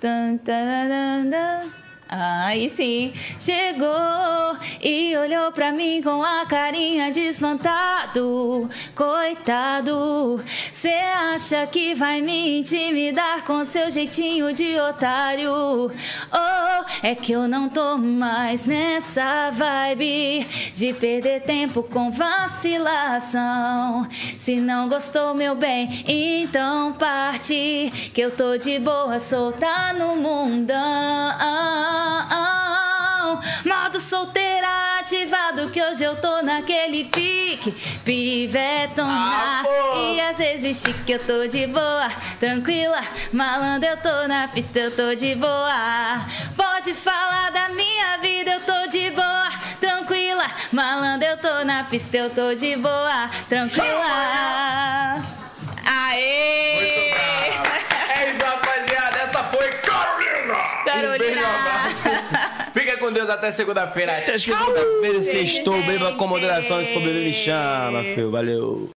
[0.00, 1.83] Tan, tan, tan, tan.
[2.08, 8.68] Aí sim, chegou e olhou pra mim com a carinha de espantado.
[8.94, 10.92] Coitado, cê
[11.34, 15.50] acha que vai me intimidar com seu jeitinho de otário?
[15.50, 24.06] Oh, é que eu não tô mais nessa vibe de perder tempo com vacilação.
[24.38, 27.92] Se não gostou, meu bem, então parte.
[28.12, 32.03] Que eu tô de boa, solta no mundão.
[33.94, 34.66] Modo solteira
[34.98, 37.70] ativado, que hoje eu tô naquele pique.
[38.04, 39.08] Pivetona.
[39.08, 39.62] Ah,
[39.96, 42.10] e às vezes chique, eu tô de boa,
[42.40, 43.00] tranquila.
[43.32, 46.26] Malandro, eu tô na pista, eu tô de boa.
[46.56, 49.50] Pode falar da minha vida, eu tô de boa,
[49.80, 50.44] tranquila.
[50.72, 55.22] Malandro, eu tô na pista, eu tô de boa, tranquila.
[55.86, 56.74] Aê!
[56.76, 57.84] Muito bravo.
[58.10, 58.93] É isso, rapaziada.
[59.50, 60.54] Foi Carolina.
[60.84, 61.14] Carolina.
[61.14, 62.70] Um beijo, um abraço.
[62.74, 64.18] Fica com Deus até segunda-feira.
[64.18, 68.30] Até segunda-feira, sextou, beba com moderação, se me chama, filho.
[68.30, 68.88] Valeu.